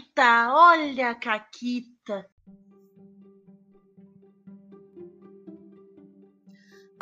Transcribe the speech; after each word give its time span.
Caquita, 0.00 0.48
olha 0.54 1.10
a 1.10 1.14
Caquita. 1.14 2.26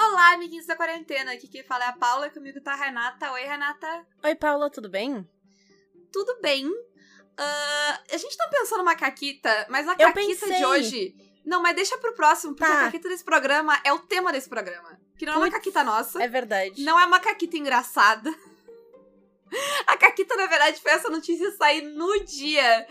Olá, 0.01 0.33
amiguinhos 0.33 0.67
da 0.67 0.75
quarentena. 0.75 1.33
Aqui 1.33 1.47
quem 1.47 1.63
fala 1.63 1.85
é 1.85 1.89
a 1.89 1.93
Paula, 1.93 2.29
comigo 2.31 2.61
tá 2.61 2.73
a 2.73 2.77
Renata. 2.77 3.31
Oi, 3.33 3.43
Renata. 3.43 4.07
Oi, 4.25 4.35
Paula, 4.35 4.71
tudo 4.71 4.89
bem? 4.89 5.29
Tudo 6.13 6.41
bem. 6.41 6.67
Uh, 6.67 8.13
a 8.13 8.17
gente 8.17 8.37
tá 8.37 8.49
pensando 8.49 8.79
numa 8.79 8.97
caquita, 8.97 9.67
mas 9.69 9.87
a 9.87 9.93
Eu 9.93 10.13
caquita 10.13 10.47
pensei. 10.47 10.57
de 10.57 10.67
hoje. 10.67 11.41
Não, 11.45 11.63
mas 11.63 11.77
deixa 11.77 11.97
pro 11.99 12.15
próximo, 12.15 12.55
porque 12.55 12.71
tá. 12.71 12.81
a 12.81 12.85
caquita 12.87 13.09
desse 13.09 13.25
programa 13.25 13.81
é 13.85 13.93
o 13.93 14.01
tema 14.01 14.33
desse 14.33 14.49
programa. 14.49 14.99
Que 15.17 15.25
não 15.25 15.35
Puts, 15.35 15.45
é 15.45 15.49
uma 15.49 15.57
caquita 15.57 15.85
nossa. 15.85 16.23
É 16.23 16.29
verdade. 16.29 16.83
Não 16.83 16.99
é 16.99 17.07
uma 17.07 17.21
caquita 17.21 17.57
engraçada. 17.57 18.31
A 19.87 19.97
Caquita, 19.97 20.37
na 20.37 20.47
verdade, 20.47 20.81
foi 20.81 20.93
essa 20.93 21.09
notícia 21.09 21.51
sair 21.53 21.83
no 21.83 22.25
dia 22.25 22.87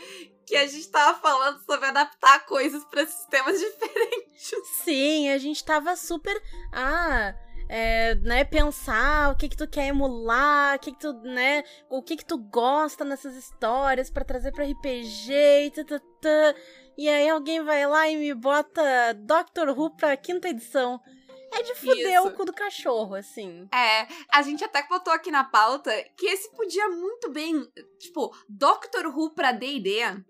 que 0.46 0.56
a 0.56 0.66
gente 0.66 0.88
tava 0.89 1.20
falando 1.20 1.60
sobre 1.66 1.88
adaptar 1.88 2.46
coisas 2.46 2.83
para 2.86 3.06
sistemas 3.06 3.60
diferentes. 3.60 4.52
Sim, 4.83 5.30
a 5.30 5.38
gente 5.38 5.64
tava 5.64 5.96
super. 5.96 6.42
Ah. 6.74 7.36
É, 7.70 8.16
né, 8.16 8.46
pensar 8.46 9.33
o 9.33 9.36
que 9.36 9.50
que 9.50 9.57
tu 9.57 9.68
quer 9.68 9.88
emular, 9.88 10.78
o 10.78 10.80
que 10.80 10.93
que 10.93 11.00
tu, 11.00 11.11
né, 11.16 11.66
o 11.89 12.02
que 12.02 12.16
que 12.16 12.24
tu 12.24 12.38
gosta 12.38 13.04
nessas 13.04 13.36
histórias 13.36 14.10
para 14.10 14.24
trazer 14.24 14.54
para 14.54 14.64
RPG 14.64 15.33
e 15.66 15.71
tata, 15.71 16.55
e 16.97 17.10
aí 17.10 17.28
alguém 17.28 17.61
vai 17.61 17.86
lá 17.86 18.08
e 18.08 18.16
me 18.16 18.33
bota 18.33 19.14
Doctor 19.16 19.78
Who 19.78 19.97
pra 19.97 20.16
quinta 20.16 20.47
edição. 20.47 21.02
É 21.51 21.64
de 21.64 21.75
fuder 21.75 22.25
o 22.25 22.32
cu 22.32 22.46
do 22.46 22.54
cachorro, 22.54 23.15
assim. 23.15 23.68
É, 23.74 24.07
a 24.32 24.42
gente 24.42 24.64
até 24.64 24.86
botou 24.88 25.14
aqui 25.14 25.32
na 25.32 25.43
pauta 25.43 25.92
que 26.18 26.25
esse 26.25 26.51
podia 26.55 26.88
muito 26.89 27.29
bem, 27.32 27.65
tipo, 28.00 28.36
Doctor 28.50 29.07
Who 29.07 29.33
pra 29.33 29.52
D&D 29.52 30.25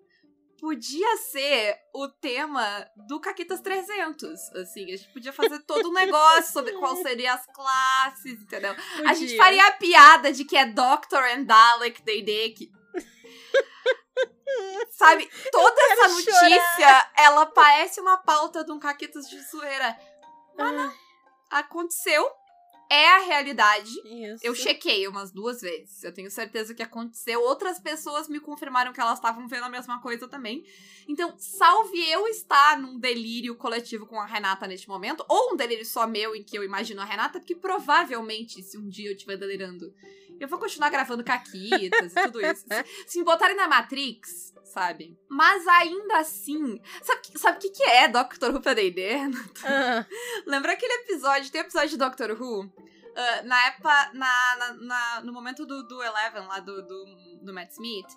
podia 0.60 1.18
ser 1.18 1.78
o 1.94 2.08
tema 2.08 2.88
do 3.08 3.20
Caquitas 3.20 3.62
300, 3.62 4.56
assim, 4.56 4.86
a 4.92 4.98
gente 4.98 5.14
podia 5.14 5.32
fazer 5.32 5.60
todo 5.60 5.90
um 5.90 5.94
negócio 5.94 6.52
sobre 6.52 6.74
qual 6.74 6.96
seriam 7.02 7.36
as 7.36 7.46
classes, 7.46 8.42
entendeu? 8.42 8.76
Podia. 8.76 9.10
A 9.10 9.14
gente 9.14 9.38
faria 9.38 9.68
a 9.68 9.74
piada 9.74 10.32
de 10.32 10.44
que 10.46 10.58
é 10.58 10.66
Doctor 10.66 11.24
and 11.24 11.44
Dalek 11.44 12.02
D&D, 12.02 12.50
que... 12.52 12.72
Sabe, 14.92 15.30
toda 15.52 15.82
essa 15.92 16.08
notícia, 16.08 16.62
chorar. 16.76 17.14
ela 17.18 17.46
parece 17.46 18.02
uma 18.02 18.18
pauta 18.18 18.64
de 18.64 18.72
um 18.72 18.80
Caquitas 18.80 19.30
de 19.30 19.40
zoeira. 19.44 19.96
Mas 20.58 20.74
não 20.74 21.07
aconteceu. 21.50 22.28
É 22.90 23.10
a 23.10 23.20
realidade. 23.20 23.92
Isso. 24.06 24.46
Eu 24.46 24.56
chequei 24.56 25.06
umas 25.10 25.30
duas 25.30 25.60
vezes. 25.60 26.04
Eu 26.06 26.14
tenho 26.14 26.32
certeza 26.32 26.74
que 26.74 26.82
aconteceu. 26.82 27.42
Outras 27.42 27.80
pessoas 27.80 28.30
me 28.30 28.40
confirmaram 28.40 28.94
que 28.94 29.02
elas 29.02 29.18
estavam 29.18 29.46
vendo 29.46 29.66
a 29.66 29.70
mesma 29.70 30.02
coisa 30.02 30.26
também. 30.26 30.66
Então, 31.06 31.36
salve 31.38 32.10
eu 32.10 32.28
estar 32.28 32.80
num 32.80 32.98
delírio 32.98 33.56
coletivo 33.56 34.06
com 34.06 34.18
a 34.20 34.26
Renata 34.26 34.66
neste 34.68 34.88
momento, 34.88 35.26
ou 35.28 35.54
um 35.54 35.58
delírio 35.58 35.86
só 35.86 36.08
meu 36.08 36.34
em 36.34 36.44
que 36.44 36.58
eu 36.58 36.64
imagino 36.64 37.02
a 37.02 37.06
Renata, 37.06 37.40
porque 37.40 37.56
provavelmente, 37.56 38.64
se 38.64 38.78
um 38.78 38.88
dia 38.88 39.10
eu 39.10 39.16
estiver 39.16 39.36
delirando, 39.36 39.94
eu 40.40 40.48
vou 40.48 40.60
continuar 40.60 40.90
gravando 40.90 41.24
caquitas 41.24 42.12
e 42.12 42.24
tudo 42.24 42.42
isso. 42.42 42.66
Se, 42.68 42.86
se 43.08 43.20
me 43.20 43.26
botarem 43.26 43.56
na 43.56 43.68
Matrix, 43.68 44.54
sabe? 44.64 45.18
Mas 45.30 45.68
ainda 45.68 46.20
assim. 46.20 46.80
Sabe 47.02 47.22
o 47.36 47.40
sabe 47.40 47.60
que, 47.60 47.70
que 47.70 47.84
é 47.84 48.08
Doctor 48.08 48.54
Who 48.54 48.62
pra 48.62 48.74
D&D? 48.74 49.16
Uh. 49.18 50.06
Lembra 50.46 50.74
aquele 50.74 50.94
episódio? 51.04 51.52
Tem 51.52 51.62
episódio 51.62 51.90
de 51.90 51.98
Doctor 51.98 52.32
Who? 52.32 52.66
Uh, 52.66 53.46
na 53.46 53.68
época, 53.68 54.12
na, 54.14 54.56
na, 54.58 54.74
na, 54.74 55.22
no 55.22 55.34
momento 55.34 55.66
do, 55.66 55.88
do 55.88 56.04
Eleven, 56.04 56.46
lá 56.48 56.60
do, 56.60 56.86
do, 56.86 57.06
do 57.42 57.54
Matt 57.54 57.72
Smith, 57.72 58.08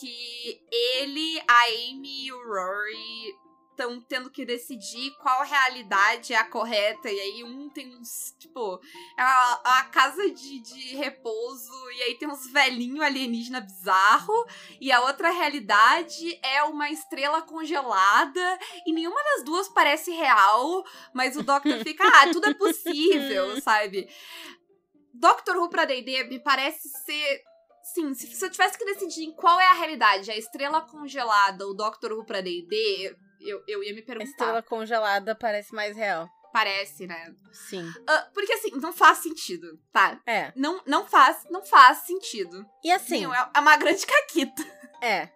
que 0.00 0.60
ele, 0.96 1.40
a 1.46 1.64
Amy 1.66 2.26
e 2.26 2.32
o 2.32 2.38
Rory 2.38 3.43
estão 3.74 4.00
tendo 4.00 4.30
que 4.30 4.46
decidir 4.46 5.10
qual 5.20 5.44
realidade 5.44 6.32
é 6.32 6.36
a 6.36 6.48
correta. 6.48 7.10
E 7.10 7.20
aí 7.20 7.44
um 7.44 7.68
tem 7.68 7.94
uns, 7.96 8.34
tipo, 8.38 8.80
é 9.18 9.22
a, 9.22 9.60
a 9.64 9.84
casa 9.84 10.30
de, 10.30 10.60
de 10.60 10.96
repouso, 10.96 11.72
e 11.90 12.02
aí 12.04 12.14
tem 12.14 12.28
uns 12.28 12.46
velhinhos 12.50 13.00
alienígena 13.00 13.60
bizarro, 13.60 14.46
e 14.80 14.90
a 14.92 15.00
outra 15.02 15.30
realidade 15.30 16.38
é 16.42 16.62
uma 16.62 16.88
estrela 16.90 17.42
congelada, 17.42 18.58
e 18.86 18.92
nenhuma 18.92 19.22
das 19.34 19.44
duas 19.44 19.68
parece 19.68 20.12
real, 20.12 20.84
mas 21.12 21.36
o 21.36 21.42
Doctor 21.42 21.78
fica, 21.84 22.04
ah, 22.06 22.30
tudo 22.32 22.48
é 22.48 22.54
possível, 22.54 23.60
sabe? 23.60 24.08
Doctor 25.12 25.56
Who 25.56 25.68
pra 25.68 25.84
D&D 25.84 26.24
me 26.24 26.40
parece 26.40 26.88
ser 27.04 27.42
Sim, 27.84 28.14
se, 28.14 28.26
se, 28.26 28.42
eu 28.42 28.50
tivesse 28.50 28.78
que 28.78 28.84
decidir 28.86 29.24
em 29.24 29.32
qual 29.32 29.60
é 29.60 29.66
a 29.66 29.74
realidade, 29.74 30.30
a 30.30 30.36
estrela 30.36 30.80
congelada 30.80 31.66
ou 31.66 31.76
Doctor 31.76 32.12
Who 32.12 32.24
pra 32.24 32.40
D&D, 32.40 33.14
eu, 33.44 33.62
eu 33.66 33.82
ia 33.82 33.94
me 33.94 34.02
perguntar. 34.02 34.28
A 34.28 34.30
estrela 34.30 34.62
congelada 34.62 35.34
parece 35.34 35.74
mais 35.74 35.96
real. 35.96 36.28
Parece, 36.52 37.06
né? 37.06 37.34
Sim. 37.52 37.88
Uh, 37.88 38.32
porque 38.32 38.52
assim, 38.52 38.70
não 38.76 38.92
faz 38.92 39.18
sentido, 39.18 39.76
tá? 39.92 40.20
É. 40.24 40.52
Não, 40.54 40.80
não 40.86 41.04
faz, 41.04 41.44
não 41.50 41.64
faz 41.64 41.98
sentido. 41.98 42.64
E 42.82 42.92
assim. 42.92 43.24
Não, 43.24 43.34
é 43.34 43.50
uma 43.58 43.76
grande 43.76 44.06
caquita. 44.06 44.62
É. 45.02 45.28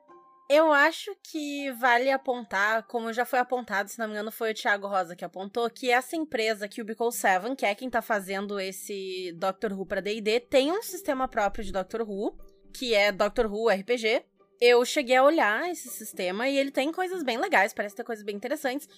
Eu 0.49 0.73
acho 0.73 1.15
que 1.23 1.71
vale 1.73 2.11
apontar, 2.11 2.85
como 2.85 3.13
já 3.13 3.27
foi 3.27 3.39
apontado, 3.39 3.91
se 3.91 3.99
não 3.99 4.07
me 4.07 4.13
engano, 4.13 4.33
foi 4.33 4.53
o 4.53 4.55
Thiago 4.55 4.87
Rosa 4.87 5.15
que 5.15 5.25
apontou, 5.25 5.69
que 5.69 5.91
essa 5.91 6.17
empresa, 6.17 6.67
Cubicle 6.67 7.13
7, 7.13 7.55
que 7.55 7.67
é 7.67 7.75
quem 7.75 7.91
tá 7.91 8.01
fazendo 8.01 8.59
esse 8.59 9.31
Doctor 9.37 9.75
Who 9.75 9.85
pra 9.85 10.01
D&D, 10.01 10.41
tem 10.41 10.73
um 10.73 10.83
sistema 10.83 11.29
próprio 11.29 11.63
de 11.63 11.71
Doctor 11.71 12.01
Who, 12.01 12.39
que 12.73 12.95
é 12.95 13.13
Doctor 13.13 13.45
Who 13.53 13.69
RPG, 13.69 14.25
eu 14.61 14.85
cheguei 14.85 15.17
a 15.17 15.23
olhar 15.23 15.71
esse 15.71 15.89
sistema 15.89 16.49
e 16.49 16.57
ele 16.57 16.71
tem 16.71 16.93
coisas 16.93 17.23
bem 17.23 17.39
legais, 17.39 17.73
parece 17.73 17.97
ter 17.97 18.05
coisas 18.05 18.25
bem 18.25 18.37
interessantes. 18.37 18.89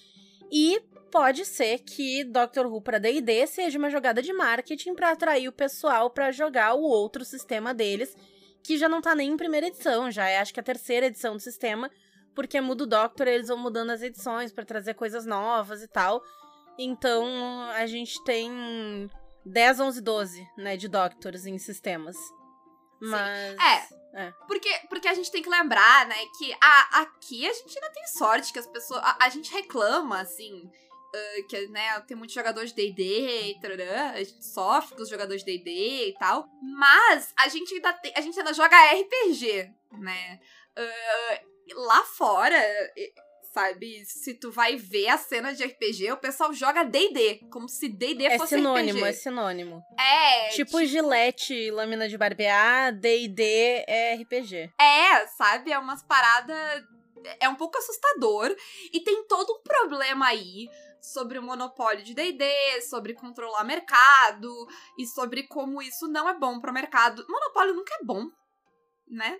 E 0.51 0.81
pode 1.11 1.45
ser 1.45 1.79
que 1.79 2.23
Doctor 2.23 2.65
Who 2.65 2.81
para 2.81 2.99
D&D 2.99 3.47
seja 3.47 3.77
uma 3.77 3.89
jogada 3.89 4.21
de 4.21 4.33
marketing 4.33 4.93
para 4.95 5.11
atrair 5.11 5.47
o 5.47 5.53
pessoal 5.53 6.09
para 6.09 6.31
jogar 6.31 6.73
o 6.73 6.81
outro 6.81 7.23
sistema 7.23 7.73
deles, 7.73 8.15
que 8.63 8.77
já 8.77 8.89
não 8.89 9.01
tá 9.01 9.15
nem 9.15 9.31
em 9.31 9.37
primeira 9.37 9.67
edição, 9.67 10.11
já 10.11 10.27
é 10.27 10.39
acho 10.39 10.53
que 10.53 10.59
a 10.59 10.63
terceira 10.63 11.07
edição 11.07 11.35
do 11.35 11.39
sistema, 11.39 11.89
porque 12.35 12.59
muda 12.59 12.83
o 12.83 12.87
Doctor, 12.87 13.27
eles 13.27 13.47
vão 13.47 13.57
mudando 13.57 13.91
as 13.91 14.01
edições 14.01 14.51
para 14.51 14.65
trazer 14.65 14.93
coisas 14.93 15.25
novas 15.25 15.81
e 15.81 15.87
tal. 15.87 16.21
Então, 16.77 17.25
a 17.75 17.85
gente 17.85 18.21
tem 18.23 19.09
10, 19.45 19.79
11, 19.79 20.01
12, 20.01 20.47
né, 20.57 20.77
de 20.77 20.87
Doctors 20.87 21.45
em 21.45 21.57
sistemas. 21.57 22.15
Mas. 23.01 23.59
É. 23.59 24.21
é. 24.25 24.33
Porque, 24.47 24.69
porque 24.87 25.07
a 25.07 25.13
gente 25.13 25.31
tem 25.31 25.41
que 25.41 25.49
lembrar, 25.49 26.05
né, 26.05 26.15
que 26.37 26.53
a, 26.61 27.01
aqui 27.01 27.47
a 27.49 27.53
gente 27.53 27.77
ainda 27.77 27.93
tem 27.93 28.07
sorte 28.07 28.53
que 28.53 28.59
as 28.59 28.67
pessoas. 28.67 29.01
A, 29.03 29.25
a 29.25 29.29
gente 29.29 29.51
reclama, 29.51 30.21
assim. 30.21 30.69
Uh, 31.13 31.47
que, 31.47 31.67
né, 31.67 31.99
tem 32.07 32.15
muitos 32.15 32.33
jogadores 32.33 32.71
de 32.71 32.89
D&D, 32.89 33.83
a 34.13 34.23
gente 34.23 34.45
sofre 34.45 34.95
com 34.95 35.03
os 35.03 35.09
jogadores 35.09 35.43
de 35.43 35.57
D&D 35.57 36.07
e 36.07 36.13
tal, 36.13 36.47
mas 36.61 37.33
a 37.37 37.49
gente 37.49 37.73
ainda 37.73 37.91
tem, 37.91 38.13
a 38.15 38.21
gente 38.21 38.39
ainda 38.39 38.53
joga 38.53 38.77
RPG, 38.93 39.69
né? 39.99 40.39
Uh, 40.79 41.81
lá 41.81 42.01
fora, 42.05 42.57
sabe? 43.53 44.03
Se 44.05 44.33
tu 44.33 44.51
vai 44.51 44.75
ver 44.75 45.09
a 45.09 45.17
cena 45.17 45.53
de 45.53 45.63
RPG, 45.63 46.11
o 46.11 46.17
pessoal 46.17 46.53
joga 46.53 46.83
D&D, 46.83 47.47
como 47.51 47.67
se 47.67 47.87
D&D 47.89 48.25
é 48.25 48.37
fosse 48.37 48.55
sinônimo, 48.55 48.99
RPG. 48.99 49.09
É 49.09 49.13
sinônimo, 49.13 49.83
é 49.99 50.49
Tipo, 50.49 50.71
tipo 50.71 50.85
gilete, 50.85 51.71
lâmina 51.71 52.07
de 52.07 52.17
barbear, 52.17 52.93
D&D 52.97 53.83
é 53.87 54.15
RPG. 54.15 54.73
É, 54.79 55.27
sabe? 55.27 55.71
É 55.71 55.79
umas 55.79 56.03
paradas... 56.03 56.83
É 57.39 57.47
um 57.47 57.55
pouco 57.55 57.77
assustador. 57.77 58.55
E 58.91 58.99
tem 59.01 59.27
todo 59.27 59.53
um 59.53 59.61
problema 59.61 60.25
aí 60.25 60.67
sobre 61.01 61.37
o 61.37 61.43
monopólio 61.43 62.03
de 62.03 62.13
D&D, 62.13 62.81
sobre 62.81 63.13
controlar 63.13 63.63
mercado 63.63 64.51
e 64.97 65.05
sobre 65.05 65.43
como 65.43 65.81
isso 65.81 66.07
não 66.07 66.29
é 66.29 66.37
bom 66.37 66.59
pro 66.59 66.73
mercado. 66.73 67.25
Monopólio 67.27 67.73
nunca 67.73 67.93
é 67.93 68.03
bom, 68.03 68.27
né? 69.07 69.39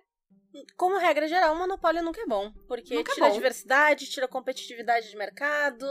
Como 0.76 0.98
regra 0.98 1.28
geral, 1.28 1.54
o 1.54 1.58
monopólio 1.58 2.04
nunca 2.04 2.22
é 2.22 2.26
bom. 2.26 2.52
Porque 2.68 2.96
nunca 2.96 3.12
é 3.12 3.16
tira 3.16 3.28
é 3.28 3.32
diversidade, 3.32 4.10
tira 4.10 4.28
competitividade 4.28 5.10
de 5.10 5.18
mercado. 5.18 5.86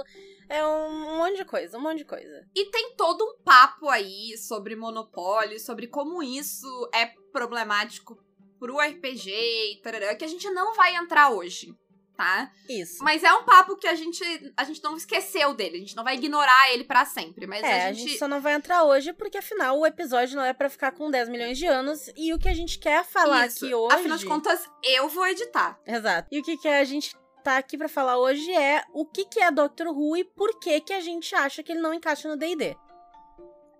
É 0.48 0.64
um 0.66 1.16
monte 1.16 1.38
de 1.38 1.44
coisa, 1.44 1.78
um 1.78 1.80
monte 1.80 1.98
de 1.98 2.04
coisa. 2.04 2.46
E 2.54 2.66
tem 2.66 2.94
todo 2.96 3.24
um 3.24 3.42
papo 3.42 3.88
aí 3.88 4.36
sobre 4.36 4.76
monopólio, 4.76 5.58
sobre 5.58 5.86
como 5.86 6.22
isso 6.22 6.66
é 6.94 7.06
problemático 7.32 8.16
pro 8.58 8.78
RPG 8.78 9.30
e 9.30 9.80
tarará, 9.82 10.14
que 10.14 10.24
a 10.24 10.28
gente 10.28 10.48
não 10.50 10.74
vai 10.74 10.94
entrar 10.96 11.30
hoje 11.30 11.74
tá? 12.20 12.52
Isso. 12.68 13.02
Mas 13.02 13.24
é 13.24 13.32
um 13.32 13.44
papo 13.44 13.76
que 13.76 13.86
a 13.86 13.94
gente, 13.94 14.22
a 14.54 14.62
gente 14.64 14.82
não 14.84 14.94
esqueceu 14.94 15.54
dele, 15.54 15.76
a 15.76 15.80
gente 15.80 15.96
não 15.96 16.04
vai 16.04 16.16
ignorar 16.16 16.70
ele 16.70 16.84
para 16.84 17.06
sempre, 17.06 17.46
mas 17.46 17.64
é, 17.64 17.86
a 17.86 17.92
gente... 17.92 18.04
a 18.04 18.08
gente... 18.08 18.18
só 18.18 18.28
não 18.28 18.42
vai 18.42 18.52
entrar 18.52 18.84
hoje 18.84 19.14
porque 19.14 19.38
afinal 19.38 19.78
o 19.78 19.86
episódio 19.86 20.36
não 20.36 20.44
é 20.44 20.52
para 20.52 20.68
ficar 20.68 20.92
com 20.92 21.10
10 21.10 21.30
milhões 21.30 21.56
de 21.56 21.64
anos 21.64 22.10
e 22.14 22.34
o 22.34 22.38
que 22.38 22.46
a 22.46 22.52
gente 22.52 22.78
quer 22.78 23.06
falar 23.06 23.46
Isso. 23.46 23.64
aqui 23.64 23.74
hoje... 23.74 23.94
Afinal 23.94 24.18
de 24.18 24.26
contas, 24.26 24.68
eu 24.84 25.08
vou 25.08 25.26
editar. 25.28 25.80
Exato. 25.86 26.28
E 26.30 26.38
o 26.38 26.42
que, 26.42 26.58
que 26.58 26.68
a 26.68 26.84
gente 26.84 27.16
tá 27.42 27.56
aqui 27.56 27.78
para 27.78 27.88
falar 27.88 28.18
hoje 28.18 28.52
é 28.52 28.84
o 28.92 29.06
que, 29.06 29.24
que 29.24 29.40
é 29.40 29.50
Doctor 29.50 29.86
Who 29.88 30.18
e 30.18 30.24
por 30.24 30.60
que, 30.60 30.78
que 30.82 30.92
a 30.92 31.00
gente 31.00 31.34
acha 31.34 31.62
que 31.62 31.72
ele 31.72 31.80
não 31.80 31.94
encaixa 31.94 32.28
no 32.28 32.36
D&D. 32.36 32.76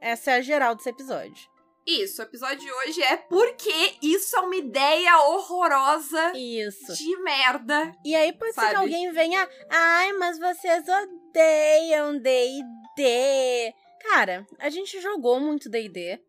Essa 0.01 0.31
é 0.31 0.35
a 0.37 0.41
geral 0.41 0.75
desse 0.75 0.89
episódio. 0.89 1.51
Isso, 1.91 2.23
o 2.23 2.25
episódio 2.25 2.61
de 2.61 2.71
hoje 2.71 3.03
é 3.03 3.17
porque 3.17 3.97
isso 4.01 4.37
é 4.37 4.41
uma 4.41 4.55
ideia 4.55 5.19
horrorosa. 5.25 6.33
Isso. 6.37 6.95
De 6.95 7.17
merda. 7.23 7.93
E 8.05 8.15
aí 8.15 8.33
pode 8.33 8.53
sabe? 8.53 8.69
ser 8.69 8.75
que 8.75 8.81
alguém 8.81 9.11
venha. 9.11 9.49
Ai, 9.69 10.13
mas 10.13 10.39
vocês 10.39 10.85
odeiam 10.89 12.17
DD. 12.17 13.75
Cara, 14.03 14.47
a 14.61 14.71
gente 14.71 15.01
jogou 15.01 15.41
muito 15.41 15.69
DD. 15.69 16.21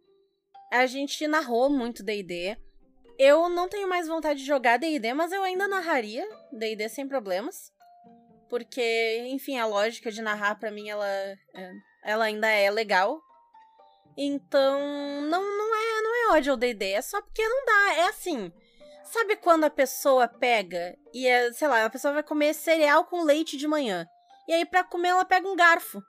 A 0.72 0.88
gente 0.88 1.28
narrou 1.28 1.70
muito 1.70 2.02
DD. 2.02 2.58
Eu 3.20 3.48
não 3.48 3.70
tenho 3.70 3.88
mais 3.88 4.08
vontade 4.08 4.40
de 4.40 4.46
jogar 4.48 4.78
DD, 4.78 5.14
mas 5.14 5.32
eu 5.32 5.44
ainda 5.44 5.68
narraria 5.68 6.28
DD 6.52 6.90
sem 6.90 7.08
problemas. 7.08 7.72
Porque, 8.50 9.28
enfim, 9.28 9.60
a 9.60 9.68
lógica 9.68 10.12
de 10.12 10.24
narrar 10.24 10.56
para 10.56 10.72
mim 10.72 10.90
ela, 10.90 11.08
é, 11.08 11.72
ela 12.04 12.26
ainda 12.26 12.48
é 12.48 12.72
legal. 12.72 13.22
Então, 14.18 14.80
não, 15.22 15.42
não 15.42 15.76
é, 15.76 16.02
não 16.02 16.16
é 16.16 16.38
ódio 16.38 16.52
ao 16.52 16.58
D&D, 16.58 16.92
é 16.92 17.02
só 17.02 17.22
porque 17.22 17.48
não 17.48 17.66
dá, 17.66 17.94
é 17.96 18.08
assim. 18.08 18.52
Sabe 19.04 19.36
quando 19.36 19.66
a 19.66 19.70
pessoa 19.70 20.28
pega 20.28 20.98
e 21.14 21.28
é, 21.28 21.52
sei 21.52 21.68
lá, 21.68 21.84
a 21.84 21.90
pessoa 21.90 22.14
vai 22.14 22.24
comer 22.24 22.54
cereal 22.54 23.06
com 23.06 23.24
leite 23.24 23.58
de 23.58 23.68
manhã. 23.68 24.08
E 24.48 24.54
aí 24.54 24.66
para 24.66 24.84
comer 24.84 25.10
ela 25.10 25.26
pega 25.26 25.48
um 25.48 25.56
garfo. 25.56 26.02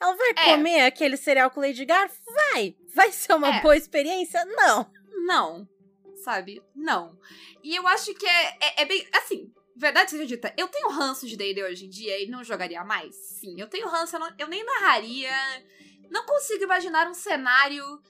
Ela 0.00 0.14
vai 0.14 0.30
é. 0.30 0.44
comer 0.44 0.80
aquele 0.82 1.16
cereal 1.16 1.50
com 1.50 1.60
leite 1.60 1.76
de 1.76 1.86
garfo? 1.86 2.20
Vai. 2.52 2.76
Vai 2.94 3.10
ser 3.10 3.34
uma 3.34 3.56
é. 3.56 3.60
boa 3.62 3.76
experiência? 3.76 4.44
Não. 4.44 4.90
Não. 5.26 5.68
Sabe? 6.22 6.62
Não. 6.74 7.18
E 7.62 7.74
eu 7.74 7.86
acho 7.88 8.14
que 8.14 8.26
é, 8.26 8.58
é, 8.60 8.82
é 8.82 8.84
bem. 8.84 9.08
Assim, 9.14 9.50
verdade 9.74 10.10
seja 10.10 10.26
dita, 10.26 10.52
eu 10.56 10.68
tenho 10.68 10.90
ranço 10.90 11.26
de 11.26 11.36
D&D 11.36 11.62
hoje 11.62 11.86
em 11.86 11.90
dia 11.90 12.22
e 12.22 12.28
não 12.28 12.44
jogaria 12.44 12.82
mais? 12.84 13.14
Sim, 13.14 13.58
eu 13.58 13.68
tenho 13.68 13.88
ranço, 13.88 14.16
eu, 14.16 14.20
não, 14.20 14.34
eu 14.38 14.48
nem 14.48 14.64
narraria 14.64 15.30
não 16.10 16.24
consigo 16.24 16.64
imaginar 16.64 17.08
um 17.08 17.14
cenário 17.14 18.00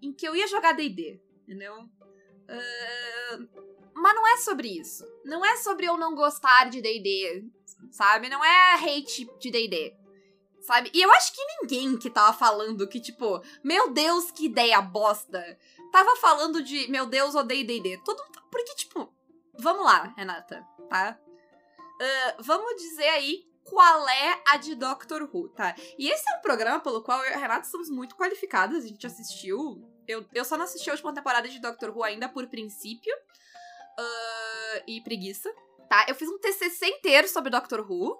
em 0.00 0.12
que 0.12 0.26
eu 0.26 0.36
ia 0.36 0.46
jogar 0.46 0.72
DD, 0.72 1.20
entendeu? 1.42 1.74
Uh, 1.80 3.48
mas 3.94 4.14
não 4.14 4.26
é 4.26 4.36
sobre 4.38 4.68
isso. 4.68 5.04
Não 5.24 5.44
é 5.44 5.56
sobre 5.56 5.86
eu 5.86 5.96
não 5.96 6.14
gostar 6.14 6.68
de 6.68 6.80
DD, 6.80 7.44
sabe? 7.90 8.28
Não 8.28 8.44
é 8.44 8.74
hate 8.74 9.28
de 9.38 9.50
DD. 9.50 9.96
Sabe? 10.60 10.90
E 10.92 11.00
eu 11.00 11.10
acho 11.12 11.32
que 11.32 11.40
ninguém 11.60 11.96
que 11.96 12.10
tava 12.10 12.36
falando 12.36 12.88
que, 12.88 13.00
tipo, 13.00 13.40
meu 13.62 13.90
Deus, 13.90 14.30
que 14.30 14.46
ideia 14.46 14.80
bosta. 14.82 15.58
Tava 15.92 16.16
falando 16.16 16.62
de, 16.62 16.88
meu 16.88 17.06
Deus, 17.06 17.34
odeio 17.34 17.66
DD. 17.66 18.02
Todo 18.04 18.22
Porque, 18.50 18.74
tipo, 18.74 19.12
vamos 19.58 19.84
lá, 19.84 20.12
Renata, 20.16 20.66
tá? 20.88 21.18
Uh, 21.20 22.42
vamos 22.42 22.74
dizer 22.82 23.08
aí 23.08 23.46
qual 23.68 24.08
é 24.08 24.42
a 24.46 24.56
de 24.56 24.74
Doctor 24.74 25.28
Who, 25.32 25.48
tá? 25.50 25.74
E 25.98 26.08
esse 26.08 26.24
é 26.32 26.36
um 26.36 26.40
programa 26.40 26.80
pelo 26.80 27.02
qual 27.02 27.22
eu 27.24 27.30
e 27.30 27.34
a 27.34 27.38
Renata 27.38 27.68
somos 27.68 27.90
muito 27.90 28.16
qualificadas, 28.16 28.84
a 28.84 28.88
gente 28.88 29.06
assistiu. 29.06 29.82
Eu, 30.06 30.24
eu 30.32 30.44
só 30.44 30.56
não 30.56 30.64
assisti 30.64 30.88
a 30.88 30.92
última 30.92 31.12
temporada 31.12 31.48
de 31.48 31.58
Doctor 31.58 31.90
Who 31.90 32.04
ainda 32.04 32.28
por 32.28 32.46
princípio 32.46 33.14
uh, 33.14 34.82
e 34.86 35.00
preguiça, 35.00 35.52
tá? 35.88 36.06
Eu 36.08 36.14
fiz 36.14 36.28
um 36.28 36.38
TCC 36.38 36.86
inteiro 36.86 37.28
sobre 37.28 37.50
Doctor 37.50 37.80
Who, 37.80 38.16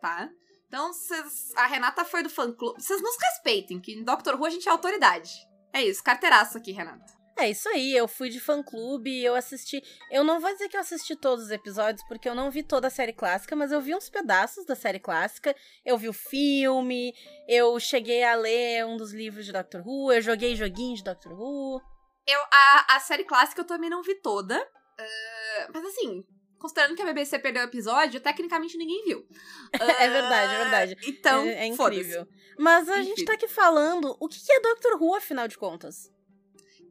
tá? 0.00 0.30
Então, 0.68 0.92
cês, 0.92 1.52
a 1.56 1.66
Renata 1.66 2.04
foi 2.04 2.22
do 2.22 2.30
fã-clube. 2.30 2.80
Vocês 2.80 3.02
nos 3.02 3.16
respeitem, 3.20 3.80
que 3.80 3.92
em 3.92 4.04
Doctor 4.04 4.36
Who 4.36 4.46
a 4.46 4.50
gente 4.50 4.68
é 4.68 4.72
autoridade. 4.72 5.30
É 5.72 5.82
isso, 5.82 6.02
carteiraço 6.02 6.56
aqui, 6.56 6.72
Renata. 6.72 7.21
É 7.36 7.48
isso 7.48 7.68
aí, 7.68 7.96
eu 7.96 8.06
fui 8.06 8.28
de 8.28 8.38
fã-clube, 8.38 9.22
eu 9.22 9.34
assisti. 9.34 9.82
Eu 10.10 10.22
não 10.22 10.38
vou 10.38 10.52
dizer 10.52 10.68
que 10.68 10.76
eu 10.76 10.80
assisti 10.80 11.16
todos 11.16 11.46
os 11.46 11.50
episódios, 11.50 12.06
porque 12.06 12.28
eu 12.28 12.34
não 12.34 12.50
vi 12.50 12.62
toda 12.62 12.88
a 12.88 12.90
série 12.90 13.12
clássica, 13.12 13.56
mas 13.56 13.72
eu 13.72 13.80
vi 13.80 13.94
uns 13.94 14.10
pedaços 14.10 14.66
da 14.66 14.74
série 14.74 15.00
clássica. 15.00 15.56
Eu 15.84 15.96
vi 15.96 16.08
o 16.08 16.12
filme, 16.12 17.14
eu 17.48 17.78
cheguei 17.80 18.22
a 18.22 18.34
ler 18.34 18.84
um 18.84 18.96
dos 18.96 19.12
livros 19.12 19.46
de 19.46 19.52
Doctor 19.52 19.82
Who, 19.86 20.12
eu 20.12 20.20
joguei 20.20 20.54
joguinho 20.54 20.96
de 20.96 21.02
Doctor 21.02 21.32
Who. 21.32 21.80
Eu, 22.26 22.40
a, 22.40 22.96
a 22.96 23.00
série 23.00 23.24
clássica 23.24 23.62
eu 23.62 23.66
também 23.66 23.90
não 23.90 24.02
vi 24.02 24.14
toda. 24.16 24.60
Uh, 24.60 25.72
mas 25.72 25.84
assim, 25.86 26.22
considerando 26.58 26.94
que 26.94 27.02
a 27.02 27.06
BBC 27.06 27.38
perdeu 27.38 27.62
o 27.62 27.66
episódio, 27.66 28.20
tecnicamente 28.20 28.76
ninguém 28.76 29.04
viu. 29.04 29.26
é 29.72 30.08
verdade, 30.08 30.54
é 30.54 30.58
verdade. 30.58 30.96
Então, 31.04 31.44
é, 31.44 31.64
é 31.64 31.66
incrível. 31.66 32.28
Mas 32.58 32.88
a 32.88 33.02
gente 33.02 33.24
tá 33.24 33.32
aqui 33.32 33.48
falando 33.48 34.16
o 34.20 34.28
que 34.28 34.52
é 34.52 34.60
Doctor 34.60 35.02
Who, 35.02 35.16
afinal 35.16 35.48
de 35.48 35.58
contas? 35.58 36.12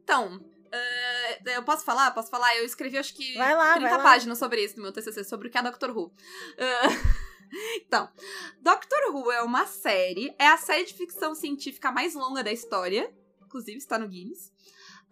Então, 0.02 0.36
uh, 0.36 1.48
eu 1.48 1.62
posso 1.62 1.84
falar? 1.84 2.10
Posso 2.12 2.30
falar? 2.30 2.56
Eu 2.56 2.64
escrevi 2.64 2.98
acho 2.98 3.14
que 3.14 3.36
vai 3.36 3.54
lá, 3.54 3.74
30 3.74 3.88
vai 3.88 4.02
páginas 4.02 4.38
lá. 4.38 4.46
sobre 4.46 4.64
isso 4.64 4.76
no 4.76 4.82
meu 4.82 4.92
TCC, 4.92 5.24
sobre 5.24 5.48
o 5.48 5.50
que 5.50 5.58
é 5.58 5.62
Doctor 5.62 5.96
Who. 5.96 6.06
Uh, 6.06 6.12
então, 7.76 8.10
Doctor 8.60 9.14
Who 9.14 9.30
é 9.32 9.42
uma 9.42 9.66
série, 9.66 10.34
é 10.38 10.48
a 10.48 10.56
série 10.56 10.84
de 10.84 10.94
ficção 10.94 11.34
científica 11.34 11.92
mais 11.92 12.14
longa 12.14 12.42
da 12.42 12.52
história, 12.52 13.12
inclusive 13.44 13.78
está 13.78 13.98
no 13.98 14.08
Guinness. 14.08 14.52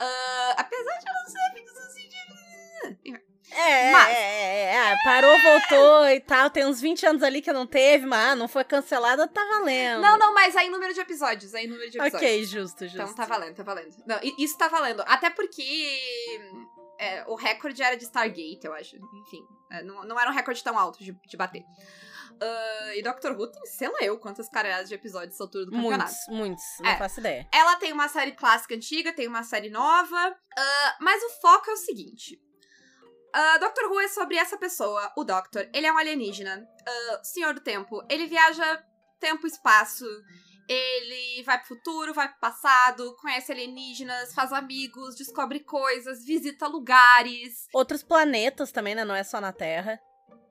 Uh, 0.01 0.55
apesar 0.57 0.99
de 0.99 1.07
não 1.07 1.27
ser 1.27 1.55
ficção 1.55 1.91
científica. 1.93 3.30
É, 3.52 3.93
mas... 3.93 4.08
é, 4.08 4.14
é, 4.14 4.93
é, 4.93 4.97
parou, 5.05 5.37
voltou 5.41 6.08
e 6.08 6.20
tal. 6.20 6.50
Tem 6.50 6.64
uns 6.67 6.81
20 6.81 7.06
anos 7.06 7.23
ali 7.23 7.43
que 7.43 7.52
não 7.52 7.67
teve, 7.67 8.06
mas 8.06 8.37
não 8.38 8.49
foi 8.49 8.64
cancelada, 8.64 9.26
tá 9.29 9.44
valendo. 9.44 10.00
Não, 10.00 10.19
não, 10.19 10.35
mas 10.35 10.56
aí 10.56 10.69
número 10.69 10.94
de 10.94 11.00
episódios, 11.00 11.55
aí 11.55 11.67
número 11.67 11.91
de 11.91 11.99
episódios. 11.99 12.23
Ok, 12.23 12.44
justo, 12.44 12.85
justo. 12.85 13.02
Então 13.02 13.14
tá 13.14 13.26
valendo, 13.26 13.55
tá 13.55 13.62
valendo. 13.62 13.94
Não, 14.06 14.19
isso 14.38 14.56
tá 14.56 14.69
valendo. 14.69 15.02
Até 15.06 15.31
porque 15.31 15.62
é, 16.99 17.25
o 17.26 17.35
recorde 17.35 17.82
era 17.82 17.97
de 17.97 18.05
Stargate, 18.05 18.61
eu 18.64 18.73
acho. 18.75 18.97
Enfim, 18.97 19.43
é, 19.70 19.82
não, 19.82 20.05
não 20.05 20.20
era 20.20 20.31
um 20.31 20.35
recorde 20.35 20.62
tão 20.62 20.79
alto 20.79 21.02
de, 21.02 21.12
de 21.12 21.37
bater. 21.37 21.64
Uh, 22.43 22.93
e 22.94 23.02
Doctor 23.02 23.32
Who 23.32 23.49
tem, 23.49 23.67
sei 23.67 23.88
lá 23.88 23.99
eu, 24.00 24.19
quantas 24.19 24.49
caralhadas 24.49 24.88
de 24.88 24.94
episódios 24.94 25.35
essa 25.35 25.44
altura 25.44 25.67
do 25.67 25.73
campeonato. 25.73 26.11
Muitos, 26.29 26.38
muitos. 26.38 26.64
Não 26.81 26.91
é. 26.91 26.97
faço 26.97 27.20
ideia. 27.20 27.47
Ela 27.52 27.76
tem 27.76 27.93
uma 27.93 28.08
série 28.08 28.32
clássica 28.32 28.75
antiga, 28.75 29.12
tem 29.12 29.29
uma 29.29 29.43
série 29.43 29.69
nova. 29.69 30.31
Uh, 30.31 30.93
mas 31.00 31.23
o 31.23 31.41
foco 31.41 31.70
é 31.70 31.73
o 31.75 31.76
seguinte. 31.76 32.41
Uh, 33.35 33.61
Doctor 33.61 33.91
Who 33.91 34.00
é 34.00 34.09
sobre 34.09 34.37
essa 34.37 34.59
pessoa, 34.59 35.12
o 35.17 35.25
Doctor. 35.25 35.69
Ele 35.73 35.87
é 35.87 35.93
um 35.93 35.99
alienígena, 35.99 36.59
uh, 36.61 37.25
senhor 37.25 37.55
do 37.55 37.61
tempo. 37.61 38.05
Ele 38.09 38.27
viaja 38.27 38.85
tempo 39.21 39.47
e 39.47 39.50
espaço. 39.50 40.05
Ele 40.69 41.43
vai 41.43 41.59
pro 41.59 41.69
futuro, 41.69 42.15
vai 42.15 42.29
pro 42.29 42.38
passado, 42.38 43.17
conhece 43.21 43.50
alienígenas, 43.50 44.32
faz 44.35 44.53
amigos, 44.53 45.17
descobre 45.17 45.61
coisas, 45.61 46.25
visita 46.25 46.69
lugares. 46.69 47.67
Outros 47.73 48.03
planetas 48.03 48.71
também, 48.71 48.94
né? 48.94 49.05
Não 49.05 49.15
é 49.15 49.25
só 49.25 49.41
na 49.41 49.53
Terra. 49.53 50.00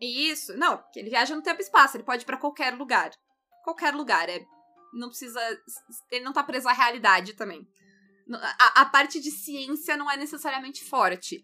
Isso, 0.01 0.55
não, 0.57 0.83
ele 0.95 1.09
viaja 1.09 1.35
no 1.35 1.41
tempo 1.41 1.61
e 1.61 1.63
espaço, 1.63 1.97
ele 1.97 2.03
pode 2.03 2.23
ir 2.23 2.25
pra 2.25 2.37
qualquer 2.37 2.73
lugar. 2.73 3.11
Qualquer 3.63 3.93
lugar, 3.93 4.29
é. 4.29 4.41
Não 4.93 5.09
precisa. 5.09 5.39
Ele 6.09 6.23
não 6.23 6.33
tá 6.33 6.43
preso 6.43 6.67
à 6.67 6.73
realidade 6.73 7.33
também. 7.33 7.67
A, 8.37 8.81
a 8.81 8.85
parte 8.85 9.19
de 9.19 9.31
ciência 9.31 9.97
não 9.97 10.09
é 10.09 10.17
necessariamente 10.17 10.83
forte. 10.83 11.43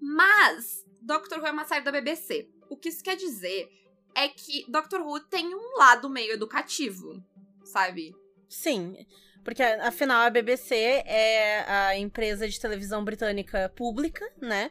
Mas 0.00 0.84
Doctor 1.00 1.38
Who 1.38 1.46
é 1.46 1.52
uma 1.52 1.64
série 1.64 1.84
da 1.84 1.92
BBC. 1.92 2.48
O 2.68 2.76
que 2.76 2.88
isso 2.88 3.02
quer 3.02 3.16
dizer 3.16 3.68
é 4.14 4.28
que 4.28 4.64
Doctor 4.70 5.00
Who 5.02 5.20
tem 5.20 5.54
um 5.54 5.78
lado 5.78 6.08
meio 6.08 6.32
educativo, 6.32 7.22
sabe? 7.64 8.14
Sim. 8.48 8.96
Porque, 9.44 9.62
afinal, 9.62 10.22
a 10.22 10.30
BBC 10.30 10.74
é 10.74 11.64
a 11.68 11.98
empresa 11.98 12.48
de 12.48 12.58
televisão 12.58 13.04
britânica 13.04 13.70
pública, 13.76 14.24
né? 14.40 14.70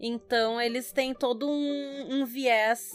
Então, 0.00 0.58
eles 0.58 0.90
têm 0.90 1.12
todo 1.12 1.46
um, 1.46 2.06
um 2.10 2.24
viés 2.24 2.90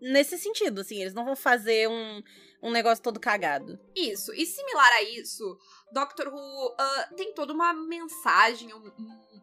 nesse 0.00 0.38
sentido, 0.38 0.80
assim. 0.80 1.00
Eles 1.00 1.14
não 1.14 1.24
vão 1.24 1.36
fazer 1.36 1.88
um, 1.88 2.22
um 2.62 2.70
negócio 2.70 3.02
todo 3.02 3.20
cagado. 3.20 3.78
Isso. 3.94 4.32
E 4.34 4.46
similar 4.46 4.92
a 4.92 5.02
isso, 5.02 5.58
Doctor 5.92 6.28
Who 6.28 6.66
uh, 6.68 7.16
tem 7.16 7.34
toda 7.34 7.52
uma 7.52 7.72
mensagem, 7.72 8.72
um, 8.74 8.92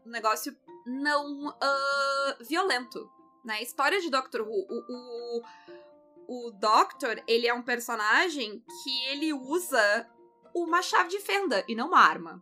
um 0.05 0.09
negócio 0.09 0.55
não 0.85 1.47
uh, 1.47 2.43
violento. 2.47 3.09
Na 3.43 3.53
né? 3.53 3.63
história 3.63 3.99
de 4.01 4.09
Doctor 4.09 4.41
Who, 4.41 4.67
o, 4.69 5.41
o, 6.27 6.47
o 6.47 6.51
Doctor, 6.51 7.23
ele 7.27 7.47
é 7.47 7.53
um 7.53 7.63
personagem 7.63 8.63
que 8.83 9.05
ele 9.05 9.33
usa 9.33 10.09
uma 10.53 10.81
chave 10.81 11.09
de 11.09 11.19
fenda 11.19 11.63
e 11.67 11.75
não 11.75 11.87
uma 11.87 11.99
arma. 11.99 12.41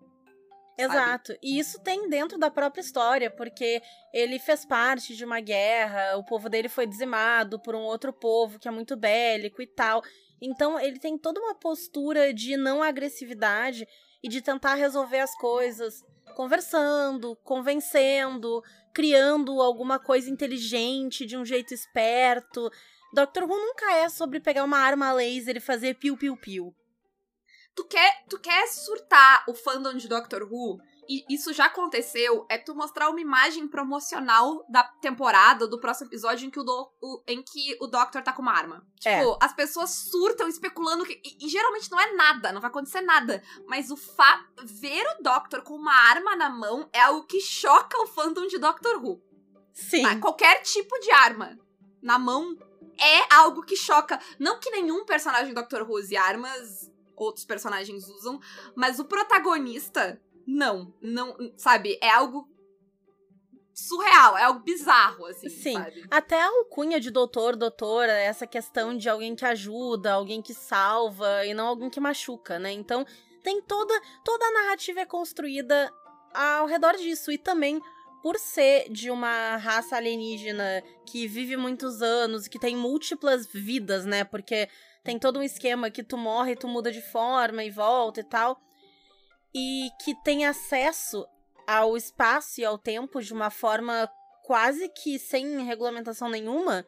Exato. 0.78 1.34
Sabe? 1.34 1.40
E 1.42 1.58
isso 1.58 1.80
tem 1.82 2.10
dentro 2.10 2.38
da 2.38 2.52
própria 2.52 2.82
história, 2.82 3.32
porque 3.32 3.82
ele 4.14 4.40
fez 4.40 4.66
parte 4.66 5.16
de 5.16 5.24
uma 5.24 5.40
guerra, 5.40 6.18
o 6.18 6.24
povo 6.24 6.50
dele 6.50 6.68
foi 6.68 6.86
dizimado 6.86 7.60
por 7.60 7.76
um 7.76 7.82
outro 7.82 8.12
povo 8.12 8.60
que 8.60 8.68
é 8.68 8.72
muito 8.72 8.96
bélico 8.96 9.62
e 9.62 9.68
tal. 9.68 10.02
Então 10.42 10.80
ele 10.80 11.00
tem 11.00 11.18
toda 11.18 11.40
uma 11.40 11.56
postura 11.56 12.34
de 12.34 12.58
não 12.58 12.84
agressividade 12.84 13.88
e 14.22 14.28
de 14.28 14.42
tentar 14.42 14.76
resolver 14.76 15.20
as 15.20 15.36
coisas 15.38 16.04
conversando, 16.36 17.36
convencendo, 17.44 18.62
criando 18.94 19.62
alguma 19.62 19.98
coisa 19.98 20.30
inteligente 20.30 21.26
de 21.26 21.38
um 21.38 21.46
jeito 21.46 21.74
esperto. 21.74 22.70
Doctor 23.14 23.44
Who 23.44 23.58
nunca 23.58 23.94
é 23.94 24.10
sobre 24.10 24.40
pegar 24.42 24.64
uma 24.64 24.78
arma 24.78 25.14
laser 25.14 25.56
e 25.58 25.62
fazer 25.62 25.96
piu-piu-piu. 25.96 26.76
Tu 27.76 27.84
quer, 27.86 28.24
tu 28.30 28.40
quer 28.40 28.68
surtar 28.68 29.44
o 29.48 29.54
fandom 29.54 29.96
de 29.96 30.08
Doctor 30.08 30.44
Who 30.44 30.80
isso 31.30 31.54
já 31.54 31.66
aconteceu, 31.66 32.46
é 32.50 32.58
tu 32.58 32.76
mostrar 32.76 33.10
uma 33.10 33.22
imagem 33.22 33.68
promocional 33.68 34.66
da 34.68 34.84
temporada, 34.84 35.68
do 35.68 35.80
próximo 35.80 36.10
episódio, 36.10 36.48
em 36.48 36.50
que 36.50 36.60
o, 36.60 36.64
do, 36.64 36.92
o 37.02 37.24
em 37.28 37.44
que 37.44 37.78
o 37.80 37.88
Doctor 37.88 38.24
tá 38.24 38.34
com 38.34 38.42
uma 38.42 38.54
arma. 38.54 38.86
É. 39.04 39.20
Tipo, 39.20 39.38
as 39.42 39.54
pessoas 39.54 39.92
surtam 39.92 40.48
especulando 40.48 41.06
que. 41.06 41.14
E, 41.24 41.46
e, 41.46 41.50
geralmente 41.50 41.92
não 41.92 42.00
é 42.00 42.14
nada, 42.14 42.52
não 42.52 42.62
vai 42.62 42.70
acontecer 42.70 43.02
nada. 43.02 43.42
Mas 43.68 43.92
o 43.92 43.98
fato. 43.98 44.46
Ver 44.64 45.06
o 45.20 45.24
Doctor 45.24 45.62
com 45.62 45.76
uma 45.76 45.94
arma 45.94 46.36
na 46.36 46.50
mão 46.50 46.90
é 46.92 47.02
algo 47.02 47.26
que 47.26 47.40
choca 47.40 48.02
o 48.02 48.08
fandom 48.08 48.48
de 48.48 48.58
Doctor 48.58 49.04
Who. 49.04 49.22
Sim. 49.74 50.02
Tá? 50.02 50.20
Qualquer 50.20 50.62
tipo 50.62 50.98
de 51.00 51.12
arma 51.12 51.60
na 52.02 52.18
mão 52.18 52.58
é 53.00 53.36
algo 53.36 53.62
que 53.62 53.76
choca. 53.76 54.20
Não 54.40 54.60
que 54.60 54.72
nenhum 54.72 55.06
personagem 55.06 55.54
do 55.54 55.62
Doctor 55.62 55.84
Who 55.84 56.00
use 56.00 56.16
armas, 56.16 56.90
outros 57.24 57.46
personagens 57.46 58.08
usam, 58.10 58.40
mas 58.76 59.00
o 59.00 59.06
protagonista, 59.06 60.22
não. 60.46 60.94
Não, 61.02 61.36
sabe? 61.58 61.98
É 62.02 62.10
algo 62.10 62.48
surreal, 63.74 64.38
é 64.38 64.44
algo 64.44 64.62
bizarro, 64.62 65.26
assim, 65.26 65.50
Sim. 65.50 65.74
Sabe? 65.74 66.06
Até 66.10 66.42
a 66.42 66.48
alcunha 66.48 67.00
de 67.00 67.12
doutor, 67.12 67.56
doutora, 67.56 68.14
essa 68.14 68.48
questão 68.48 68.96
de 68.98 69.10
alguém 69.10 69.36
que 69.36 69.46
ajuda, 69.46 70.14
alguém 70.14 70.42
que 70.42 70.54
salva 70.54 71.46
e 71.46 71.54
não 71.54 71.68
alguém 71.68 71.90
que 71.90 72.00
machuca, 72.00 72.58
né? 72.58 72.72
Então, 72.72 73.06
tem 73.44 73.62
toda, 73.62 73.94
toda 74.24 74.46
a 74.46 74.52
narrativa 74.52 75.02
é 75.02 75.06
construída 75.06 75.94
ao 76.34 76.66
redor 76.66 76.94
disso. 76.94 77.32
E 77.32 77.38
também 77.38 77.82
por 78.24 78.40
ser 78.40 78.90
de 78.90 79.12
uma 79.12 79.56
raça 79.58 79.98
alienígena 79.98 80.84
que 81.06 81.28
vive 81.28 81.56
muitos 81.56 82.02
anos, 82.02 82.48
que 82.48 82.58
tem 82.58 82.76
múltiplas 82.76 83.46
vidas, 83.46 84.04
né? 84.04 84.24
Porque 84.24 84.68
tem 85.06 85.20
todo 85.20 85.38
um 85.38 85.44
esquema 85.44 85.92
que 85.92 86.04
tu 86.04 86.18
morre, 86.18 86.56
tu 86.56 86.68
muda 86.68 86.92
de 86.92 87.00
forma 87.00 87.64
e 87.64 87.70
volta 87.70 88.22
e 88.22 88.24
tal. 88.24 88.60
E 89.54 89.90
que 90.04 90.16
tem 90.24 90.46
acesso 90.46 91.26
ao 91.68 91.96
espaço 91.96 92.60
e 92.60 92.66
ao 92.66 92.78
tempo 92.78 93.22
de 93.22 93.32
uma 93.32 93.52
forma 93.52 94.10
quase 94.44 94.90
que 94.90 95.18
sem 95.20 95.64
regulamentação 95.64 96.28
nenhuma 96.28 96.86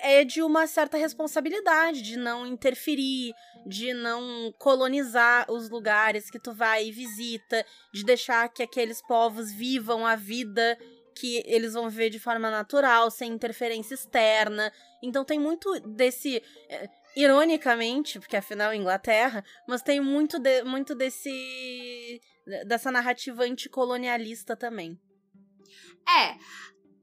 é 0.00 0.24
de 0.24 0.42
uma 0.42 0.66
certa 0.66 0.96
responsabilidade 0.96 2.02
de 2.02 2.16
não 2.16 2.46
interferir, 2.46 3.32
de 3.66 3.92
não 3.94 4.52
colonizar 4.58 5.50
os 5.50 5.70
lugares 5.70 6.30
que 6.30 6.38
tu 6.38 6.52
vai 6.52 6.86
e 6.86 6.92
visita, 6.92 7.64
de 7.92 8.02
deixar 8.02 8.48
que 8.48 8.62
aqueles 8.62 9.00
povos 9.02 9.52
vivam 9.52 10.06
a 10.06 10.16
vida 10.16 10.76
que 11.14 11.42
eles 11.46 11.74
vão 11.74 11.88
viver 11.88 12.10
de 12.10 12.18
forma 12.18 12.50
natural, 12.50 13.10
sem 13.10 13.32
interferência 13.32 13.94
externa. 13.94 14.72
Então 15.02 15.24
tem 15.24 15.38
muito 15.38 15.78
desse. 15.80 16.42
É, 16.68 16.88
ironicamente, 17.16 18.18
porque 18.18 18.36
afinal 18.36 18.72
é 18.72 18.76
Inglaterra, 18.76 19.44
mas 19.68 19.82
tem 19.82 20.00
muito, 20.00 20.38
de, 20.38 20.62
muito 20.64 20.94
desse. 20.94 22.20
dessa 22.66 22.90
narrativa 22.90 23.44
anticolonialista 23.44 24.56
também. 24.56 24.98
É, 26.06 26.36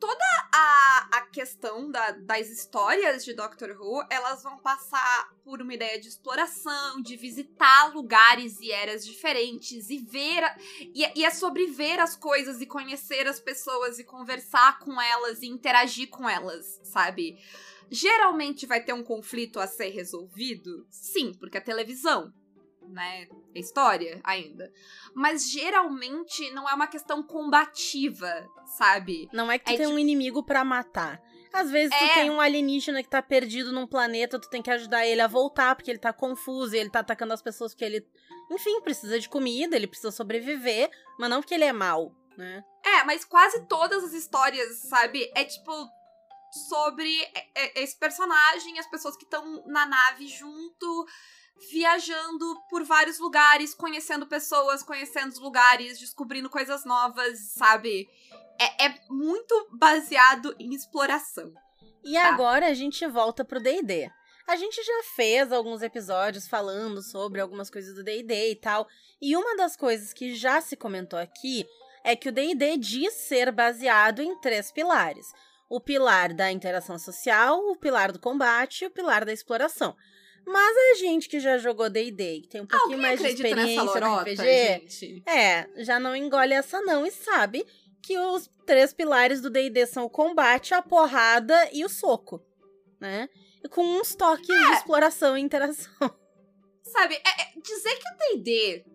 toda 0.01 0.25
a, 0.51 1.09
a 1.11 1.21
questão 1.27 1.91
da, 1.91 2.09
das 2.09 2.49
histórias 2.49 3.23
de 3.23 3.35
Doctor 3.35 3.79
Who, 3.79 4.03
elas 4.09 4.41
vão 4.41 4.57
passar 4.57 5.31
por 5.43 5.61
uma 5.61 5.75
ideia 5.75 6.01
de 6.01 6.07
exploração, 6.07 6.99
de 7.03 7.15
visitar 7.15 7.93
lugares 7.93 8.59
e 8.59 8.71
eras 8.71 9.05
diferentes 9.05 9.91
e 9.91 9.99
ver. 9.99 10.43
E, 10.79 11.19
e, 11.19 11.23
é 11.23 11.29
sobre 11.29 11.67
ver 11.67 11.99
as 11.99 12.15
coisas 12.15 12.59
e 12.61 12.65
conhecer 12.65 13.27
as 13.27 13.39
pessoas 13.39 13.99
e 13.99 14.03
conversar 14.03 14.79
com 14.79 14.99
elas 14.99 15.43
e 15.43 15.47
interagir 15.47 16.09
com 16.09 16.27
elas, 16.27 16.81
sabe? 16.83 17.37
Geralmente 17.87 18.65
vai 18.65 18.83
ter 18.83 18.93
um 18.93 19.03
conflito 19.03 19.59
a 19.59 19.67
ser 19.67 19.89
resolvido? 19.89 20.87
Sim, 20.89 21.31
porque 21.35 21.59
é 21.59 21.61
televisão 21.61 22.33
né? 22.91 23.27
É 23.53 23.59
história 23.59 24.19
ainda. 24.23 24.71
Mas 25.13 25.49
geralmente 25.49 26.49
não 26.51 26.69
é 26.69 26.73
uma 26.73 26.87
questão 26.87 27.21
combativa, 27.21 28.49
sabe? 28.77 29.27
Não 29.33 29.51
é 29.51 29.59
que 29.59 29.65
tu 29.65 29.73
é 29.73 29.77
tem 29.77 29.85
tipo... 29.85 29.95
um 29.95 29.99
inimigo 29.99 30.43
para 30.43 30.63
matar. 30.63 31.21
Às 31.53 31.69
vezes 31.69 31.91
é... 31.93 32.07
tu 32.07 32.13
tem 32.13 32.29
um 32.29 32.39
alienígena 32.39 33.03
que 33.03 33.09
tá 33.09 33.21
perdido 33.21 33.71
num 33.71 33.85
planeta, 33.85 34.39
tu 34.39 34.49
tem 34.49 34.61
que 34.61 34.71
ajudar 34.71 35.05
ele 35.05 35.21
a 35.21 35.27
voltar, 35.27 35.75
porque 35.75 35.91
ele 35.91 35.99
tá 35.99 36.13
confuso 36.13 36.75
e 36.75 36.79
ele 36.79 36.89
tá 36.89 36.99
atacando 36.99 37.33
as 37.33 37.41
pessoas 37.41 37.73
porque 37.73 37.85
ele, 37.85 38.07
enfim, 38.49 38.79
precisa 38.81 39.19
de 39.19 39.27
comida, 39.27 39.75
ele 39.75 39.87
precisa 39.87 40.11
sobreviver, 40.11 40.89
mas 41.19 41.29
não 41.29 41.41
porque 41.41 41.53
ele 41.53 41.65
é 41.65 41.73
mal, 41.73 42.15
né? 42.37 42.63
É, 42.83 43.03
mas 43.03 43.25
quase 43.25 43.65
todas 43.67 44.03
as 44.03 44.13
histórias, 44.13 44.77
sabe? 44.77 45.29
É 45.35 45.43
tipo 45.43 45.71
sobre 46.69 47.09
esse 47.75 47.97
personagem, 47.97 48.77
as 48.79 48.87
pessoas 48.87 49.15
que 49.15 49.23
estão 49.23 49.63
na 49.67 49.85
nave 49.85 50.27
junto 50.27 51.07
viajando 51.71 52.45
por 52.69 52.83
vários 52.83 53.19
lugares, 53.19 53.73
conhecendo 53.73 54.27
pessoas, 54.27 54.83
conhecendo 54.83 55.31
os 55.31 55.39
lugares, 55.39 55.99
descobrindo 55.99 56.49
coisas 56.49 56.85
novas, 56.85 57.39
sabe? 57.53 58.07
É, 58.59 58.85
é 58.85 58.99
muito 59.09 59.69
baseado 59.71 60.55
em 60.59 60.73
exploração. 60.73 61.53
E 62.03 62.13
tá? 62.13 62.29
agora 62.29 62.67
a 62.67 62.73
gente 62.73 63.05
volta 63.07 63.45
pro 63.45 63.61
DD. 63.61 64.09
A 64.47 64.55
gente 64.55 64.83
já 64.83 65.03
fez 65.15 65.51
alguns 65.51 65.81
episódios 65.81 66.47
falando 66.47 67.01
sobre 67.01 67.39
algumas 67.39 67.69
coisas 67.69 67.95
do 67.95 68.03
DD 68.03 68.51
e 68.51 68.55
tal. 68.55 68.87
E 69.21 69.35
uma 69.35 69.55
das 69.55 69.77
coisas 69.77 70.11
que 70.11 70.35
já 70.35 70.59
se 70.59 70.75
comentou 70.75 71.17
aqui 71.17 71.65
é 72.03 72.15
que 72.15 72.29
o 72.29 72.31
DD 72.31 72.77
diz 72.77 73.13
ser 73.13 73.51
baseado 73.51 74.21
em 74.21 74.39
três 74.41 74.71
pilares: 74.71 75.31
o 75.69 75.79
pilar 75.79 76.33
da 76.33 76.51
interação 76.51 76.97
social, 76.97 77.59
o 77.69 77.75
pilar 77.77 78.11
do 78.11 78.19
combate 78.19 78.83
e 78.83 78.87
o 78.87 78.91
pilar 78.91 79.23
da 79.23 79.31
exploração. 79.31 79.95
Mas 80.45 80.75
a 80.77 80.95
gente 80.95 81.29
que 81.29 81.39
já 81.39 81.57
jogou 81.57 81.89
D&D, 81.89 82.41
que 82.41 82.47
tem 82.47 82.61
um 82.61 82.65
pouquinho 82.65 82.97
mais 82.99 83.19
de 83.19 83.27
experiência 83.27 83.83
lorota, 83.83 84.23
no 84.23 84.31
RPG, 84.31 84.89
gente? 84.89 85.23
é, 85.25 85.67
já 85.83 85.99
não 85.99 86.15
engole 86.15 86.53
essa 86.53 86.81
não 86.81 87.05
e 87.05 87.11
sabe 87.11 87.65
que 88.01 88.17
os 88.17 88.49
três 88.65 88.93
pilares 88.93 89.41
do 89.41 89.49
D&D 89.49 89.85
são 89.85 90.05
o 90.05 90.09
combate, 90.09 90.73
a 90.73 90.81
porrada 90.81 91.69
e 91.71 91.85
o 91.85 91.89
soco, 91.89 92.43
né? 92.99 93.29
E 93.63 93.69
com 93.69 93.83
uns 93.83 94.15
toques 94.15 94.49
é. 94.49 94.53
de 94.53 94.71
exploração 94.73 95.37
e 95.37 95.41
interação. 95.41 95.91
Sabe, 96.83 97.15
é, 97.15 97.41
é 97.41 97.61
dizer 97.61 97.95
que 97.95 98.09
o 98.09 98.17
D&D, 98.17 98.85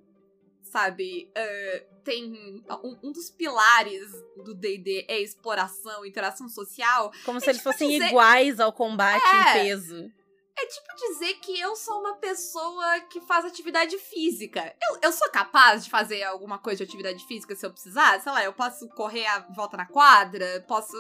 sabe, 0.63 1.31
uh, 1.31 1.97
tem 2.05 2.63
um, 2.69 2.99
um, 3.03 3.11
dos 3.11 3.31
pilares 3.31 4.13
do 4.45 4.55
D&D 4.55 5.07
é 5.09 5.19
exploração, 5.21 6.05
interação 6.05 6.49
social. 6.49 7.11
Como 7.25 7.41
se 7.41 7.49
eles 7.49 7.63
fossem 7.63 7.89
dizer... 7.89 8.09
iguais 8.09 8.61
ao 8.61 8.73
combate 8.73 9.25
em 9.25 9.41
é. 9.41 9.53
peso. 9.55 10.13
É 10.59 10.67
tipo 10.67 10.87
dizer 10.97 11.35
que 11.35 11.61
eu 11.61 11.77
sou 11.77 12.01
uma 12.01 12.17
pessoa 12.17 13.01
que 13.01 13.21
faz 13.21 13.45
atividade 13.45 13.99
física. 13.99 14.75
Eu, 14.83 15.01
eu 15.03 15.13
sou 15.13 15.31
capaz 15.31 15.85
de 15.85 15.91
fazer 15.91 16.23
alguma 16.23 16.59
coisa 16.59 16.79
de 16.79 16.85
atividade 16.85 17.27
física 17.27 17.55
se 17.55 17.67
eu 17.67 17.71
precisar? 17.71 18.19
Sei 18.21 18.33
lá, 18.33 18.43
eu 18.43 18.55
posso 18.55 18.89
correr 18.91 19.27
a 19.27 19.41
volta 19.55 19.77
na 19.77 19.85
quadra, 19.85 20.65
posso 20.67 20.97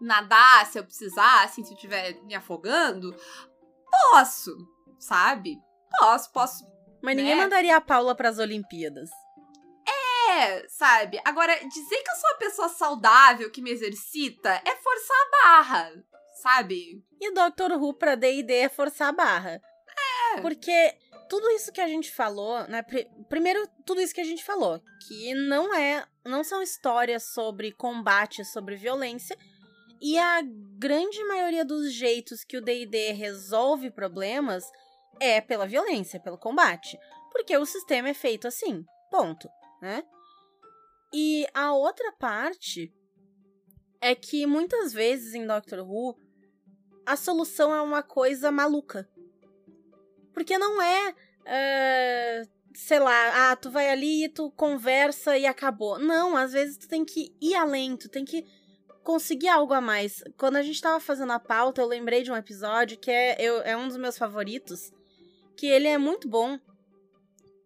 nadar 0.00 0.64
se 0.66 0.78
eu 0.78 0.84
precisar, 0.84 1.42
assim, 1.42 1.64
se 1.64 1.72
eu 1.72 1.74
estiver 1.74 2.22
me 2.22 2.36
afogando. 2.36 3.12
Posso, 3.90 4.56
sabe? 5.00 5.58
Posso, 5.98 6.32
posso. 6.32 6.64
Mas 7.02 7.16
ninguém 7.16 7.34
né? 7.34 7.42
mandaria 7.42 7.76
a 7.76 7.80
Paula 7.80 8.14
para 8.14 8.28
as 8.28 8.38
Olimpíadas. 8.38 9.10
É, 10.30 10.68
sabe? 10.68 11.20
Agora, 11.24 11.52
dizer 11.68 12.02
que 12.02 12.10
eu 12.10 12.16
sou 12.16 12.30
uma 12.30 12.38
pessoa 12.38 12.68
saudável, 12.68 13.50
que 13.50 13.60
me 13.60 13.70
exercita, 13.70 14.50
é 14.64 14.76
forçar 14.76 15.16
a 15.16 15.30
barra 15.30 15.92
sabe? 16.42 17.02
E 17.20 17.32
Doctor 17.32 17.72
Who 17.72 17.94
pra 17.94 18.14
D&D 18.14 18.52
é 18.52 18.68
forçar 18.68 19.08
a 19.08 19.12
barra. 19.12 19.60
É. 20.34 20.40
Porque 20.40 20.96
tudo 21.28 21.48
isso 21.50 21.72
que 21.72 21.80
a 21.80 21.88
gente 21.88 22.10
falou, 22.10 22.66
né? 22.68 22.82
Pr 22.82 22.98
primeiro, 23.28 23.68
tudo 23.84 24.00
isso 24.00 24.14
que 24.14 24.20
a 24.20 24.24
gente 24.24 24.44
falou, 24.44 24.80
que 25.06 25.34
não 25.34 25.74
é, 25.74 26.06
não 26.24 26.42
são 26.42 26.62
histórias 26.62 27.24
sobre 27.34 27.72
combate, 27.72 28.44
sobre 28.44 28.76
violência, 28.76 29.36
e 30.00 30.16
a 30.18 30.40
grande 30.78 31.22
maioria 31.24 31.64
dos 31.64 31.92
jeitos 31.92 32.44
que 32.44 32.56
o 32.56 32.62
D&D 32.62 33.12
resolve 33.12 33.90
problemas 33.90 34.64
é 35.20 35.40
pela 35.40 35.66
violência, 35.66 36.20
pelo 36.20 36.38
combate, 36.38 36.98
porque 37.32 37.56
o 37.56 37.66
sistema 37.66 38.08
é 38.08 38.14
feito 38.14 38.46
assim. 38.46 38.84
Ponto, 39.10 39.48
né? 39.82 40.04
E 41.12 41.46
a 41.54 41.72
outra 41.72 42.12
parte 42.12 42.92
é 44.00 44.14
que 44.14 44.46
muitas 44.46 44.92
vezes 44.92 45.34
em 45.34 45.46
Doctor 45.46 45.80
Who 45.80 46.16
a 47.08 47.16
solução 47.16 47.74
é 47.74 47.80
uma 47.80 48.02
coisa 48.02 48.52
maluca. 48.52 49.08
Porque 50.34 50.58
não 50.58 50.80
é, 50.80 51.10
uh, 51.10 52.48
sei 52.74 53.00
lá, 53.00 53.50
ah, 53.50 53.56
tu 53.56 53.70
vai 53.70 53.88
ali, 53.88 54.28
tu 54.28 54.50
conversa 54.50 55.36
e 55.38 55.46
acabou. 55.46 55.98
Não, 55.98 56.36
às 56.36 56.52
vezes 56.52 56.76
tu 56.76 56.86
tem 56.86 57.06
que 57.06 57.34
ir 57.40 57.54
além, 57.54 57.96
tu 57.96 58.10
tem 58.10 58.26
que 58.26 58.44
conseguir 59.02 59.48
algo 59.48 59.72
a 59.72 59.80
mais. 59.80 60.22
Quando 60.36 60.56
a 60.56 60.62
gente 60.62 60.82
tava 60.82 61.00
fazendo 61.00 61.32
a 61.32 61.40
pauta, 61.40 61.80
eu 61.80 61.86
lembrei 61.86 62.22
de 62.22 62.30
um 62.30 62.36
episódio 62.36 62.98
que 62.98 63.10
é, 63.10 63.40
eu, 63.40 63.62
é 63.62 63.74
um 63.74 63.88
dos 63.88 63.96
meus 63.96 64.18
favoritos, 64.18 64.92
que 65.56 65.66
ele 65.66 65.88
é 65.88 65.96
muito 65.96 66.28
bom, 66.28 66.58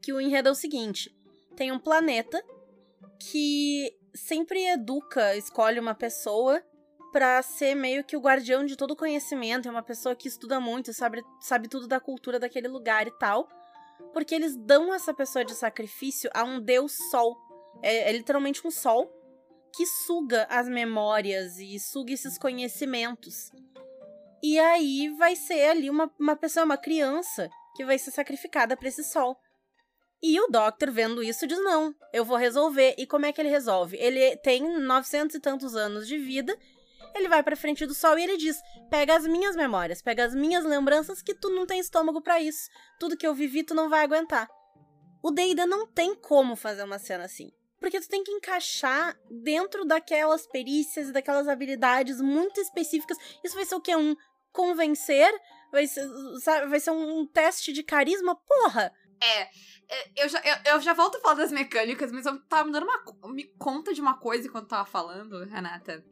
que 0.00 0.12
o 0.12 0.20
enredo 0.20 0.48
é 0.48 0.52
o 0.52 0.54
seguinte, 0.54 1.12
tem 1.56 1.72
um 1.72 1.80
planeta 1.80 2.40
que 3.18 3.92
sempre 4.14 4.64
educa, 4.66 5.36
escolhe 5.36 5.80
uma 5.80 5.96
pessoa 5.96 6.62
para 7.12 7.42
ser 7.42 7.74
meio 7.74 8.02
que 8.02 8.16
o 8.16 8.20
guardião 8.20 8.64
de 8.64 8.76
todo 8.76 8.92
o 8.92 8.96
conhecimento, 8.96 9.68
é 9.68 9.70
uma 9.70 9.82
pessoa 9.82 10.16
que 10.16 10.26
estuda 10.26 10.58
muito, 10.58 10.92
sabe, 10.94 11.22
sabe 11.40 11.68
tudo 11.68 11.86
da 11.86 12.00
cultura 12.00 12.40
daquele 12.40 12.68
lugar 12.68 13.06
e 13.06 13.18
tal. 13.18 13.46
Porque 14.12 14.34
eles 14.34 14.56
dão 14.56 14.92
essa 14.92 15.12
pessoa 15.14 15.44
de 15.44 15.54
sacrifício 15.54 16.30
a 16.34 16.42
um 16.42 16.60
deus 16.60 16.96
sol. 17.10 17.36
É, 17.82 18.10
é 18.10 18.12
literalmente 18.12 18.66
um 18.66 18.70
sol 18.70 19.10
que 19.74 19.86
suga 19.86 20.46
as 20.50 20.68
memórias 20.68 21.58
e 21.58 21.78
suga 21.78 22.12
esses 22.12 22.38
conhecimentos. 22.38 23.50
E 24.42 24.58
aí 24.58 25.08
vai 25.16 25.36
ser 25.36 25.68
ali 25.68 25.88
uma, 25.88 26.10
uma 26.18 26.34
pessoa, 26.34 26.64
uma 26.64 26.76
criança, 26.76 27.48
que 27.76 27.84
vai 27.84 27.98
ser 27.98 28.10
sacrificada 28.10 28.76
para 28.76 28.88
esse 28.88 29.04
sol. 29.04 29.36
E 30.22 30.38
o 30.40 30.46
Doctor, 30.48 30.90
vendo 30.90 31.22
isso, 31.22 31.46
diz: 31.46 31.58
Não, 31.58 31.94
eu 32.12 32.24
vou 32.24 32.36
resolver. 32.36 32.94
E 32.96 33.06
como 33.06 33.26
é 33.26 33.32
que 33.32 33.40
ele 33.40 33.48
resolve? 33.48 33.96
Ele 33.96 34.36
tem 34.36 34.62
900 34.80 35.36
e 35.36 35.40
tantos 35.40 35.74
anos 35.74 36.06
de 36.06 36.18
vida. 36.18 36.56
Ele 37.14 37.28
vai 37.28 37.42
pra 37.42 37.56
frente 37.56 37.86
do 37.86 37.94
sol 37.94 38.18
e 38.18 38.24
ele 38.24 38.36
diz: 38.36 38.60
Pega 38.90 39.16
as 39.16 39.26
minhas 39.26 39.56
memórias, 39.56 40.02
pega 40.02 40.24
as 40.24 40.34
minhas 40.34 40.64
lembranças, 40.64 41.22
que 41.22 41.34
tu 41.34 41.50
não 41.50 41.66
tem 41.66 41.78
estômago 41.80 42.20
para 42.20 42.40
isso. 42.40 42.68
Tudo 42.98 43.16
que 43.16 43.26
eu 43.26 43.34
vivi, 43.34 43.62
tu 43.62 43.74
não 43.74 43.88
vai 43.88 44.04
aguentar. 44.04 44.48
O 45.22 45.30
Deida 45.30 45.66
não 45.66 45.86
tem 45.86 46.14
como 46.14 46.56
fazer 46.56 46.82
uma 46.82 46.98
cena 46.98 47.24
assim. 47.24 47.50
Porque 47.78 48.00
tu 48.00 48.08
tem 48.08 48.22
que 48.22 48.30
encaixar 48.30 49.16
dentro 49.42 49.84
daquelas 49.84 50.46
perícias 50.46 51.08
e 51.08 51.12
daquelas 51.12 51.48
habilidades 51.48 52.20
muito 52.20 52.60
específicas. 52.60 53.18
Isso 53.44 53.54
vai 53.54 53.64
ser 53.64 53.74
o 53.74 53.80
quê? 53.80 53.96
Um 53.96 54.16
convencer? 54.52 55.32
Vai 55.70 55.86
ser, 55.86 56.06
sabe, 56.40 56.66
vai 56.66 56.78
ser 56.78 56.90
um 56.90 57.26
teste 57.26 57.72
de 57.72 57.82
carisma? 57.82 58.36
Porra! 58.36 58.92
É, 59.20 59.42
é, 59.88 60.24
eu 60.24 60.28
já, 60.28 60.40
eu, 60.40 60.74
eu, 60.74 60.80
já 60.80 60.92
volto 60.92 61.16
a 61.16 61.20
falar 61.20 61.34
das 61.34 61.52
mecânicas, 61.52 62.10
mas 62.12 62.26
eu 62.26 62.40
tava 62.46 62.64
me 62.64 62.72
dando 62.72 62.86
uma, 62.86 63.32
me 63.32 63.44
conta 63.58 63.92
de 63.92 64.00
uma 64.00 64.18
coisa 64.18 64.48
enquanto 64.48 64.68
tava 64.68 64.84
falando, 64.84 65.44
Renata. 65.44 66.04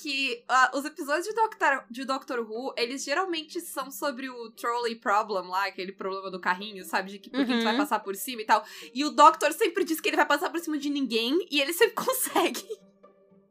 Que 0.00 0.44
uh, 0.48 0.78
os 0.78 0.84
episódios 0.84 1.26
de 1.26 1.34
Doctor, 1.34 1.84
de 1.90 2.04
Doctor 2.04 2.40
Who, 2.40 2.72
eles 2.76 3.02
geralmente 3.02 3.60
são 3.60 3.90
sobre 3.90 4.30
o 4.30 4.50
trolley 4.52 4.94
problem 4.94 5.48
lá, 5.48 5.66
aquele 5.66 5.90
problema 5.90 6.30
do 6.30 6.40
carrinho, 6.40 6.84
sabe? 6.84 7.10
De 7.10 7.18
que 7.18 7.28
por 7.28 7.40
uhum. 7.40 7.64
vai 7.64 7.76
passar 7.76 7.98
por 7.98 8.14
cima 8.14 8.42
e 8.42 8.44
tal. 8.44 8.64
E 8.94 9.04
o 9.04 9.10
Doctor 9.10 9.52
sempre 9.52 9.84
diz 9.84 10.00
que 10.00 10.08
ele 10.08 10.16
vai 10.16 10.26
passar 10.26 10.50
por 10.50 10.60
cima 10.60 10.78
de 10.78 10.88
ninguém 10.88 11.46
e 11.50 11.60
ele 11.60 11.72
sempre 11.72 11.94
consegue. 12.06 12.64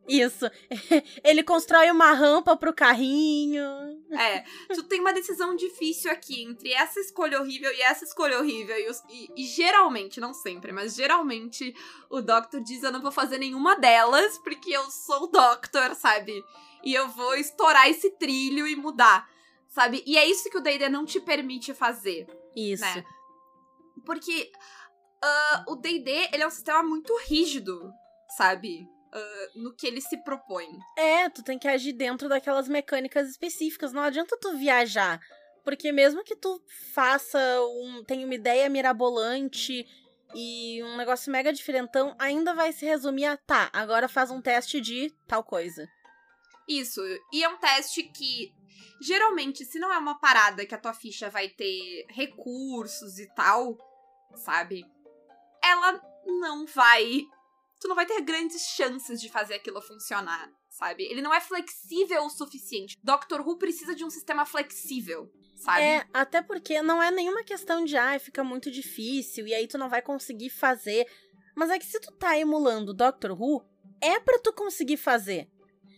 Isso. 0.07 0.49
Ele 1.21 1.43
constrói 1.43 1.91
uma 1.91 2.13
rampa 2.13 2.55
pro 2.55 2.73
carrinho. 2.73 3.61
É. 4.11 4.43
Tu 4.73 4.83
tem 4.83 5.01
uma 5.01 5.11
decisão 5.11 5.55
difícil 5.55 6.09
aqui 6.11 6.43
entre 6.43 6.71
essa 6.71 6.99
escolha 6.99 7.41
horrível 7.41 7.71
e 7.73 7.81
essa 7.81 8.05
escolha 8.05 8.39
horrível. 8.39 8.75
E, 8.77 8.89
e, 9.09 9.29
e, 9.43 9.45
geralmente, 9.45 10.19
não 10.19 10.33
sempre, 10.33 10.71
mas 10.71 10.95
geralmente 10.95 11.75
o 12.09 12.21
Doctor 12.21 12.61
diz: 12.61 12.83
Eu 12.83 12.91
não 12.91 13.01
vou 13.01 13.11
fazer 13.11 13.37
nenhuma 13.37 13.75
delas 13.75 14.37
porque 14.39 14.71
eu 14.71 14.89
sou 14.89 15.23
o 15.23 15.27
Doctor, 15.27 15.93
sabe? 15.95 16.43
E 16.83 16.93
eu 16.93 17.09
vou 17.09 17.35
estourar 17.35 17.89
esse 17.89 18.09
trilho 18.11 18.65
e 18.65 18.75
mudar, 18.75 19.29
sabe? 19.67 20.03
E 20.05 20.17
é 20.17 20.25
isso 20.25 20.49
que 20.49 20.57
o 20.57 20.61
D&D 20.61 20.87
não 20.89 21.05
te 21.05 21.19
permite 21.19 21.73
fazer. 21.73 22.27
Isso. 22.55 22.83
Né? 22.83 23.03
Porque 24.05 24.51
uh, 25.23 25.73
o 25.73 25.75
D&D, 25.75 26.29
ele 26.31 26.43
é 26.43 26.47
um 26.47 26.51
sistema 26.51 26.81
muito 26.81 27.13
rígido, 27.27 27.91
sabe? 28.37 28.87
Uh, 29.13 29.59
no 29.59 29.75
que 29.75 29.87
ele 29.87 30.01
se 30.01 30.17
propõe. 30.23 30.67
É, 30.97 31.29
tu 31.29 31.43
tem 31.43 31.57
que 31.57 31.67
agir 31.67 31.93
dentro 31.93 32.29
daquelas 32.29 32.67
mecânicas 32.67 33.29
específicas. 33.29 33.93
Não 33.93 34.01
adianta 34.01 34.37
tu 34.39 34.57
viajar. 34.57 35.19
Porque 35.63 35.91
mesmo 35.91 36.23
que 36.23 36.35
tu 36.35 36.61
faça 36.93 37.39
um. 37.61 38.03
tenha 38.05 38.25
uma 38.25 38.35
ideia 38.35 38.69
mirabolante 38.69 39.85
e 40.33 40.81
um 40.83 40.97
negócio 40.97 41.31
mega 41.31 41.51
diferentão, 41.51 42.15
ainda 42.19 42.53
vai 42.53 42.71
se 42.71 42.85
resumir 42.85 43.25
a 43.25 43.37
tá, 43.37 43.69
agora 43.73 44.07
faz 44.07 44.29
um 44.29 44.41
teste 44.41 44.79
de 44.81 45.13
tal 45.27 45.43
coisa. 45.43 45.87
Isso. 46.67 47.01
E 47.31 47.43
é 47.43 47.49
um 47.49 47.57
teste 47.57 48.03
que 48.03 48.53
geralmente, 49.01 49.63
se 49.65 49.79
não 49.79 49.91
é 49.91 49.97
uma 49.97 50.19
parada 50.19 50.65
que 50.65 50.75
a 50.75 50.77
tua 50.77 50.93
ficha 50.93 51.29
vai 51.29 51.49
ter 51.49 52.05
recursos 52.09 53.19
e 53.19 53.27
tal, 53.33 53.77
sabe? 54.35 54.85
Ela 55.63 56.01
não 56.25 56.65
vai 56.65 57.21
tu 57.79 57.87
não 57.87 57.95
vai 57.95 58.05
ter 58.05 58.21
grandes 58.21 58.61
chances 58.75 59.19
de 59.19 59.29
fazer 59.29 59.55
aquilo 59.55 59.81
funcionar, 59.81 60.51
sabe? 60.69 61.03
Ele 61.03 61.21
não 61.21 61.33
é 61.33 61.39
flexível 61.39 62.23
o 62.23 62.29
suficiente. 62.29 62.97
Doctor 63.03 63.41
Who 63.41 63.57
precisa 63.57 63.95
de 63.95 64.03
um 64.03 64.09
sistema 64.09 64.45
flexível, 64.45 65.31
sabe? 65.55 65.81
É, 65.81 66.07
até 66.13 66.41
porque 66.41 66.81
não 66.81 67.01
é 67.01 67.11
nenhuma 67.11 67.43
questão 67.43 67.83
de, 67.83 67.97
ah, 67.97 68.17
fica 68.19 68.43
muito 68.43 68.71
difícil 68.71 69.47
e 69.47 69.53
aí 69.53 69.67
tu 69.67 69.77
não 69.77 69.89
vai 69.89 70.01
conseguir 70.01 70.49
fazer. 70.49 71.07
Mas 71.55 71.69
é 71.69 71.79
que 71.79 71.85
se 71.85 71.99
tu 71.99 72.11
tá 72.13 72.37
emulando 72.37 72.93
Doctor 72.93 73.31
Who, 73.31 73.65
é 74.01 74.19
para 74.19 74.39
tu 74.39 74.53
conseguir 74.53 74.97
fazer. 74.97 75.49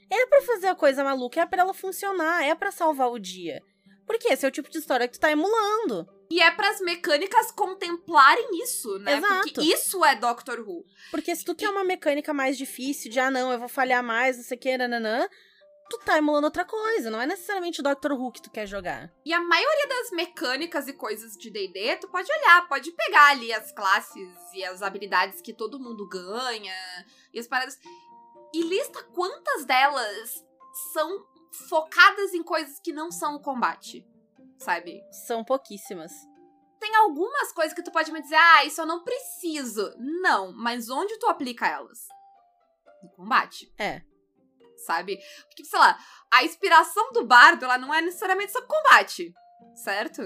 É 0.10 0.26
para 0.26 0.42
fazer 0.42 0.68
a 0.68 0.76
coisa 0.76 1.04
maluca, 1.04 1.42
é 1.42 1.46
para 1.46 1.62
ela 1.62 1.74
funcionar, 1.74 2.44
é 2.44 2.56
para 2.56 2.72
salvar 2.72 3.12
o 3.12 3.20
dia. 3.20 3.62
Porque 4.08 4.30
esse 4.30 4.46
é 4.46 4.50
o 4.50 4.52
tipo 4.52 4.70
de 4.70 4.80
história 4.80 5.08
que 5.08 5.14
tu 5.14 5.20
tá 5.20 5.32
emulando. 5.32 6.08
E 6.32 6.42
é 6.42 6.52
para 6.52 6.70
as 6.70 6.80
mecânicas 6.80 7.52
contemplarem 7.52 8.62
isso, 8.62 9.00
né? 9.00 9.18
Exato. 9.18 9.42
Porque 9.42 9.62
isso 9.62 10.06
é 10.06 10.16
Doctor 10.16 10.60
Who. 10.60 10.86
Porque 11.10 11.36
se 11.36 11.44
tu 11.44 11.56
quer 11.56 11.70
uma 11.70 11.84
mecânica 11.84 12.32
mais 12.32 12.56
difícil, 12.56 13.10
de 13.10 13.20
ah, 13.20 13.32
não, 13.32 13.52
eu 13.52 13.58
vou 13.58 13.68
falhar 13.68 14.04
mais, 14.04 14.38
não 14.38 14.44
sei 14.44 14.56
o 14.56 14.60
que, 14.60 14.78
nananã, 14.78 15.28
tu 15.90 15.98
tá 16.06 16.20
emulando 16.20 16.46
outra 16.46 16.64
coisa, 16.64 17.10
não 17.10 17.20
é 17.20 17.26
necessariamente 17.26 17.82
Doctor 17.82 18.12
Who 18.12 18.32
que 18.32 18.44
tu 18.44 18.52
quer 18.52 18.68
jogar. 18.68 19.12
E 19.26 19.34
a 19.34 19.42
maioria 19.42 19.88
das 19.88 20.12
mecânicas 20.12 20.88
e 20.88 20.94
coisas 20.94 21.36
de 21.36 21.50
D&D, 21.50 21.98
tu 21.98 22.08
pode 22.08 22.32
olhar, 22.32 22.68
pode 22.68 22.92
pegar 22.92 23.32
ali 23.32 23.52
as 23.52 23.72
classes 23.72 24.30
e 24.54 24.64
as 24.64 24.84
habilidades 24.84 25.42
que 25.42 25.52
todo 25.52 25.80
mundo 25.80 26.08
ganha, 26.08 26.76
e 27.34 27.40
as 27.40 27.48
paradas... 27.48 27.80
E 28.54 28.64
lista 28.64 29.04
quantas 29.14 29.66
delas 29.66 30.46
são 30.94 31.26
focadas 31.70 32.34
em 32.34 32.44
coisas 32.44 32.80
que 32.80 32.92
não 32.92 33.12
são 33.12 33.36
o 33.36 33.42
combate 33.42 34.06
sabe? 34.60 35.02
São 35.12 35.44
pouquíssimas. 35.44 36.12
Tem 36.80 36.96
algumas 36.96 37.52
coisas 37.52 37.74
que 37.74 37.84
tu 37.84 37.92
pode 37.92 38.12
me 38.12 38.22
dizer, 38.22 38.36
ah, 38.36 38.66
isso 38.66 38.80
eu 38.82 38.86
não 38.86 39.04
preciso. 39.04 39.94
Não, 39.98 40.54
mas 40.54 40.90
onde 40.90 41.18
tu 41.18 41.28
aplica 41.28 41.68
elas? 41.68 42.08
No 43.04 43.10
combate. 43.12 43.74
É. 43.78 44.02
Sabe? 44.86 45.20
Porque, 45.48 45.66
sei 45.66 45.78
lá, 45.78 45.98
a 46.32 46.44
inspiração 46.44 47.12
do 47.12 47.26
bardo, 47.26 47.66
ela 47.66 47.78
não 47.78 47.94
é 47.94 48.02
necessariamente 48.02 48.52
só 48.52 48.62
combate, 48.62 49.34
certo? 49.76 50.22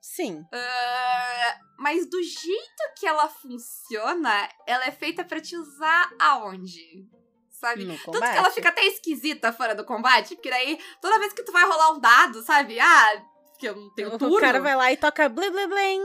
Sim. 0.00 0.40
Uh, 0.40 1.64
mas 1.78 2.08
do 2.10 2.22
jeito 2.22 2.82
que 2.98 3.06
ela 3.06 3.26
funciona, 3.26 4.48
ela 4.66 4.84
é 4.84 4.90
feita 4.90 5.24
para 5.24 5.40
te 5.40 5.56
usar 5.56 6.10
aonde? 6.20 7.08
Sabe? 7.50 7.84
No 7.84 7.96
Tanto 7.96 8.20
que 8.20 8.36
ela 8.36 8.50
fica 8.50 8.68
até 8.68 8.84
esquisita 8.84 9.50
fora 9.50 9.74
do 9.74 9.86
combate, 9.86 10.34
porque 10.34 10.50
daí, 10.50 10.78
toda 11.00 11.18
vez 11.18 11.32
que 11.32 11.42
tu 11.42 11.50
vai 11.50 11.64
rolar 11.64 11.92
um 11.92 12.00
dado, 12.00 12.42
sabe? 12.42 12.78
Ah, 12.78 13.24
que 13.58 13.68
eu 13.68 13.76
não 13.76 13.94
tenho 13.94 14.18
turno. 14.18 14.36
O 14.36 14.40
cara 14.40 14.60
vai 14.60 14.76
lá 14.76 14.92
e 14.92 14.96
toca 14.96 15.28
blé 15.28 15.50
blé 15.50 15.66
blé. 15.66 15.96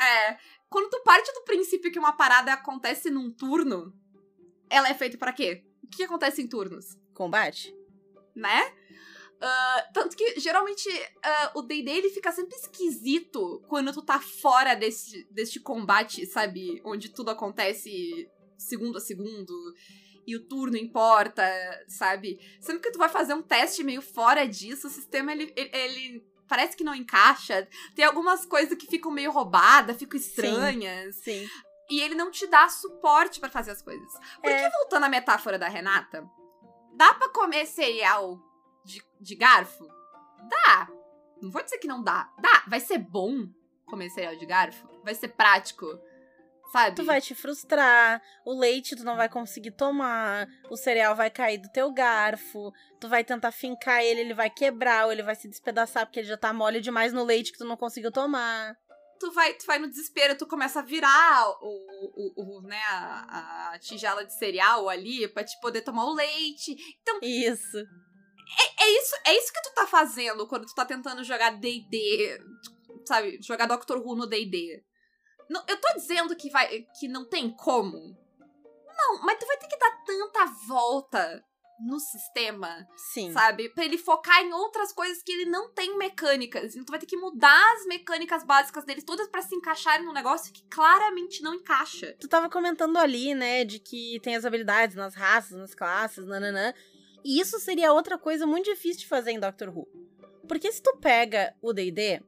É. 0.00 0.38
Quando 0.68 0.90
tu 0.90 1.02
parte 1.02 1.32
do 1.32 1.44
princípio 1.44 1.90
que 1.90 1.98
uma 1.98 2.12
parada 2.12 2.52
acontece 2.52 3.10
num 3.10 3.30
turno, 3.30 3.92
ela 4.68 4.88
é 4.88 4.94
feita 4.94 5.16
para 5.16 5.32
quê? 5.32 5.64
O 5.82 5.88
que 5.88 6.02
acontece 6.02 6.42
em 6.42 6.46
turnos? 6.46 6.96
Combate. 7.14 7.74
Né? 8.34 8.72
Uh, 9.38 9.92
tanto 9.94 10.16
que, 10.16 10.38
geralmente, 10.40 10.88
uh, 10.88 11.58
o 11.58 11.62
D&D 11.62 11.90
ele 11.90 12.10
fica 12.10 12.32
sempre 12.32 12.56
esquisito 12.56 13.62
quando 13.68 13.92
tu 13.92 14.02
tá 14.02 14.20
fora 14.20 14.74
desse, 14.74 15.26
deste 15.30 15.60
combate, 15.60 16.26
sabe? 16.26 16.82
Onde 16.84 17.08
tudo 17.08 17.30
acontece 17.30 18.28
segundo 18.56 18.98
a 18.98 19.00
segundo 19.00 19.54
e 20.26 20.36
o 20.36 20.46
turno 20.46 20.76
importa, 20.76 21.42
sabe? 21.86 22.38
Sempre 22.60 22.82
que 22.82 22.90
tu 22.90 22.98
vai 22.98 23.08
fazer 23.08 23.32
um 23.32 23.42
teste 23.42 23.82
meio 23.84 24.02
fora 24.02 24.44
disso, 24.44 24.88
o 24.88 24.90
sistema, 24.90 25.32
ele, 25.32 25.52
ele, 25.56 25.70
ele 25.72 26.27
parece 26.48 26.76
que 26.76 26.84
não 26.84 26.94
encaixa. 26.94 27.68
Tem 27.94 28.04
algumas 28.04 28.44
coisas 28.44 28.76
que 28.76 28.86
ficam 28.86 29.10
meio 29.10 29.30
roubadas, 29.30 29.96
ficam 29.96 30.18
estranhas. 30.18 31.16
Sim. 31.16 31.46
sim. 31.46 31.48
E 31.90 32.00
ele 32.00 32.14
não 32.14 32.30
te 32.30 32.46
dá 32.46 32.68
suporte 32.68 33.40
para 33.40 33.48
fazer 33.48 33.70
as 33.70 33.82
coisas. 33.82 34.12
Porque, 34.34 34.48
é. 34.48 34.70
voltando 34.70 35.04
à 35.04 35.08
metáfora 35.08 35.58
da 35.58 35.68
Renata, 35.68 36.28
dá 36.94 37.14
para 37.14 37.30
comer 37.30 37.66
cereal 37.66 38.38
de, 38.84 39.02
de 39.20 39.34
garfo? 39.34 39.86
Dá. 40.48 40.88
Não 41.40 41.50
vou 41.50 41.62
dizer 41.62 41.78
que 41.78 41.88
não 41.88 42.02
dá. 42.02 42.30
Dá. 42.38 42.64
Vai 42.66 42.80
ser 42.80 42.98
bom 42.98 43.48
comer 43.86 44.10
cereal 44.10 44.36
de 44.36 44.44
garfo? 44.44 44.86
Vai 45.02 45.14
ser 45.14 45.28
prático? 45.28 45.86
Sabe? 46.72 46.96
Tu 46.96 47.04
vai 47.04 47.20
te 47.20 47.34
frustrar, 47.34 48.20
o 48.44 48.52
leite 48.52 48.94
tu 48.94 49.02
não 49.02 49.16
vai 49.16 49.28
conseguir 49.28 49.70
tomar, 49.70 50.46
o 50.70 50.76
cereal 50.76 51.16
vai 51.16 51.30
cair 51.30 51.58
do 51.58 51.70
teu 51.70 51.90
garfo, 51.90 52.72
tu 53.00 53.08
vai 53.08 53.24
tentar 53.24 53.52
fincar 53.52 54.02
ele, 54.02 54.20
ele 54.20 54.34
vai 54.34 54.50
quebrar, 54.50 55.06
ou 55.06 55.12
ele 55.12 55.22
vai 55.22 55.34
se 55.34 55.48
despedaçar 55.48 56.04
porque 56.04 56.20
ele 56.20 56.28
já 56.28 56.36
tá 56.36 56.52
mole 56.52 56.80
demais 56.80 57.12
no 57.12 57.24
leite 57.24 57.52
que 57.52 57.58
tu 57.58 57.64
não 57.64 57.76
conseguiu 57.76 58.12
tomar. 58.12 58.76
Tu 59.18 59.32
vai, 59.32 59.54
tu 59.54 59.66
vai 59.66 59.78
no 59.78 59.88
desespero, 59.88 60.36
tu 60.36 60.46
começa 60.46 60.80
a 60.80 60.82
virar 60.82 61.50
o, 61.62 62.36
o, 62.36 62.58
o 62.58 62.62
né, 62.62 62.80
a, 62.90 63.72
a, 63.72 63.78
tigela 63.78 64.24
de 64.24 64.32
cereal 64.38 64.88
ali 64.88 65.26
pra 65.26 65.42
te 65.42 65.58
poder 65.60 65.80
tomar 65.80 66.04
o 66.04 66.14
leite. 66.14 66.76
Então. 67.00 67.18
Isso. 67.22 67.78
É, 67.78 68.84
é, 68.84 68.90
isso. 68.98 69.14
é 69.26 69.36
isso 69.36 69.52
que 69.52 69.62
tu 69.62 69.74
tá 69.74 69.86
fazendo 69.86 70.46
quando 70.46 70.66
tu 70.66 70.74
tá 70.74 70.84
tentando 70.84 71.24
jogar 71.24 71.58
DD. 71.58 72.38
Sabe, 73.06 73.38
jogar 73.42 73.66
Doctor 73.66 73.98
Who 73.98 74.14
no 74.14 74.26
DD. 74.26 74.84
Não, 75.48 75.62
eu 75.66 75.80
tô 75.80 75.88
dizendo 75.94 76.36
que, 76.36 76.50
vai, 76.50 76.86
que 76.98 77.08
não 77.08 77.24
tem 77.24 77.50
como. 77.50 78.16
Não, 78.96 79.22
mas 79.22 79.38
tu 79.38 79.46
vai 79.46 79.56
ter 79.56 79.68
que 79.68 79.78
dar 79.78 80.04
tanta 80.04 80.44
volta 80.66 81.44
no 81.78 82.00
sistema. 82.00 82.86
Sim. 82.96 83.32
Sabe? 83.32 83.68
Pra 83.70 83.84
ele 83.84 83.96
focar 83.96 84.42
em 84.42 84.52
outras 84.52 84.92
coisas 84.92 85.22
que 85.22 85.30
ele 85.30 85.44
não 85.44 85.72
tem 85.72 85.96
mecânicas. 85.96 86.74
Então 86.74 86.84
tu 86.84 86.90
vai 86.90 86.98
ter 86.98 87.06
que 87.06 87.16
mudar 87.16 87.74
as 87.74 87.86
mecânicas 87.86 88.44
básicas 88.44 88.84
deles 88.84 89.04
todas 89.04 89.28
para 89.28 89.42
se 89.42 89.54
encaixarem 89.54 90.04
num 90.04 90.12
negócio 90.12 90.52
que 90.52 90.64
claramente 90.64 91.42
não 91.42 91.54
encaixa. 91.54 92.16
Tu 92.18 92.28
tava 92.28 92.50
comentando 92.50 92.96
ali, 92.96 93.34
né, 93.34 93.64
de 93.64 93.78
que 93.78 94.18
tem 94.20 94.34
as 94.34 94.44
habilidades 94.44 94.96
nas 94.96 95.14
raças, 95.14 95.56
nas 95.56 95.74
classes, 95.74 96.26
nananã. 96.26 96.74
E 97.24 97.40
isso 97.40 97.58
seria 97.60 97.92
outra 97.92 98.18
coisa 98.18 98.46
muito 98.46 98.66
difícil 98.66 99.00
de 99.00 99.08
fazer 99.08 99.30
em 99.30 99.40
Doctor 99.40 99.68
Who. 99.68 99.86
Porque 100.48 100.72
se 100.72 100.82
tu 100.82 100.96
pega 100.96 101.54
o 101.60 101.72
D&D, 101.72 102.22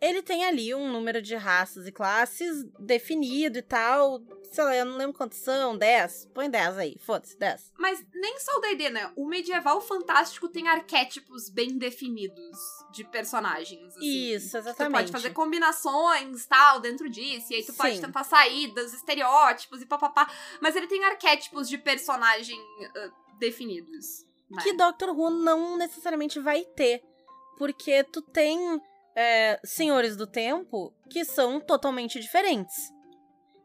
ele 0.00 0.22
tem 0.22 0.44
ali 0.44 0.74
um 0.74 0.90
número 0.92 1.20
de 1.20 1.34
raças 1.34 1.86
e 1.86 1.92
classes 1.92 2.64
definido 2.78 3.58
e 3.58 3.62
tal. 3.62 4.20
Sei 4.52 4.64
lá, 4.64 4.76
eu 4.76 4.84
não 4.84 4.96
lembro 4.96 5.16
quantos 5.16 5.38
são, 5.38 5.76
10. 5.76 6.30
Põe 6.32 6.48
10 6.48 6.78
aí, 6.78 6.96
foda-se, 7.00 7.36
10. 7.36 7.72
Mas 7.78 8.04
nem 8.14 8.38
só 8.38 8.58
o 8.58 8.60
D&D, 8.60 8.90
né? 8.90 9.12
O 9.16 9.26
medieval 9.26 9.80
fantástico 9.80 10.48
tem 10.48 10.68
arquétipos 10.68 11.50
bem 11.50 11.76
definidos 11.76 12.58
de 12.92 13.04
personagens. 13.04 13.96
Assim, 13.96 14.32
Isso, 14.34 14.56
exatamente. 14.56 14.90
Tu 14.90 14.92
pode 14.92 15.12
fazer 15.12 15.30
combinações 15.30 16.46
tal 16.46 16.80
dentro 16.80 17.10
disso, 17.10 17.52
e 17.52 17.56
aí 17.56 17.64
tu 17.64 17.72
Sim. 17.72 17.78
pode 17.78 18.00
tentar 18.00 18.24
sair 18.24 18.68
dos 18.68 18.94
estereótipos 18.94 19.82
e 19.82 19.86
papapá. 19.86 20.30
Mas 20.60 20.76
ele 20.76 20.86
tem 20.86 21.04
arquétipos 21.04 21.68
de 21.68 21.76
personagem 21.76 22.58
uh, 22.58 23.38
definidos. 23.38 24.24
Né? 24.48 24.62
Que 24.62 24.72
Doctor 24.72 25.10
Who 25.10 25.28
não 25.30 25.76
necessariamente 25.76 26.38
vai 26.38 26.64
ter. 26.64 27.02
Porque 27.58 28.04
tu 28.04 28.22
tem 28.22 28.80
é, 29.20 29.58
senhores 29.64 30.16
do 30.16 30.28
tempo 30.28 30.94
que 31.10 31.24
são 31.24 31.58
totalmente 31.58 32.20
diferentes. 32.20 32.76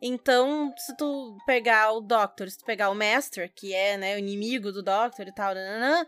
Então, 0.02 0.74
se 0.76 0.98
tu 0.98 1.38
pegar 1.46 1.92
o 1.92 2.02
Doctor, 2.02 2.50
se 2.50 2.58
tu 2.58 2.66
pegar 2.66 2.89
o 2.89 2.96
Master, 2.96 3.54
que 3.54 3.72
é 3.72 3.96
né, 3.96 4.16
o 4.16 4.18
inimigo 4.18 4.72
do 4.72 4.82
Doctor 4.82 5.28
e 5.28 5.32
tal, 5.32 5.54
nananã, 5.54 6.08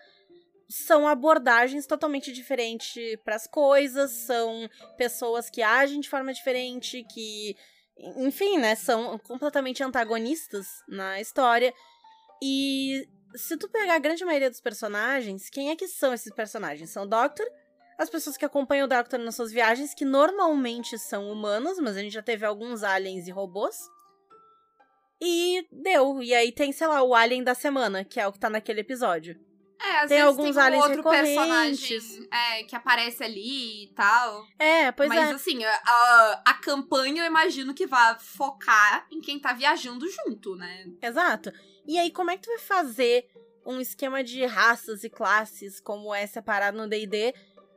são 0.67 1.08
abordagens 1.08 1.86
totalmente 1.86 2.31
diferentes 2.31 3.15
para 3.23 3.36
as 3.36 3.45
coisas, 3.45 4.10
são 4.10 4.67
pessoas 4.97 5.47
que 5.47 5.62
agem 5.62 5.99
de 5.99 6.10
forma 6.10 6.34
diferente, 6.34 7.05
que, 7.13 7.55
enfim, 8.17 8.58
né, 8.58 8.73
são 8.73 9.19
completamente 9.19 9.84
antagonistas 9.84 10.65
na 10.88 11.21
história. 11.21 11.71
E 12.41 13.08
se 13.36 13.55
tu 13.58 13.69
pegar 13.69 13.93
a 13.93 13.99
grande 13.99 14.25
maioria 14.25 14.49
dos 14.49 14.60
personagens, 14.60 15.51
quem 15.51 15.69
é 15.69 15.75
que 15.75 15.88
são 15.88 16.15
esses 16.15 16.34
personagens? 16.34 16.89
São 16.89 17.03
o 17.03 17.08
Doctor, 17.08 17.45
as 17.97 18.10
pessoas 18.10 18.38
que 18.38 18.45
acompanham 18.45 18.86
o 18.86 18.89
Doctor 18.89 19.19
nas 19.19 19.36
suas 19.36 19.51
viagens, 19.51 19.93
que 19.93 20.05
normalmente 20.05 20.97
são 20.97 21.31
humanos, 21.31 21.79
mas 21.79 21.95
a 21.95 22.01
gente 22.01 22.13
já 22.13 22.21
teve 22.21 22.45
alguns 22.45 22.84
aliens 22.84 23.27
e 23.27 23.31
robôs. 23.31 23.77
E 25.21 25.65
deu. 25.71 26.21
E 26.21 26.34
aí 26.34 26.51
tem, 26.51 26.71
sei 26.71 26.88
lá, 26.88 27.01
o 27.01 27.15
alien 27.15 27.43
da 27.43 27.55
semana, 27.55 28.03
que 28.03 28.19
é 28.19 28.27
o 28.27 28.34
que 28.34 28.39
tá 28.39 28.49
naquele 28.49 28.81
episódio. 28.81 29.39
É, 29.81 29.99
às 29.99 30.10
tem 30.10 30.17
vezes 30.17 30.25
alguns 30.25 30.55
tem 30.55 30.63
um 30.63 30.65
aliens 30.65 30.84
outro 30.84 31.03
personagem 31.03 31.99
é, 32.31 32.63
que 32.63 32.75
aparece 32.75 33.23
ali 33.23 33.84
e 33.84 33.93
tal. 33.93 34.45
É, 34.58 34.91
pois 34.91 35.10
Mas, 35.10 35.17
é. 35.17 35.25
Mas 35.25 35.36
assim, 35.36 35.63
a, 35.63 36.41
a 36.45 36.53
campanha 36.55 37.23
eu 37.23 37.27
imagino 37.27 37.73
que 37.73 37.86
vai 37.86 38.17
focar 38.19 39.08
em 39.12 39.21
quem 39.21 39.39
tá 39.39 39.53
viajando 39.53 40.05
junto, 40.10 40.55
né? 40.55 40.86
Exato. 41.01 41.51
E 41.86 41.99
aí, 41.99 42.12
como 42.12 42.31
é 42.31 42.38
que 42.38 42.43
tu 42.43 42.49
vai 42.49 42.60
fazer 42.60 43.27
um 43.65 43.79
esquema 43.79 44.23
de 44.23 44.45
raças 44.45 45.03
e 45.03 45.10
classes 45.10 45.79
como 45.79 46.13
é 46.13 46.25
separado 46.27 46.77
no 46.77 46.88
D&D 46.88 47.34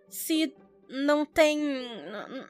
se 0.09 0.55
não 0.89 1.25
tem. 1.25 1.59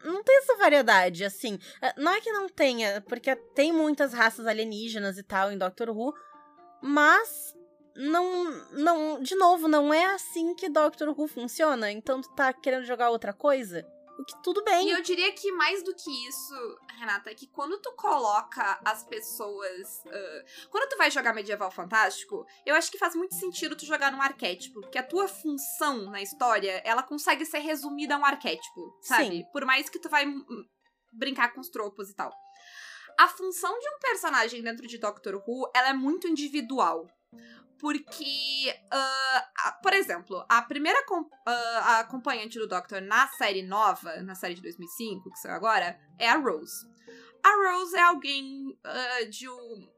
Não 0.05 0.23
tem 0.23 0.39
essa 0.39 0.57
variedade, 0.57 1.25
assim. 1.25 1.59
É, 1.83 2.01
não 2.01 2.13
é 2.13 2.21
que 2.21 2.33
não 2.33 2.49
tenha, 2.49 3.01
porque 3.03 3.35
tem 3.55 3.73
muitas 3.73 4.13
raças 4.13 4.47
alienígenas 4.47 5.19
e 5.19 5.23
tal 5.23 5.51
em 5.51 5.59
Doctor 5.59 5.91
Who, 5.91 6.15
mas 6.83 7.55
não. 7.97 8.51
não 8.73 9.21
De 9.21 9.35
novo, 9.35 9.67
não 9.67 9.93
é 9.93 10.05
assim 10.07 10.55
que 10.55 10.69
Doctor 10.69 11.09
Who 11.09 11.27
funciona. 11.27 11.91
Então 11.91 12.21
tu 12.21 12.29
tá 12.35 12.53
querendo 12.53 12.85
jogar 12.85 13.11
outra 13.11 13.33
coisa? 13.33 13.85
O 14.19 14.25
que 14.25 14.43
tudo 14.43 14.65
bem. 14.65 14.89
E 14.89 14.91
eu 14.91 15.01
diria 15.01 15.33
que 15.33 15.53
mais 15.53 15.83
do 15.85 15.95
que 15.95 16.11
isso, 16.27 16.79
Renata, 16.99 17.31
é 17.31 17.35
que 17.35 17.47
quando 17.47 17.79
tu 17.79 17.93
coloca 17.93 18.81
as 18.85 19.05
pessoas. 19.05 20.03
Uh, 20.07 20.69
quando 20.71 20.89
tu 20.89 20.97
vai 20.97 21.09
jogar 21.09 21.33
medieval 21.33 21.71
fantástico, 21.71 22.45
eu 22.67 22.75
acho 22.75 22.91
que 22.91 22.99
faz 22.99 23.15
muito 23.15 23.37
sentido 23.37 23.77
tu 23.77 23.87
jogar 23.87 24.11
num 24.11 24.21
arquétipo. 24.21 24.81
Porque 24.81 24.99
a 24.99 25.07
tua 25.07 25.29
função 25.29 26.11
na 26.11 26.21
história, 26.21 26.83
ela 26.85 27.03
consegue 27.03 27.47
ser 27.47 27.61
resumida 27.61 28.17
a 28.17 28.19
um 28.19 28.25
arquétipo, 28.25 28.99
sabe? 29.01 29.29
Sim. 29.29 29.45
Por 29.53 29.65
mais 29.65 29.89
que 29.89 30.01
tu 30.01 30.09
vai 30.09 30.27
brincar 31.13 31.53
com 31.53 31.61
os 31.61 31.69
tropos 31.69 32.11
e 32.11 32.15
tal. 32.15 32.33
A 33.19 33.29
função 33.29 33.79
de 33.79 33.89
um 33.89 33.99
personagem 34.01 34.63
dentro 34.63 34.87
de 34.87 34.99
Doctor 34.99 35.43
Who, 35.47 35.71
ela 35.75 35.91
é 35.91 35.93
muito 35.93 36.29
individual. 36.29 37.07
Porque, 37.79 38.75
uh, 38.93 39.83
por 39.83 39.93
exemplo, 39.93 40.45
a 40.49 40.63
primeira 40.63 40.99
uh, 41.11 41.27
a 41.47 42.01
acompanhante 42.01 42.59
do 42.59 42.67
Doctor 42.67 43.01
na 43.01 43.29
série 43.29 43.63
nova, 43.63 44.21
na 44.23 44.35
série 44.35 44.55
de 44.55 44.63
2005, 44.63 45.31
que 45.31 45.39
saiu 45.39 45.55
agora, 45.55 45.99
é 46.19 46.29
a 46.29 46.37
Rose. 46.37 46.87
A 47.43 47.71
Rose 47.71 47.97
é 47.97 48.03
alguém 48.03 48.77
uh, 48.85 49.31
de 49.31 49.49
um, 49.49 49.89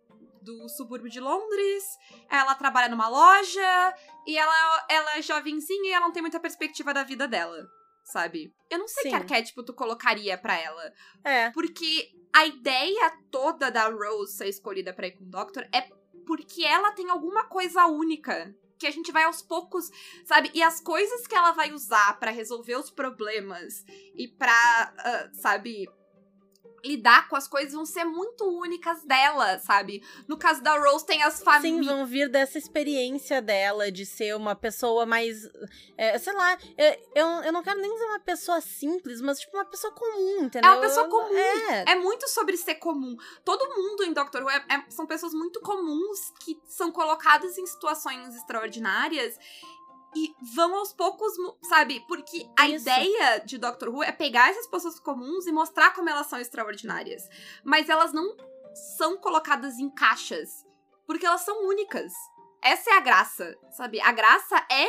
do 0.42 0.68
subúrbio 0.68 1.10
de 1.10 1.20
Londres, 1.20 1.84
ela 2.28 2.54
trabalha 2.54 2.88
numa 2.88 3.08
loja, 3.08 3.94
e 4.26 4.36
ela, 4.36 4.86
ela 4.88 5.16
é 5.16 5.22
jovenzinha 5.22 5.90
e 5.90 5.92
ela 5.92 6.06
não 6.06 6.12
tem 6.12 6.22
muita 6.22 6.40
perspectiva 6.40 6.92
da 6.92 7.02
vida 7.02 7.26
dela, 7.26 7.66
sabe? 8.04 8.54
Eu 8.68 8.78
não 8.78 8.88
sei 8.88 9.04
Sim. 9.04 9.08
que 9.08 9.14
arquétipo 9.14 9.62
tu 9.62 9.72
colocaria 9.72 10.36
para 10.36 10.58
ela. 10.58 10.92
É. 11.24 11.50
Porque 11.50 12.12
a 12.32 12.46
ideia 12.46 13.10
toda 13.30 13.70
da 13.70 13.88
Rose 13.88 14.36
ser 14.36 14.48
escolhida 14.48 14.92
pra 14.92 15.06
ir 15.06 15.12
com 15.12 15.24
o 15.24 15.30
Doctor 15.30 15.66
é 15.72 15.88
porque 16.26 16.64
ela 16.64 16.92
tem 16.92 17.10
alguma 17.10 17.44
coisa 17.44 17.86
única 17.86 18.54
que 18.78 18.86
a 18.86 18.90
gente 18.90 19.12
vai 19.12 19.24
aos 19.24 19.42
poucos, 19.42 19.90
sabe? 20.24 20.50
E 20.54 20.62
as 20.62 20.80
coisas 20.80 21.26
que 21.26 21.34
ela 21.34 21.52
vai 21.52 21.70
usar 21.72 22.18
para 22.18 22.30
resolver 22.30 22.76
os 22.76 22.90
problemas 22.90 23.84
e 24.14 24.26
pra, 24.26 24.94
uh, 24.98 25.40
sabe, 25.40 25.86
lidar 26.84 27.28
com 27.28 27.36
as 27.36 27.46
coisas 27.46 27.72
vão 27.72 27.84
ser 27.84 28.04
muito 28.04 28.44
únicas 28.44 29.02
dela, 29.04 29.58
sabe? 29.58 30.02
No 30.26 30.36
caso 30.36 30.62
da 30.62 30.78
Rose, 30.78 31.04
tem 31.04 31.22
as 31.22 31.42
famílias. 31.42 31.86
Sim, 31.86 31.90
vão 31.90 32.06
vir 32.06 32.28
dessa 32.28 32.58
experiência 32.58 33.40
dela 33.42 33.90
de 33.90 34.06
ser 34.06 34.34
uma 34.36 34.54
pessoa 34.54 35.04
mais. 35.06 35.48
É, 35.96 36.18
sei 36.18 36.32
lá, 36.32 36.58
eu, 37.14 37.26
eu 37.26 37.52
não 37.52 37.62
quero 37.62 37.80
nem 37.80 37.92
dizer 37.92 38.06
uma 38.06 38.20
pessoa 38.20 38.60
simples, 38.60 39.20
mas 39.20 39.40
tipo 39.40 39.56
uma 39.56 39.64
pessoa 39.64 39.92
comum, 39.92 40.44
entendeu? 40.44 40.70
É 40.70 40.74
uma 40.74 40.80
pessoa 40.80 41.08
comum. 41.08 41.36
É, 41.36 41.92
é 41.92 41.94
muito 41.96 42.28
sobre 42.28 42.56
ser 42.56 42.76
comum. 42.76 43.16
Todo 43.44 43.68
mundo 43.76 44.04
em 44.04 44.12
Doctor 44.12 44.42
Who 44.42 44.50
é, 44.50 44.64
é, 44.68 44.84
são 44.90 45.06
pessoas 45.06 45.32
muito 45.32 45.60
comuns 45.60 46.32
que 46.40 46.60
são 46.66 46.90
colocadas 46.90 47.58
em 47.58 47.66
situações 47.66 48.34
extraordinárias 48.34 49.38
e 50.14 50.34
vão 50.54 50.74
aos 50.74 50.92
poucos, 50.92 51.32
sabe? 51.68 52.04
Porque 52.08 52.48
a 52.58 52.68
Isso. 52.68 52.82
ideia 52.82 53.38
de 53.38 53.58
Doctor 53.58 53.88
Who 53.88 54.02
é 54.02 54.12
pegar 54.12 54.50
essas 54.50 54.66
pessoas 54.66 54.98
comuns 54.98 55.46
e 55.46 55.52
mostrar 55.52 55.94
como 55.94 56.08
elas 56.08 56.26
são 56.26 56.38
extraordinárias. 56.38 57.28
Mas 57.64 57.88
elas 57.88 58.12
não 58.12 58.36
são 58.96 59.16
colocadas 59.16 59.78
em 59.78 59.88
caixas, 59.90 60.66
porque 61.06 61.26
elas 61.26 61.42
são 61.42 61.66
únicas. 61.66 62.12
Essa 62.62 62.90
é 62.90 62.94
a 62.94 63.00
graça, 63.00 63.56
sabe? 63.70 64.00
A 64.00 64.12
graça 64.12 64.56
é 64.70 64.86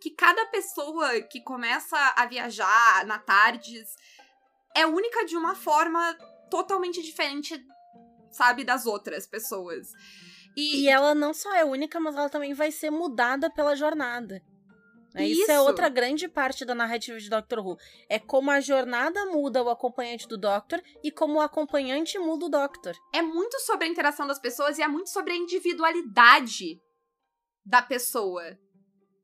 que 0.00 0.10
cada 0.10 0.44
pessoa 0.46 1.20
que 1.22 1.40
começa 1.40 1.96
a 2.16 2.26
viajar 2.26 3.06
na 3.06 3.18
Tardes 3.18 3.96
é 4.74 4.84
única 4.86 5.24
de 5.24 5.36
uma 5.36 5.54
forma 5.54 6.14
totalmente 6.50 7.02
diferente, 7.02 7.64
sabe, 8.30 8.64
das 8.64 8.84
outras 8.84 9.26
pessoas. 9.26 9.92
E, 10.56 10.82
e 10.82 10.88
ela 10.88 11.14
não 11.14 11.32
só 11.32 11.54
é 11.54 11.64
única, 11.64 11.98
mas 12.00 12.16
ela 12.16 12.28
também 12.28 12.54
vai 12.54 12.70
ser 12.70 12.90
mudada 12.90 13.50
pela 13.50 13.74
jornada. 13.76 14.42
Né? 15.16 15.28
Isso. 15.28 15.40
Isso 15.42 15.50
é 15.50 15.58
outra 15.58 15.88
grande 15.88 16.28
parte 16.28 16.62
da 16.62 16.74
narrativa 16.74 17.18
de 17.18 17.30
Doctor 17.30 17.66
Who. 17.66 17.78
É 18.06 18.18
como 18.18 18.50
a 18.50 18.60
jornada 18.60 19.24
muda 19.26 19.62
o 19.62 19.70
acompanhante 19.70 20.28
do 20.28 20.36
Doctor 20.36 20.82
e 21.02 21.10
como 21.10 21.38
o 21.38 21.40
acompanhante 21.40 22.18
muda 22.18 22.44
o 22.44 22.48
Doctor. 22.50 22.94
É 23.14 23.22
muito 23.22 23.58
sobre 23.60 23.86
a 23.86 23.88
interação 23.88 24.26
das 24.26 24.38
pessoas 24.38 24.78
e 24.78 24.82
é 24.82 24.88
muito 24.88 25.08
sobre 25.08 25.32
a 25.32 25.36
individualidade 25.36 26.78
da 27.64 27.80
pessoa, 27.80 28.58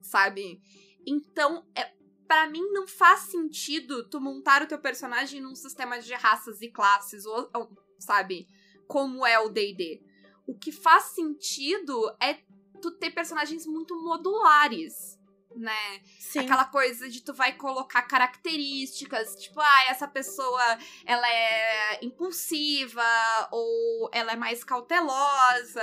sabe? 0.00 0.62
Então, 1.06 1.66
é, 1.76 1.92
para 2.26 2.48
mim 2.48 2.66
não 2.72 2.86
faz 2.86 3.20
sentido 3.24 4.08
tu 4.08 4.18
montar 4.18 4.62
o 4.62 4.66
teu 4.66 4.78
personagem 4.78 5.42
num 5.42 5.54
sistema 5.54 6.00
de 6.00 6.14
raças 6.14 6.62
e 6.62 6.70
classes, 6.70 7.26
ou, 7.26 7.50
ou 7.54 7.70
sabe? 7.98 8.48
Como 8.88 9.26
é 9.26 9.38
o 9.38 9.50
D&D. 9.50 10.02
O 10.46 10.56
que 10.56 10.72
faz 10.72 11.04
sentido 11.14 12.10
é 12.20 12.38
tu 12.80 12.90
ter 12.92 13.10
personagens 13.10 13.66
muito 13.66 13.94
modulares 14.02 15.20
né? 15.56 16.00
Sim. 16.18 16.40
Aquela 16.40 16.64
coisa 16.64 17.08
de 17.08 17.22
tu 17.22 17.32
vai 17.32 17.52
colocar 17.52 18.02
características, 18.02 19.36
tipo, 19.36 19.60
ah, 19.60 19.84
essa 19.88 20.08
pessoa 20.08 20.78
ela 21.06 21.28
é 21.28 22.04
impulsiva 22.04 23.02
ou 23.50 24.10
ela 24.12 24.32
é 24.32 24.36
mais 24.36 24.64
cautelosa, 24.64 25.82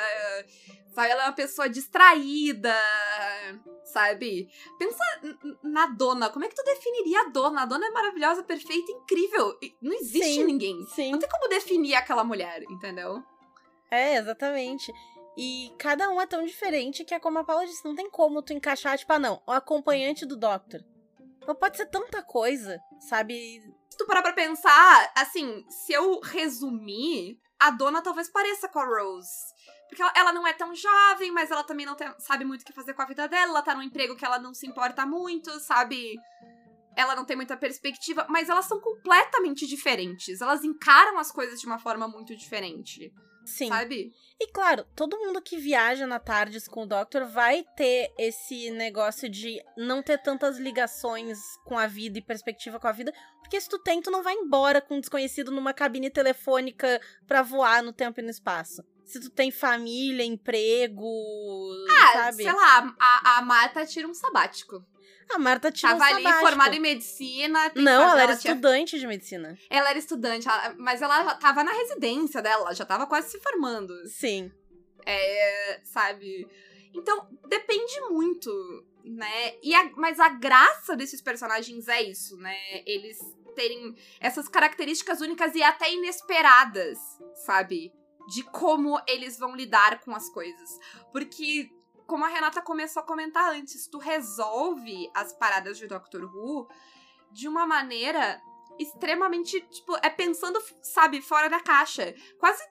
sabe? 0.94 1.12
Ela 1.12 1.24
é 1.24 1.26
uma 1.28 1.34
pessoa 1.34 1.70
distraída, 1.70 2.76
sabe? 3.86 4.50
Pensa 4.78 5.04
na 5.64 5.88
dona, 5.88 6.30
como 6.30 6.46
é 6.46 6.48
que 6.48 6.56
tu 6.56 6.64
definiria 6.64 7.22
a 7.22 7.30
dona? 7.30 7.64
A 7.64 7.66
dona 7.66 7.86
é 7.86 7.92
maravilhosa, 7.92 8.44
perfeita, 8.44 8.92
incrível. 8.92 9.58
Não 9.82 9.94
existe 9.94 10.36
sim, 10.36 10.44
ninguém. 10.44 10.86
Sim. 10.88 11.12
Não 11.12 11.20
tem 11.20 11.30
como 11.30 11.48
definir 11.48 11.96
aquela 11.96 12.24
mulher, 12.24 12.64
entendeu? 12.70 13.24
É, 13.92 14.16
exatamente. 14.18 14.92
E 15.42 15.74
cada 15.80 16.10
um 16.10 16.20
é 16.20 16.28
tão 16.28 16.44
diferente 16.44 17.06
que 17.06 17.14
é 17.14 17.20
como 17.20 17.40
a 17.40 17.46
Paula 17.46 17.66
disse, 17.66 17.86
não 17.86 17.96
tem 17.96 18.10
como 18.10 18.42
tu 18.42 18.52
encaixar, 18.52 18.98
tipo, 18.98 19.14
ah, 19.14 19.18
não, 19.18 19.42
o 19.48 19.54
acompanhante 19.54 20.26
do 20.26 20.36
Doctor. 20.36 20.84
Não 21.48 21.56
pode 21.56 21.78
ser 21.78 21.86
tanta 21.86 22.22
coisa, 22.22 22.78
sabe? 23.08 23.62
Se 23.90 23.98
tu 23.98 24.06
parar 24.06 24.22
pra 24.22 24.34
pensar, 24.34 25.14
assim, 25.16 25.64
se 25.70 25.94
eu 25.94 26.20
resumir, 26.20 27.40
a 27.58 27.72
dona 27.72 28.02
talvez 28.02 28.30
pareça 28.30 28.68
com 28.68 28.80
a 28.80 28.86
Rose. 28.86 29.30
Porque 29.88 30.02
ela, 30.02 30.12
ela 30.14 30.34
não 30.34 30.46
é 30.46 30.52
tão 30.52 30.76
jovem, 30.76 31.32
mas 31.32 31.50
ela 31.50 31.64
também 31.64 31.86
não 31.86 31.96
tem, 31.96 32.14
sabe 32.20 32.44
muito 32.44 32.64
o 32.64 32.66
que 32.66 32.74
fazer 32.74 32.94
com 32.94 33.02
a 33.02 33.06
vida 33.06 33.26
dela. 33.30 33.52
Ela 33.52 33.62
tá 33.62 33.74
num 33.74 33.82
emprego 33.82 34.18
que 34.18 34.26
ela 34.26 34.40
não 34.40 34.54
se 34.54 34.68
importa 34.68 35.06
muito, 35.06 35.58
sabe? 35.62 36.18
Ela 36.98 37.16
não 37.16 37.24
tem 37.24 37.38
muita 37.38 37.56
perspectiva, 37.56 38.28
mas 38.28 38.50
elas 38.50 38.66
são 38.66 38.82
completamente 38.82 39.66
diferentes. 39.66 40.42
Elas 40.42 40.66
encaram 40.66 41.18
as 41.18 41.32
coisas 41.32 41.62
de 41.62 41.66
uma 41.66 41.80
forma 41.80 42.10
muito 42.10 42.36
diferente. 42.36 43.10
Sim. 43.50 43.70
Sabe? 43.70 44.14
E 44.40 44.48
claro, 44.48 44.86
todo 44.96 45.18
mundo 45.18 45.42
que 45.42 45.58
viaja 45.58 46.08
na 46.08 46.18
Tardes 46.18 46.68
com 46.68 46.84
o 46.84 46.86
Doctor 46.86 47.26
vai 47.26 47.66
ter 47.76 48.14
esse 48.18 48.72
negócio 48.72 49.28
de 49.28 49.62
não 49.76 50.02
ter 50.02 50.18
tantas 50.18 50.58
ligações 50.58 51.40
com 51.66 51.78
a 51.78 51.88
vida 51.88 52.20
e 52.20 52.22
perspectiva 52.22 52.80
com 52.80 52.88
a 52.88 52.92
vida, 52.92 53.14
porque 53.42 53.60
se 53.60 53.68
tu 53.68 53.78
tem, 53.80 54.02
tu 54.02 54.10
não 54.10 54.24
vai 54.24 54.36
embora 54.36 54.80
com 54.80 54.96
um 54.96 55.00
desconhecido 55.00 55.52
numa 55.52 55.74
cabine 55.74 56.10
telefônica 56.10 57.02
pra 57.28 57.42
voar 57.42 57.84
no 57.84 57.92
tempo 57.92 58.20
e 58.20 58.24
no 58.24 58.30
espaço. 58.30 58.84
Se 59.04 59.20
tu 59.20 59.30
tem 59.30 59.52
família, 59.52 60.24
emprego, 60.24 61.06
ah, 61.90 62.14
sabe? 62.14 62.44
sei 62.44 62.54
lá, 62.54 62.96
a, 63.00 63.40
a 63.40 63.42
Marta 63.42 63.86
tira 63.86 64.08
um 64.08 64.14
sabático. 64.14 64.86
A 65.32 65.38
Marta 65.38 65.72
tinha 65.72 65.96
Tava 65.96 66.04
um 66.04 66.16
ali 66.16 66.40
formada 66.40 66.76
em 66.76 66.80
medicina. 66.80 67.72
Não, 67.76 68.10
ela 68.10 68.24
era 68.24 68.36
tinha... 68.36 68.54
estudante 68.54 69.00
de 69.00 69.06
medicina. 69.06 69.58
Ela 69.70 69.92
era 69.92 70.00
estudante, 70.00 70.48
mas 70.78 71.02
ela 71.02 71.36
tava 71.36 71.64
na 71.64 71.72
residência 71.72 72.42
dela, 72.42 72.74
já 72.74 72.86
tava 72.86 73.06
quase 73.06 73.30
se 73.30 73.40
formando. 73.40 73.94
Sim. 74.08 74.52
É, 75.06 75.82
sabe? 75.84 76.48
Então, 76.94 77.28
depende 77.48 78.02
muito, 78.10 78.52
né? 79.04 79.54
E 79.62 79.74
a, 79.76 79.92
mas 79.96 80.20
a 80.20 80.30
graça 80.30 80.96
desses 80.96 81.22
personagens 81.22 81.88
é 81.88 82.02
isso, 82.02 82.36
né? 82.38 82.58
Eles 82.86 83.20
terem 83.56 83.96
essas 84.20 84.48
características 84.48 85.22
únicas 85.22 85.54
e 85.54 85.62
até 85.62 85.94
inesperadas, 85.94 86.98
sabe? 87.46 87.94
De 88.28 88.44
como 88.44 89.00
eles 89.08 89.38
vão 89.38 89.56
lidar 89.56 90.00
com 90.02 90.16
as 90.16 90.30
coisas. 90.30 90.80
Porque 91.12 91.70
como 92.10 92.26
a 92.26 92.28
Renata 92.28 92.60
começou 92.60 93.02
a 93.02 93.06
comentar 93.06 93.54
antes, 93.54 93.88
tu 93.88 94.00
resolve 94.00 95.10
as 95.14 95.32
paradas 95.32 95.78
de 95.78 95.86
Doctor 95.86 96.24
Who 96.24 96.68
de 97.32 97.48
uma 97.48 97.68
maneira 97.68 98.42
extremamente, 98.80 99.62
tipo, 99.70 99.96
é 100.02 100.10
pensando, 100.10 100.60
sabe, 100.82 101.22
fora 101.22 101.48
da 101.48 101.62
caixa. 101.62 102.16
Quase 102.40 102.64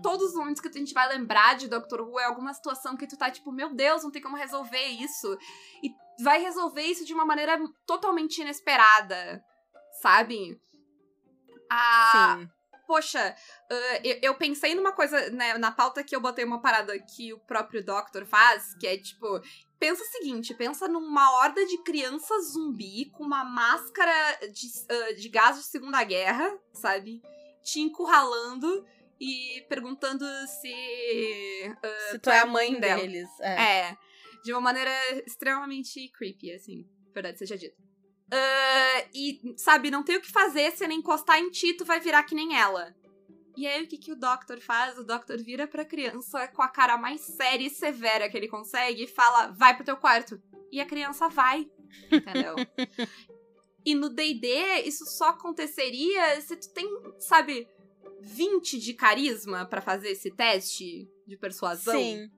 todos 0.00 0.28
os 0.28 0.34
momentos 0.34 0.62
que 0.62 0.68
a 0.68 0.72
gente 0.72 0.94
vai 0.94 1.08
lembrar 1.08 1.56
de 1.56 1.66
Doctor 1.66 2.02
Who 2.02 2.20
é 2.20 2.24
alguma 2.24 2.54
situação 2.54 2.96
que 2.96 3.06
tu 3.06 3.18
tá 3.18 3.30
tipo, 3.32 3.50
meu 3.50 3.74
Deus, 3.74 4.04
não 4.04 4.12
tem 4.12 4.22
como 4.22 4.36
resolver 4.36 4.86
isso. 4.86 5.36
E 5.82 5.92
vai 6.22 6.40
resolver 6.40 6.82
isso 6.82 7.04
de 7.04 7.12
uma 7.12 7.24
maneira 7.24 7.58
totalmente 7.84 8.40
inesperada, 8.40 9.44
sabe? 10.00 10.60
Ah, 11.68 12.38
Sim 12.38 12.61
poxa, 12.92 13.34
uh, 13.70 14.00
eu, 14.04 14.18
eu, 14.20 14.34
pensei 14.34 14.74
numa 14.74 14.92
coisa, 14.92 15.30
né, 15.30 15.56
na 15.56 15.72
pauta 15.72 16.04
que 16.04 16.14
eu 16.14 16.20
botei 16.20 16.44
uma 16.44 16.60
parada 16.60 16.98
que 16.98 17.32
o 17.32 17.38
próprio 17.38 17.82
Doctor 17.82 18.26
faz, 18.26 18.74
que 18.74 18.86
é 18.86 18.98
tipo. 18.98 19.40
Pensa 19.78 20.02
o 20.02 20.06
seguinte, 20.06 20.54
pensa 20.54 20.86
numa 20.86 21.38
horda 21.38 21.64
de 21.64 21.78
crianças 21.78 22.52
zumbi 22.52 23.06
com 23.06 23.24
uma 23.24 23.44
máscara 23.44 24.12
de, 24.52 24.66
uh, 24.66 25.16
de 25.16 25.28
gás 25.30 25.56
de 25.56 25.64
Segunda 25.64 26.04
Guerra, 26.04 26.54
sabe? 26.74 27.22
Te 27.64 27.80
encurralando 27.80 28.86
e 29.18 29.64
perguntando 29.70 30.26
se. 30.46 31.74
Uh, 31.78 32.10
se 32.10 32.18
tu, 32.18 32.24
tu 32.24 32.30
é, 32.30 32.36
é 32.36 32.40
a 32.40 32.46
mãe, 32.46 32.78
dela. 32.78 33.00
deles. 33.00 33.30
É. 33.40 33.62
é. 33.62 33.98
De 34.44 34.52
uma 34.52 34.60
maneira 34.60 34.92
extremamente 35.26 36.10
creepy, 36.10 36.52
assim, 36.52 36.86
verdade 37.14 37.38
seja 37.38 37.56
dita. 37.56 37.82
Uh, 38.32 39.08
e, 39.14 39.54
sabe, 39.58 39.90
não 39.90 40.02
tem 40.02 40.16
o 40.16 40.20
que 40.20 40.32
fazer, 40.32 40.72
se 40.72 40.82
ele 40.82 40.94
encostar 40.94 41.38
em 41.38 41.50
ti, 41.50 41.74
tu 41.74 41.84
vai 41.84 42.00
virar 42.00 42.22
que 42.22 42.34
nem 42.34 42.56
ela. 42.56 42.96
E 43.54 43.66
aí, 43.66 43.84
o 43.84 43.86
que, 43.86 43.98
que 43.98 44.10
o 44.10 44.16
Doctor 44.16 44.58
faz? 44.58 44.96
O 44.96 45.04
Doctor 45.04 45.36
vira 45.36 45.66
pra 45.66 45.84
criança 45.84 46.48
com 46.48 46.62
a 46.62 46.68
cara 46.68 46.96
mais 46.96 47.20
séria 47.20 47.66
e 47.66 47.70
severa 47.70 48.30
que 48.30 48.36
ele 48.36 48.48
consegue 48.48 49.04
e 49.04 49.06
fala: 49.06 49.48
vai 49.48 49.76
pro 49.76 49.84
teu 49.84 49.98
quarto. 49.98 50.40
E 50.70 50.80
a 50.80 50.86
criança 50.86 51.28
vai. 51.28 51.70
Entendeu? 52.10 52.56
e 53.84 53.94
no 53.94 54.08
DD, 54.08 54.48
isso 54.86 55.04
só 55.04 55.28
aconteceria 55.28 56.40
se 56.40 56.56
tu 56.56 56.72
tem, 56.72 56.88
sabe, 57.18 57.68
20 58.22 58.78
de 58.78 58.94
carisma 58.94 59.66
para 59.66 59.82
fazer 59.82 60.08
esse 60.08 60.30
teste 60.30 61.06
de 61.26 61.36
persuasão. 61.36 62.00
Sim 62.00 62.30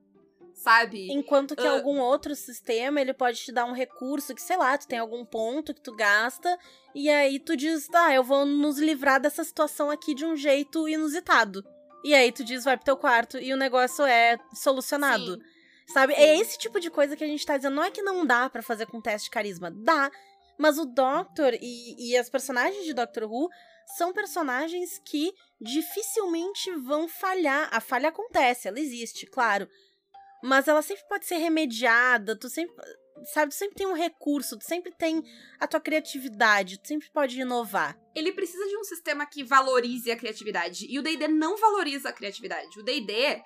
sabe? 0.54 1.12
Enquanto 1.12 1.56
que 1.56 1.66
uh... 1.66 1.72
algum 1.72 1.98
outro 1.98 2.34
sistema, 2.34 3.00
ele 3.00 3.12
pode 3.12 3.38
te 3.38 3.52
dar 3.52 3.64
um 3.66 3.72
recurso 3.72 4.34
que, 4.34 4.40
sei 4.40 4.56
lá, 4.56 4.78
tu 4.78 4.86
tem 4.86 4.98
algum 4.98 5.24
ponto 5.24 5.74
que 5.74 5.80
tu 5.80 5.94
gasta, 5.94 6.58
e 6.94 7.10
aí 7.10 7.38
tu 7.38 7.56
diz, 7.56 7.88
tá, 7.88 8.14
eu 8.14 8.22
vou 8.22 8.46
nos 8.46 8.78
livrar 8.78 9.20
dessa 9.20 9.42
situação 9.42 9.90
aqui 9.90 10.14
de 10.14 10.24
um 10.24 10.36
jeito 10.36 10.88
inusitado. 10.88 11.64
E 12.04 12.14
aí 12.14 12.30
tu 12.30 12.44
diz, 12.44 12.64
vai 12.64 12.76
pro 12.76 12.84
teu 12.84 12.96
quarto, 12.96 13.38
e 13.38 13.52
o 13.52 13.56
negócio 13.56 14.04
é 14.04 14.38
solucionado. 14.54 15.34
Sim. 15.34 15.42
Sabe? 15.92 16.14
Sim. 16.14 16.20
É 16.20 16.38
esse 16.38 16.56
tipo 16.56 16.80
de 16.80 16.90
coisa 16.90 17.16
que 17.16 17.24
a 17.24 17.26
gente 17.26 17.44
tá 17.44 17.56
dizendo. 17.56 17.74
Não 17.74 17.82
é 17.82 17.90
que 17.90 18.00
não 18.00 18.24
dá 18.24 18.48
para 18.48 18.62
fazer 18.62 18.86
com 18.86 19.02
teste 19.02 19.26
de 19.26 19.30
carisma. 19.30 19.70
Dá. 19.70 20.10
Mas 20.58 20.78
o 20.78 20.86
Doctor 20.86 21.52
e, 21.60 22.10
e 22.10 22.16
as 22.16 22.30
personagens 22.30 22.84
de 22.84 22.94
Doctor 22.94 23.24
Who 23.24 23.50
são 23.98 24.12
personagens 24.12 24.98
que 25.04 25.30
dificilmente 25.60 26.70
vão 26.76 27.06
falhar. 27.06 27.68
A 27.70 27.80
falha 27.80 28.08
acontece, 28.08 28.68
ela 28.68 28.80
existe, 28.80 29.26
claro 29.26 29.68
mas 30.44 30.68
ela 30.68 30.82
sempre 30.82 31.02
pode 31.08 31.24
ser 31.24 31.36
remediada, 31.36 32.36
tu 32.36 32.50
sempre, 32.50 32.76
sabe, 33.32 33.50
tu 33.50 33.54
sempre 33.54 33.76
tem 33.76 33.86
um 33.86 33.94
recurso, 33.94 34.58
tu 34.58 34.64
sempre 34.64 34.92
tem 34.92 35.22
a 35.58 35.66
tua 35.66 35.80
criatividade, 35.80 36.78
tu 36.78 36.86
sempre 36.86 37.10
pode 37.10 37.40
inovar. 37.40 37.98
Ele 38.14 38.30
precisa 38.30 38.62
de 38.68 38.76
um 38.76 38.84
sistema 38.84 39.24
que 39.24 39.42
valorize 39.42 40.10
a 40.10 40.16
criatividade, 40.16 40.86
e 40.86 40.98
o 40.98 41.02
D&D 41.02 41.28
não 41.28 41.56
valoriza 41.56 42.10
a 42.10 42.12
criatividade. 42.12 42.78
O 42.78 42.82
D&D, 42.82 43.42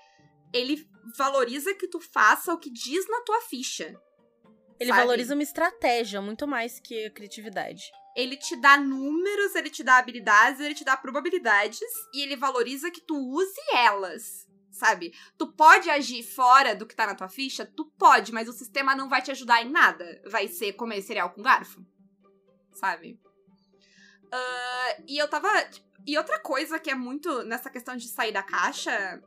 ele 0.52 0.84
valoriza 1.16 1.72
que 1.72 1.87
tu 1.87 2.00
faça 2.00 2.52
o 2.52 2.58
que 2.58 2.68
diz 2.68 3.08
na 3.08 3.20
tua 3.20 3.42
ficha. 3.42 3.94
Ele 4.80 4.90
sabe? 4.90 5.00
valoriza 5.00 5.34
uma 5.34 5.42
estratégia 5.44 6.20
muito 6.20 6.48
mais 6.48 6.80
que 6.80 7.06
a 7.06 7.11
criatividade. 7.12 7.92
Ele 8.16 8.37
te 8.37 8.56
dá 8.56 8.76
números, 8.76 9.54
ele 9.54 9.70
te 9.70 9.84
dá 9.84 9.98
habilidades, 9.98 10.61
ele 10.61 10.74
te 10.74 10.84
dá 10.84 10.96
probabilidades 10.96 11.78
e 12.12 12.22
ele 12.22 12.34
valoriza 12.34 12.90
que 12.90 13.00
tu 13.00 13.16
use 13.16 13.54
elas 13.72 14.48
sabe? 14.78 15.12
Tu 15.36 15.46
pode 15.52 15.90
agir 15.90 16.22
fora 16.22 16.74
do 16.74 16.86
que 16.86 16.94
tá 16.94 17.06
na 17.06 17.14
tua 17.14 17.28
ficha? 17.28 17.66
Tu 17.66 17.84
pode, 17.98 18.32
mas 18.32 18.48
o 18.48 18.52
sistema 18.52 18.94
não 18.94 19.08
vai 19.08 19.20
te 19.20 19.30
ajudar 19.30 19.62
em 19.62 19.70
nada. 19.70 20.22
Vai 20.26 20.48
ser 20.48 20.72
comer 20.74 21.02
cereal 21.02 21.30
com 21.30 21.42
garfo, 21.42 21.84
sabe? 22.72 23.20
Uh, 24.26 25.02
e 25.06 25.18
eu 25.18 25.28
tava. 25.28 25.48
E 26.06 26.16
outra 26.16 26.38
coisa 26.38 26.78
que 26.78 26.90
é 26.90 26.94
muito 26.94 27.42
nessa 27.42 27.68
questão 27.68 27.96
de 27.96 28.08
sair 28.08 28.32
da 28.32 28.42
caixa. 28.42 29.22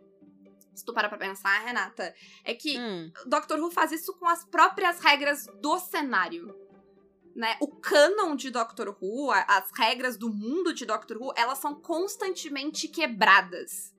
Se 0.73 0.85
tu 0.85 0.93
parar 0.93 1.09
pra 1.09 1.17
pensar, 1.17 1.59
Renata, 1.59 2.15
é 2.45 2.53
que 2.53 2.79
hum. 2.79 3.11
Doctor 3.25 3.59
Who 3.59 3.69
faz 3.69 3.91
isso 3.91 4.13
com 4.17 4.25
as 4.25 4.45
próprias 4.45 4.99
regras 5.01 5.45
do 5.59 5.77
cenário. 5.79 6.55
Né? 7.35 7.57
O 7.59 7.67
canon 7.67 8.35
de 8.35 8.49
Doctor 8.49 8.95
Who, 9.01 9.31
as 9.31 9.69
regras 9.77 10.17
do 10.17 10.33
mundo 10.33 10.73
de 10.73 10.85
Doctor 10.85 11.17
Who, 11.17 11.33
elas 11.35 11.59
são 11.59 11.75
constantemente 11.75 12.87
quebradas. 12.87 13.93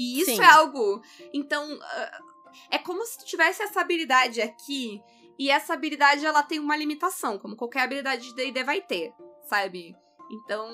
E 0.00 0.20
isso 0.20 0.36
Sim. 0.36 0.40
é 0.40 0.46
algo. 0.46 1.02
Então, 1.32 1.74
uh, 1.74 2.40
é 2.70 2.78
como 2.78 3.04
se 3.04 3.18
tu 3.18 3.26
tivesse 3.26 3.62
essa 3.62 3.82
habilidade 3.82 4.40
aqui. 4.40 5.02
E 5.38 5.50
essa 5.50 5.74
habilidade 5.74 6.24
ela 6.24 6.42
tem 6.42 6.58
uma 6.58 6.76
limitação, 6.76 7.38
como 7.38 7.56
qualquer 7.56 7.82
habilidade 7.82 8.28
de 8.28 8.34
DD 8.34 8.62
vai 8.62 8.80
ter, 8.80 9.12
sabe? 9.48 9.94
Então, 10.30 10.68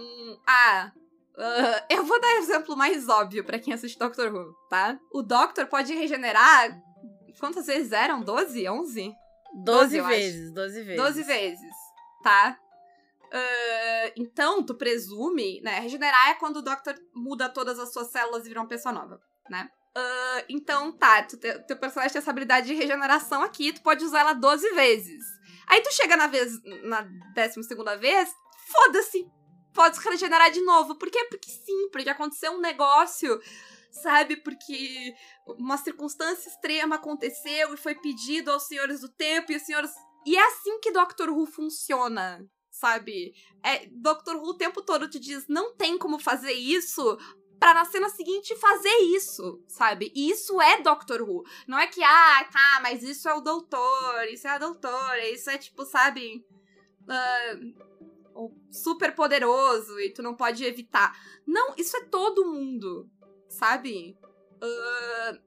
ah, 0.46 0.92
Uh, 1.36 1.84
eu 1.90 2.02
vou 2.04 2.18
dar 2.18 2.36
exemplo 2.36 2.74
mais 2.74 3.08
óbvio 3.10 3.44
para 3.44 3.58
quem 3.58 3.74
assiste 3.74 3.98
Doctor 3.98 4.34
Who, 4.34 4.54
tá? 4.70 4.98
O 5.12 5.22
Doctor 5.22 5.66
pode 5.66 5.94
regenerar. 5.94 6.80
Quantas 7.38 7.66
vezes 7.66 7.92
eram? 7.92 8.22
12? 8.22 8.66
11? 8.66 9.14
12, 9.54 9.98
12 9.98 10.00
vezes, 10.00 10.52
12 10.52 10.82
vezes. 10.82 10.96
12 10.96 11.22
vezes, 11.22 11.72
tá? 12.22 12.58
Uh, 13.36 14.12
então, 14.16 14.64
tu 14.64 14.74
presume, 14.74 15.60
né? 15.60 15.80
Regenerar 15.80 16.30
é 16.30 16.34
quando 16.34 16.56
o 16.56 16.62
Doctor 16.62 16.94
muda 17.14 17.48
todas 17.48 17.78
as 17.78 17.92
suas 17.92 18.10
células 18.10 18.44
e 18.44 18.48
vira 18.48 18.60
uma 18.60 18.68
pessoa 18.68 18.92
nova, 18.94 19.20
né? 19.50 19.68
Uh, 19.96 20.44
então, 20.48 20.92
tá, 20.92 21.22
tu 21.22 21.36
te, 21.36 21.52
teu 21.66 21.76
personagem 21.76 22.12
tem 22.12 22.20
essa 22.20 22.30
habilidade 22.30 22.66
de 22.66 22.74
regeneração 22.74 23.42
aqui, 23.42 23.72
tu 23.72 23.82
pode 23.82 24.04
usar 24.04 24.20
ela 24.20 24.32
12 24.32 24.74
vezes. 24.74 25.22
Aí 25.66 25.80
tu 25.82 25.92
chega 25.92 26.16
na 26.16 26.26
vez, 26.26 26.52
na 26.84 27.02
décima 27.34 27.64
segunda 27.64 27.96
vez, 27.96 28.30
foda-se, 28.70 29.26
pode 29.74 29.98
regenerar 30.00 30.50
de 30.50 30.60
novo. 30.62 30.94
Por 30.96 31.10
quê? 31.10 31.26
Porque 31.30 31.50
sim, 31.50 31.88
porque 31.90 32.08
aconteceu 32.08 32.52
um 32.52 32.60
negócio, 32.60 33.40
sabe? 33.90 34.36
Porque 34.36 35.14
uma 35.58 35.76
circunstância 35.76 36.48
extrema 36.48 36.96
aconteceu 36.96 37.74
e 37.74 37.76
foi 37.76 37.94
pedido 37.94 38.50
aos 38.50 38.66
senhores 38.66 39.00
do 39.00 39.08
tempo 39.08 39.52
e 39.52 39.56
os 39.56 39.62
senhores. 39.62 39.90
E 40.24 40.36
é 40.36 40.46
assim 40.46 40.80
que 40.80 40.92
Doctor 40.92 41.30
Who 41.30 41.46
funciona, 41.46 42.40
sabe? 42.76 43.34
É, 43.62 43.86
Doctor 43.86 44.36
Who 44.36 44.50
o 44.50 44.54
tempo 44.54 44.82
todo 44.82 45.08
te 45.08 45.18
diz, 45.18 45.46
não 45.48 45.74
tem 45.74 45.98
como 45.98 46.18
fazer 46.18 46.52
isso, 46.52 47.18
pra 47.58 47.72
na 47.72 47.84
cena 47.86 48.08
seguinte 48.10 48.54
fazer 48.56 48.96
isso, 49.16 49.62
sabe? 49.66 50.12
E 50.14 50.30
isso 50.30 50.60
é 50.60 50.82
Doctor 50.82 51.22
Who. 51.22 51.42
Não 51.66 51.78
é 51.78 51.86
que, 51.86 52.02
ah, 52.02 52.44
tá, 52.52 52.80
mas 52.82 53.02
isso 53.02 53.28
é 53.28 53.34
o 53.34 53.40
doutor, 53.40 54.24
isso 54.30 54.46
é 54.46 54.50
a 54.50 54.58
doutora, 54.58 55.28
isso 55.30 55.48
é 55.48 55.56
tipo, 55.56 55.84
sabe. 55.84 56.44
Uh, 57.02 58.52
super 58.70 59.14
poderoso 59.14 59.98
e 60.00 60.10
tu 60.10 60.22
não 60.22 60.34
pode 60.34 60.62
evitar. 60.64 61.16
Não, 61.46 61.74
isso 61.78 61.96
é 61.96 62.04
todo 62.04 62.44
mundo, 62.44 63.08
sabe? 63.48 64.18
Uh, 64.62 65.40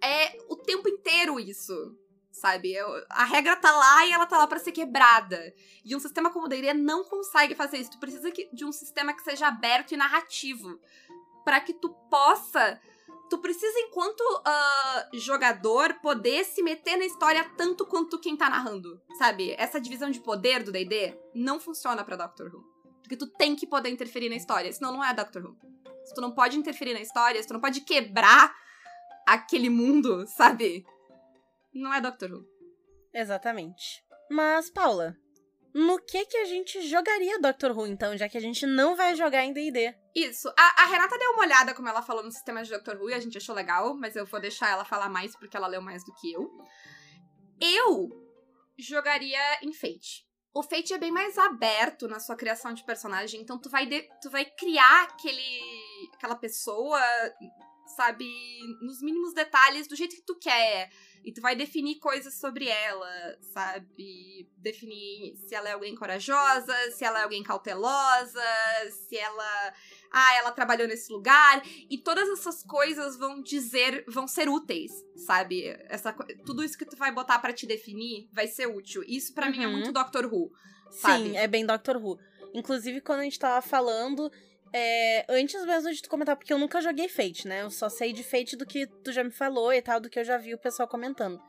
é 0.00 0.38
o 0.48 0.56
tempo 0.56 0.88
inteiro 0.88 1.40
isso 1.40 1.96
sabe? 2.40 2.74
A 3.08 3.24
regra 3.24 3.56
tá 3.56 3.70
lá 3.72 4.06
e 4.06 4.12
ela 4.12 4.26
tá 4.26 4.38
lá 4.38 4.46
para 4.46 4.58
ser 4.58 4.72
quebrada. 4.72 5.54
E 5.84 5.96
um 5.96 6.00
sistema 6.00 6.30
como 6.30 6.46
o 6.46 6.48
D&D 6.48 6.74
não 6.74 7.04
consegue 7.04 7.54
fazer 7.54 7.78
isso. 7.78 7.92
Tu 7.92 7.98
precisa 7.98 8.30
de 8.30 8.64
um 8.64 8.72
sistema 8.72 9.12
que 9.12 9.22
seja 9.22 9.48
aberto 9.48 9.92
e 9.92 9.96
narrativo. 9.96 10.78
para 11.44 11.60
que 11.60 11.74
tu 11.74 11.90
possa... 12.10 12.80
Tu 13.28 13.38
precisa, 13.38 13.78
enquanto 13.80 14.20
uh, 14.20 15.18
jogador, 15.18 15.94
poder 15.94 16.44
se 16.44 16.62
meter 16.62 16.96
na 16.96 17.04
história 17.04 17.44
tanto 17.56 17.84
quanto 17.84 18.20
quem 18.20 18.36
tá 18.36 18.48
narrando, 18.48 19.00
sabe? 19.18 19.52
Essa 19.58 19.80
divisão 19.80 20.12
de 20.12 20.20
poder 20.20 20.62
do 20.62 20.70
D&D 20.70 21.18
não 21.34 21.58
funciona 21.58 22.04
para 22.04 22.14
Doctor 22.14 22.54
Who. 22.54 22.64
Porque 23.02 23.16
tu 23.16 23.26
tem 23.26 23.56
que 23.56 23.66
poder 23.66 23.90
interferir 23.90 24.28
na 24.28 24.36
história, 24.36 24.72
senão 24.72 24.92
não 24.92 25.04
é 25.04 25.12
Doctor 25.12 25.44
Who. 25.44 25.56
Se 26.04 26.14
tu 26.14 26.20
não 26.20 26.30
pode 26.30 26.56
interferir 26.56 26.94
na 26.94 27.00
história, 27.00 27.42
se 27.42 27.48
tu 27.48 27.54
não 27.54 27.60
pode 27.60 27.80
quebrar 27.80 28.54
aquele 29.26 29.68
mundo, 29.68 30.24
sabe? 30.28 30.86
Não 31.76 31.92
é 31.92 32.00
Doctor 32.00 32.32
Who. 32.32 32.44
Exatamente. 33.12 34.04
Mas, 34.30 34.70
Paula, 34.70 35.16
no 35.74 35.98
que 35.98 36.24
que 36.24 36.38
a 36.38 36.44
gente 36.46 36.80
jogaria 36.88 37.38
Doctor 37.38 37.76
Who, 37.76 37.86
então, 37.86 38.16
já 38.16 38.28
que 38.28 38.38
a 38.38 38.40
gente 38.40 38.66
não 38.66 38.96
vai 38.96 39.14
jogar 39.14 39.44
em 39.44 39.52
D&D? 39.52 39.94
Isso. 40.14 40.48
A, 40.58 40.82
a, 40.82 40.86
Renata 40.86 41.18
deu 41.18 41.32
uma 41.32 41.42
olhada, 41.42 41.74
como 41.74 41.88
ela 41.88 42.00
falou, 42.00 42.22
no 42.22 42.32
sistema 42.32 42.62
de 42.62 42.70
Doctor 42.70 42.96
Who, 42.96 43.10
e 43.10 43.14
a 43.14 43.20
gente 43.20 43.36
achou 43.36 43.54
legal, 43.54 43.94
mas 43.94 44.16
eu 44.16 44.24
vou 44.24 44.40
deixar 44.40 44.70
ela 44.70 44.84
falar 44.84 45.10
mais, 45.10 45.36
porque 45.36 45.56
ela 45.56 45.66
leu 45.66 45.82
mais 45.82 46.02
do 46.02 46.14
que 46.14 46.32
eu. 46.32 46.50
Eu 47.60 48.08
jogaria 48.78 49.38
em 49.62 49.72
Fate. 49.72 50.26
O 50.54 50.62
Fate 50.62 50.94
é 50.94 50.98
bem 50.98 51.12
mais 51.12 51.36
aberto 51.36 52.08
na 52.08 52.20
sua 52.20 52.36
criação 52.36 52.72
de 52.72 52.82
personagem, 52.82 53.42
então 53.42 53.60
tu 53.60 53.68
vai, 53.68 53.84
de, 53.84 54.08
tu 54.22 54.30
vai 54.30 54.46
criar 54.46 55.02
aquele, 55.02 55.60
aquela 56.14 56.36
pessoa, 56.36 56.98
sabe, 57.94 58.26
nos 58.80 59.00
mínimos 59.02 59.32
detalhes, 59.32 59.86
do 59.86 59.96
jeito 59.96 60.16
que 60.16 60.22
tu 60.22 60.36
quer. 60.36 60.90
E 61.24 61.32
tu 61.32 61.40
vai 61.40 61.56
definir 61.56 61.96
coisas 61.96 62.34
sobre 62.34 62.68
ela, 62.68 63.36
sabe? 63.40 64.48
Definir 64.58 65.36
se 65.36 65.54
ela 65.54 65.68
é 65.68 65.72
alguém 65.72 65.94
corajosa, 65.94 66.72
se 66.92 67.04
ela 67.04 67.18
é 67.20 67.22
alguém 67.24 67.42
cautelosa, 67.42 68.44
se 68.90 69.16
ela. 69.16 69.74
Ah, 70.12 70.36
ela 70.36 70.52
trabalhou 70.52 70.86
nesse 70.86 71.12
lugar. 71.12 71.62
E 71.90 71.98
todas 71.98 72.28
essas 72.28 72.62
coisas 72.62 73.16
vão 73.16 73.42
dizer. 73.42 74.04
vão 74.06 74.28
ser 74.28 74.48
úteis, 74.48 74.92
sabe? 75.16 75.66
Essa, 75.88 76.12
tudo 76.44 76.62
isso 76.62 76.78
que 76.78 76.84
tu 76.86 76.96
vai 76.96 77.10
botar 77.10 77.40
para 77.40 77.52
te 77.52 77.66
definir 77.66 78.28
vai 78.32 78.46
ser 78.46 78.66
útil. 78.66 79.02
Isso 79.04 79.34
para 79.34 79.46
uhum. 79.46 79.52
mim 79.52 79.64
é 79.64 79.66
muito 79.66 79.86
uhum. 79.86 79.92
Doctor 79.92 80.32
Who. 80.32 80.52
Sabe? 80.92 81.30
Sim, 81.30 81.36
é 81.36 81.48
bem 81.48 81.66
Doctor 81.66 81.96
Who. 81.96 82.18
Inclusive, 82.54 83.00
quando 83.00 83.20
a 83.20 83.24
gente 83.24 83.38
tava 83.38 83.60
falando, 83.60 84.30
é, 84.72 85.24
antes 85.28 85.64
mesmo 85.64 85.92
de 85.92 86.02
tu 86.02 86.08
comentar, 86.08 86.36
porque 86.36 86.52
eu 86.52 86.58
nunca 86.58 86.80
joguei 86.80 87.08
Fate, 87.08 87.46
né? 87.46 87.62
Eu 87.62 87.70
só 87.70 87.88
sei 87.88 88.12
de 88.12 88.22
Fate 88.22 88.56
do 88.56 88.66
que 88.66 88.86
tu 88.86 89.12
já 89.12 89.24
me 89.24 89.30
falou 89.30 89.72
e 89.72 89.80
tal, 89.80 90.00
do 90.00 90.10
que 90.10 90.18
eu 90.18 90.24
já 90.24 90.36
vi 90.36 90.54
o 90.54 90.58
pessoal 90.58 90.88
comentando. 90.88 91.40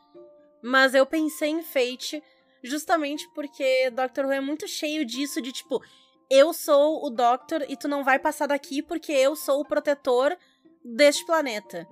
Mas 0.62 0.94
eu 0.94 1.06
pensei 1.06 1.50
em 1.50 1.62
Fate 1.62 2.24
justamente 2.64 3.28
porque 3.34 3.90
Doctor 3.92 4.26
Who 4.26 4.32
é 4.32 4.42
muito 4.42 4.68
cheio 4.68 5.06
disso, 5.06 5.42
de 5.42 5.52
tipo, 5.52 5.82
eu 6.30 6.54
sou 6.54 7.06
o 7.06 7.10
Doctor 7.10 7.66
e 7.68 7.78
tu 7.78 7.88
não 7.88 8.04
vai 8.04 8.20
passar 8.20 8.48
daqui 8.48 8.82
porque 8.82 9.12
eu 9.12 9.36
sou 9.36 9.62
o 9.62 9.66
protetor 9.66 10.38
deste 10.84 11.26
planeta. 11.26 11.88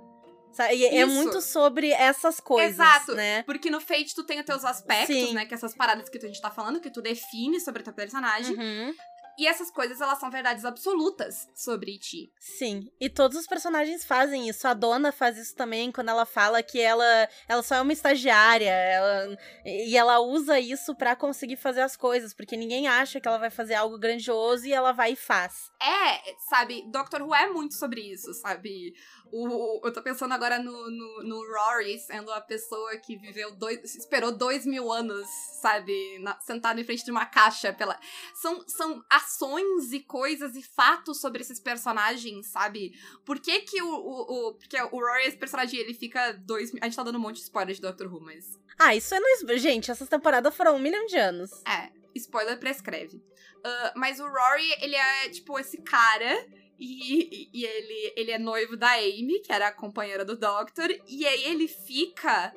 E 0.71 0.85
é 0.85 1.05
muito 1.05 1.41
sobre 1.41 1.91
essas 1.91 2.39
coisas. 2.39 2.75
Exato. 2.75 3.13
Né? 3.13 3.43
Porque 3.43 3.69
no 3.69 3.81
Fate 3.81 4.15
tu 4.15 4.23
tem 4.23 4.39
os 4.39 4.45
teus 4.45 4.63
aspectos, 4.63 5.13
Sim. 5.13 5.33
né? 5.33 5.45
Que 5.45 5.53
essas 5.53 5.75
paradas 5.75 6.07
que 6.07 6.17
a 6.17 6.21
gente 6.21 6.41
tá 6.41 6.49
falando, 6.49 6.79
que 6.79 6.89
tu 6.89 7.01
define 7.01 7.59
sobre 7.59 7.81
o 7.81 7.83
teu 7.83 7.93
personagem. 7.93 8.55
Uhum. 8.55 8.93
E 9.37 9.47
essas 9.47 9.69
coisas, 9.69 9.99
elas 9.99 10.19
são 10.19 10.29
verdades 10.29 10.63
absolutas 10.65 11.47
sobre 11.53 11.97
ti. 11.97 12.31
Sim. 12.39 12.89
E 12.99 13.09
todos 13.09 13.37
os 13.37 13.47
personagens 13.47 14.05
fazem 14.05 14.47
isso. 14.47 14.67
A 14.67 14.73
dona 14.73 15.11
faz 15.11 15.37
isso 15.37 15.55
também 15.55 15.91
quando 15.91 16.09
ela 16.09 16.25
fala 16.25 16.63
que 16.63 16.79
ela, 16.79 17.29
ela 17.47 17.61
só 17.61 17.75
é 17.75 17.81
uma 17.81 17.93
estagiária. 17.93 18.69
Ela, 18.69 19.37
e 19.65 19.97
ela 19.97 20.19
usa 20.19 20.59
isso 20.59 20.95
para 20.95 21.15
conseguir 21.15 21.57
fazer 21.57 21.81
as 21.81 21.97
coisas. 21.97 22.33
Porque 22.33 22.55
ninguém 22.55 22.87
acha 22.87 23.19
que 23.19 23.27
ela 23.27 23.37
vai 23.37 23.49
fazer 23.49 23.75
algo 23.75 23.97
grandioso 23.97 24.65
e 24.65 24.73
ela 24.73 24.91
vai 24.91 25.13
e 25.13 25.15
faz. 25.15 25.71
É, 25.81 26.35
sabe? 26.49 26.83
Doctor 26.91 27.21
Who 27.21 27.35
é 27.35 27.49
muito 27.49 27.73
sobre 27.75 28.01
isso, 28.01 28.33
sabe? 28.33 28.93
O, 29.31 29.81
eu 29.83 29.91
tô 29.91 30.01
pensando 30.01 30.33
agora 30.33 30.59
no, 30.59 30.89
no, 30.89 31.23
no, 31.23 31.53
Rory 31.53 31.97
sendo 31.99 32.31
a 32.31 32.41
pessoa 32.41 32.97
que 32.97 33.17
viveu 33.17 33.55
dois. 33.55 33.95
esperou 33.95 34.31
dois 34.31 34.65
mil 34.65 34.91
anos, 34.91 35.27
sabe? 35.61 36.19
Na, 36.19 36.39
sentado 36.39 36.79
em 36.79 36.83
frente 36.83 37.03
de 37.03 37.11
uma 37.11 37.25
caixa 37.25 37.73
pela. 37.73 37.99
São, 38.33 38.63
são 38.67 39.03
ações 39.09 39.91
e 39.91 39.99
coisas 39.99 40.55
e 40.55 40.63
fatos 40.63 41.19
sobre 41.19 41.41
esses 41.41 41.59
personagens, 41.59 42.47
sabe? 42.47 42.93
Por 43.25 43.39
que 43.39 43.61
que 43.61 43.81
o. 43.81 43.87
o, 43.87 44.49
o 44.49 44.53
porque 44.55 44.81
o 44.81 44.99
Rory, 44.99 45.27
esse 45.27 45.37
personagem, 45.37 45.79
ele 45.79 45.93
fica 45.93 46.31
dois. 46.33 46.71
A 46.81 46.85
gente 46.85 46.95
tá 46.95 47.03
dando 47.03 47.17
um 47.17 47.21
monte 47.21 47.37
de 47.37 47.43
spoiler 47.43 47.75
de 47.75 47.81
Doctor 47.81 48.13
Who, 48.13 48.21
mas. 48.21 48.59
Ah, 48.79 48.95
isso 48.95 49.13
é 49.15 49.19
no. 49.19 49.57
Gente, 49.57 49.91
essas 49.91 50.09
temporadas 50.09 50.55
foram 50.55 50.75
um 50.75 50.79
milhão 50.79 51.05
de 51.05 51.17
anos. 51.17 51.51
É, 51.67 51.91
spoiler 52.15 52.57
prescreve. 52.59 53.17
Uh, 53.17 53.91
mas 53.95 54.19
o 54.19 54.27
Rory, 54.27 54.71
ele 54.81 54.95
é, 54.95 55.29
tipo, 55.29 55.57
esse 55.59 55.81
cara 55.81 56.47
e, 56.79 57.49
e, 57.53 57.65
ele, 57.65 58.13
ele 58.15 58.31
é 58.31 58.39
noivo 58.39 58.75
da 58.75 58.93
Amy, 58.93 59.39
que 59.39 59.51
era 59.51 59.67
a 59.67 59.71
companheira 59.71 60.25
do 60.25 60.37
Doctor, 60.37 60.89
e 61.07 61.25
aí 61.25 61.43
ele 61.45 61.67
fica 61.67 62.53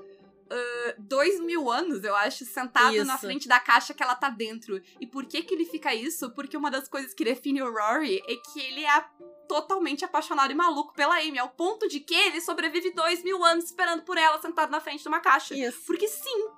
uh, 0.48 0.94
dois 0.98 1.40
mil 1.40 1.70
anos, 1.70 2.02
eu 2.02 2.14
acho, 2.16 2.44
sentado 2.44 2.96
isso. 2.96 3.04
na 3.04 3.18
frente 3.18 3.46
da 3.46 3.60
caixa 3.60 3.94
que 3.94 4.02
ela 4.02 4.14
tá 4.14 4.28
dentro. 4.28 4.80
E 5.00 5.06
por 5.06 5.26
que 5.26 5.42
que 5.42 5.54
ele 5.54 5.64
fica 5.64 5.94
isso? 5.94 6.30
Porque 6.30 6.56
uma 6.56 6.70
das 6.70 6.88
coisas 6.88 7.14
que 7.14 7.24
define 7.24 7.62
o 7.62 7.72
Rory 7.72 8.22
é 8.26 8.36
que 8.36 8.60
ele 8.60 8.84
é 8.84 9.04
totalmente 9.48 10.04
apaixonado 10.04 10.50
e 10.50 10.54
maluco 10.54 10.92
pela 10.94 11.18
Amy, 11.18 11.38
ao 11.38 11.48
ponto 11.48 11.88
de 11.88 12.00
que 12.00 12.14
ele 12.14 12.40
sobrevive 12.40 12.90
dois 12.92 13.22
mil 13.22 13.42
anos 13.44 13.66
esperando 13.66 14.02
por 14.02 14.18
ela 14.18 14.40
sentado 14.40 14.70
na 14.70 14.80
frente 14.80 15.02
de 15.02 15.08
uma 15.08 15.20
caixa. 15.20 15.54
Isso. 15.54 15.82
Porque 15.86 16.08
sim. 16.08 16.48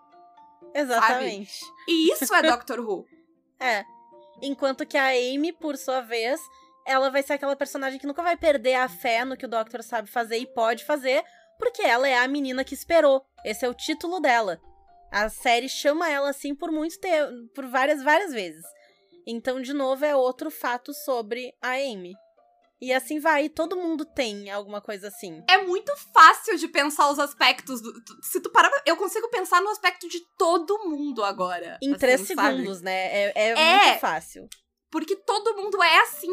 Exatamente. 0.75 1.65
Sabe? 1.65 1.73
E 1.89 2.13
isso 2.13 2.35
é 2.35 2.43
Doctor 2.43 2.81
Who. 2.81 3.07
É. 3.63 3.85
Enquanto 4.41 4.87
que 4.87 4.97
a 4.97 5.09
Amy, 5.09 5.53
por 5.53 5.77
sua 5.77 6.01
vez, 6.01 6.41
ela 6.87 7.11
vai 7.11 7.23
ser 7.23 7.35
aquela 7.35 7.57
personagem 7.57 7.99
que 7.99 8.07
nunca 8.07 8.23
vai 8.23 8.37
perder 8.37 8.75
a 8.75 8.89
fé 8.89 9.25
no 9.25 9.37
que 9.37 9.47
o 9.47 9.49
Doctor 9.49 9.83
sabe 9.83 10.09
fazer 10.09 10.39
e 10.39 10.47
pode 10.47 10.85
fazer, 10.85 11.25
porque 11.59 11.83
ela 11.83 12.09
é 12.09 12.19
a 12.19 12.29
menina 12.29 12.65
que 12.65 12.75
esperou. 12.75 13.23
Esse 13.45 13.65
é 13.65 13.69
o 13.69 13.75
título 13.75 14.21
dela. 14.21 14.61
A 15.13 15.29
série 15.29 15.69
chama 15.69 16.09
ela 16.09 16.31
assim 16.31 16.55
por 16.55 16.71
muito 16.71 16.99
tempo, 16.99 17.33
por 17.55 17.67
várias, 17.67 18.03
várias 18.03 18.33
vezes. 18.33 18.65
Então, 19.27 19.61
de 19.61 19.73
novo, 19.73 20.05
é 20.05 20.15
outro 20.15 20.51
fato 20.51 20.93
sobre 20.95 21.53
a 21.61 21.73
Amy. 21.73 22.15
E 22.81 22.95
assim 22.95 23.21
vai, 23.21 23.51
todo 23.51 23.77
mundo 23.77 24.07
tem 24.07 24.51
alguma 24.51 24.81
coisa 24.81 25.09
assim. 25.09 25.45
É 25.51 25.59
muito 25.59 25.95
fácil 26.15 26.57
de 26.57 26.67
pensar 26.67 27.11
os 27.11 27.19
aspectos. 27.19 27.83
Do, 27.83 27.93
se 28.23 28.41
tu 28.41 28.51
parar, 28.51 28.71
eu 28.87 28.97
consigo 28.97 29.29
pensar 29.29 29.61
no 29.61 29.69
aspecto 29.69 30.09
de 30.09 30.19
todo 30.39 30.89
mundo 30.89 31.23
agora. 31.23 31.79
Em 31.83 31.91
assim, 31.91 31.99
três 31.99 32.23
segundos, 32.23 32.79
sabe? 32.79 32.85
né? 32.85 33.07
É, 33.13 33.33
é, 33.35 33.49
é, 33.51 33.85
muito 33.85 34.01
fácil. 34.01 34.49
Porque 34.91 35.15
todo 35.15 35.57
mundo 35.57 35.83
é 35.83 35.99
assim 36.01 36.33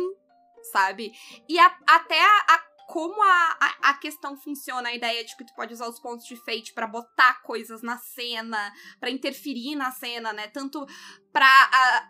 sabe? 0.72 1.12
E 1.48 1.60
a, 1.60 1.78
até 1.88 2.20
a, 2.20 2.46
a 2.50 2.68
como 2.88 3.22
a, 3.22 3.58
a, 3.60 3.90
a, 3.90 3.94
questão 3.96 4.38
funciona, 4.38 4.88
a 4.88 4.96
ideia 4.96 5.24
de 5.24 5.36
que 5.36 5.46
tu 5.46 5.54
pode 5.54 5.74
usar 5.74 5.90
os 5.90 6.00
pontos 6.00 6.26
de 6.26 6.38
fate 6.38 6.74
para 6.74 6.88
botar 6.88 7.42
coisas 7.44 7.82
na 7.82 7.98
cena, 7.98 8.74
para 8.98 9.12
interferir 9.12 9.76
na 9.76 9.92
cena, 9.92 10.32
né? 10.32 10.48
Tanto 10.48 10.86
pra 11.34 11.52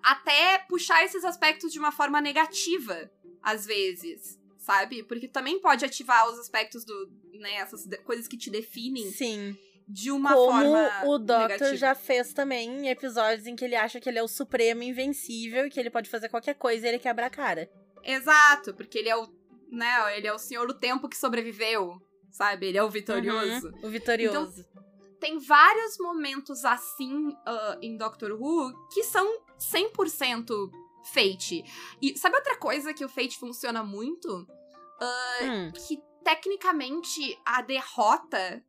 até 0.04 0.60
puxar 0.70 1.04
esses 1.04 1.26
aspectos 1.26 1.74
de 1.74 1.80
uma 1.80 1.92
forma 1.92 2.22
negativa, 2.22 3.10
às 3.42 3.66
vezes, 3.66 4.40
sabe? 4.60 5.02
Porque 5.02 5.28
também 5.28 5.60
pode 5.60 5.84
ativar 5.84 6.30
os 6.30 6.38
aspectos 6.38 6.86
do, 6.86 7.12
né, 7.40 7.56
essas 7.56 7.88
coisas 8.06 8.28
que 8.28 8.38
te 8.38 8.52
definem. 8.52 9.10
Sim. 9.12 9.58
De 9.88 10.12
uma 10.12 10.34
Como 10.34 10.52
forma. 10.52 10.90
Como 11.00 11.14
o 11.14 11.18
Doctor 11.18 11.76
já 11.76 11.96
fez 11.96 12.34
também 12.34 12.70
em 12.70 12.90
episódios 12.90 13.48
em 13.48 13.56
que 13.56 13.66
ele 13.66 13.76
acha 13.76 14.00
que 14.00 14.08
ele 14.08 14.20
é 14.20 14.24
o 14.24 14.28
supremo 14.28 14.84
invencível 14.84 15.66
e 15.66 15.72
que 15.72 15.80
ele 15.80 15.90
pode 15.90 16.08
fazer 16.08 16.30
qualquer 16.30 16.54
coisa 16.54 16.86
e 16.86 16.90
ele 16.90 17.00
quebra 17.00 17.26
a 17.26 17.32
cara. 17.32 17.68
Exato, 18.08 18.74
porque 18.74 18.98
ele 18.98 19.10
é 19.10 19.18
o, 19.18 19.28
né, 19.70 20.18
ele 20.18 20.28
é 20.28 20.34
o 20.34 20.40
senhor 20.40 20.66
do 20.66 20.74
tempo 20.74 21.10
que 21.10 21.18
sobreviveu, 21.18 22.02
sabe? 22.32 22.68
Ele 22.68 22.78
é 22.78 22.84
o 22.84 22.90
vitorioso. 22.90 23.68
Uhum, 23.68 23.80
o 23.84 23.90
vitorioso. 23.90 24.66
Então, 24.72 24.78
tem 25.20 25.38
vários 25.40 25.98
momentos 25.98 26.64
assim 26.64 27.28
uh, 27.28 27.78
em 27.82 27.98
Doctor 27.98 28.32
Who 28.32 28.72
que 28.94 29.04
são 29.04 29.28
100% 29.60 30.72
Fate. 31.14 31.64
E 32.02 32.18
sabe 32.18 32.36
outra 32.36 32.58
coisa 32.58 32.94
que 32.94 33.04
o 33.04 33.10
Fate 33.10 33.38
funciona 33.38 33.84
muito? 33.84 34.28
Uh, 34.30 35.46
hum. 35.46 35.72
Que 35.72 36.02
tecnicamente 36.24 37.38
a 37.46 37.62
derrota. 37.62 38.64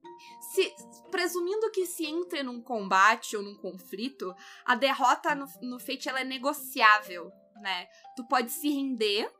Se, 0.52 0.74
presumindo 1.10 1.70
que 1.70 1.86
se 1.86 2.06
entre 2.06 2.42
num 2.42 2.60
combate 2.60 3.36
ou 3.36 3.42
num 3.42 3.54
conflito, 3.54 4.34
a 4.64 4.74
derrota 4.74 5.34
no, 5.34 5.46
no 5.62 5.78
Fate 5.78 6.08
ela 6.08 6.20
é 6.20 6.24
negociável 6.24 7.32
né? 7.60 7.86
Tu 8.16 8.26
pode 8.26 8.50
se 8.50 8.68
render 8.68 9.30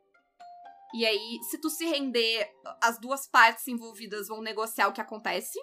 E 0.95 1.05
aí, 1.05 1.39
se 1.51 1.59
tu 1.61 1.69
se 1.69 1.85
render, 1.85 2.51
as 2.83 2.99
duas 2.99 3.27
partes 3.27 3.69
envolvidas 3.69 4.29
vão 4.29 4.41
negociar 4.41 4.89
o 4.89 4.93
que 4.93 5.01
acontece. 5.01 5.59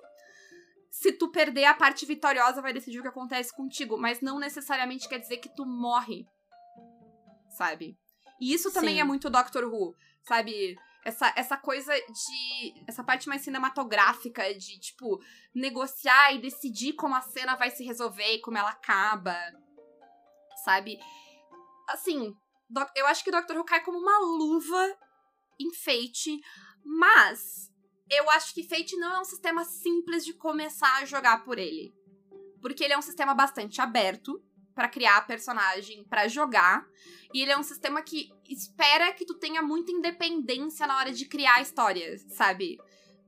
Se 0.92 1.12
tu 1.12 1.30
perder, 1.30 1.66
a 1.66 1.74
parte 1.74 2.06
vitoriosa 2.06 2.62
vai 2.62 2.72
decidir 2.72 3.00
o 3.00 3.02
que 3.02 3.08
acontece 3.08 3.54
contigo, 3.54 3.98
mas 3.98 4.22
não 4.22 4.40
necessariamente 4.40 5.10
quer 5.10 5.20
dizer 5.20 5.38
que 5.38 5.50
tu 5.50 5.66
morre. 5.66 6.26
Sabe? 7.50 7.98
E 8.40 8.54
isso 8.54 8.72
também 8.72 8.96
Sim. 8.96 9.02
é 9.02 9.04
muito 9.04 9.30
Doctor 9.30 9.66
Who, 9.66 9.96
sabe? 10.24 10.78
Essa, 11.04 11.34
essa 11.36 11.58
coisa 11.58 11.94
de. 11.94 12.84
Essa 12.88 13.04
parte 13.04 13.28
mais 13.28 13.42
cinematográfica 13.42 14.54
de, 14.56 14.80
tipo, 14.80 15.20
negociar 15.54 16.34
e 16.34 16.42
decidir 16.42 16.94
como 16.94 17.16
a 17.16 17.22
cena 17.22 17.56
vai 17.56 17.70
se 17.72 17.84
resolver 17.84 18.34
e 18.34 18.42
como 18.42 18.58
ela 18.58 18.70
acaba. 18.70 19.38
Sabe? 20.64 20.98
Assim, 21.88 22.36
eu 22.96 23.06
acho 23.08 23.24
que 23.24 23.32
Doctor 23.32 23.58
Who 23.58 23.66
cai 23.66 23.84
como 23.84 23.98
uma 23.98 24.20
luva 24.20 24.98
em 25.60 25.74
Fate, 25.74 26.40
mas 26.84 27.72
eu 28.10 28.30
acho 28.32 28.54
que 28.54 28.68
Fate 28.68 28.96
não 28.98 29.16
é 29.16 29.20
um 29.22 29.26
sistema 29.26 29.64
simples 29.64 30.26
de 30.26 30.34
começar 30.34 30.98
a 30.98 31.06
jogar 31.06 31.44
por 31.44 31.58
ele. 31.58 31.94
Porque 32.62 32.84
ele 32.84 32.94
é 32.94 32.98
um 32.98 33.02
sistema 33.02 33.34
bastante 33.34 33.82
aberto 33.82 34.42
pra 34.74 34.90
criar 34.90 35.26
personagem, 35.26 36.04
pra 36.06 36.28
jogar, 36.28 36.86
e 37.34 37.42
ele 37.42 37.52
é 37.52 37.58
um 37.58 37.64
sistema 37.64 38.02
que 38.02 38.30
espera 38.50 39.14
que 39.14 39.26
tu 39.26 39.36
tenha 39.36 39.62
muita 39.62 39.92
independência 39.92 40.86
na 40.86 40.98
hora 40.98 41.14
de 41.14 41.26
criar 41.26 41.62
histórias, 41.62 42.26
sabe? 42.30 42.78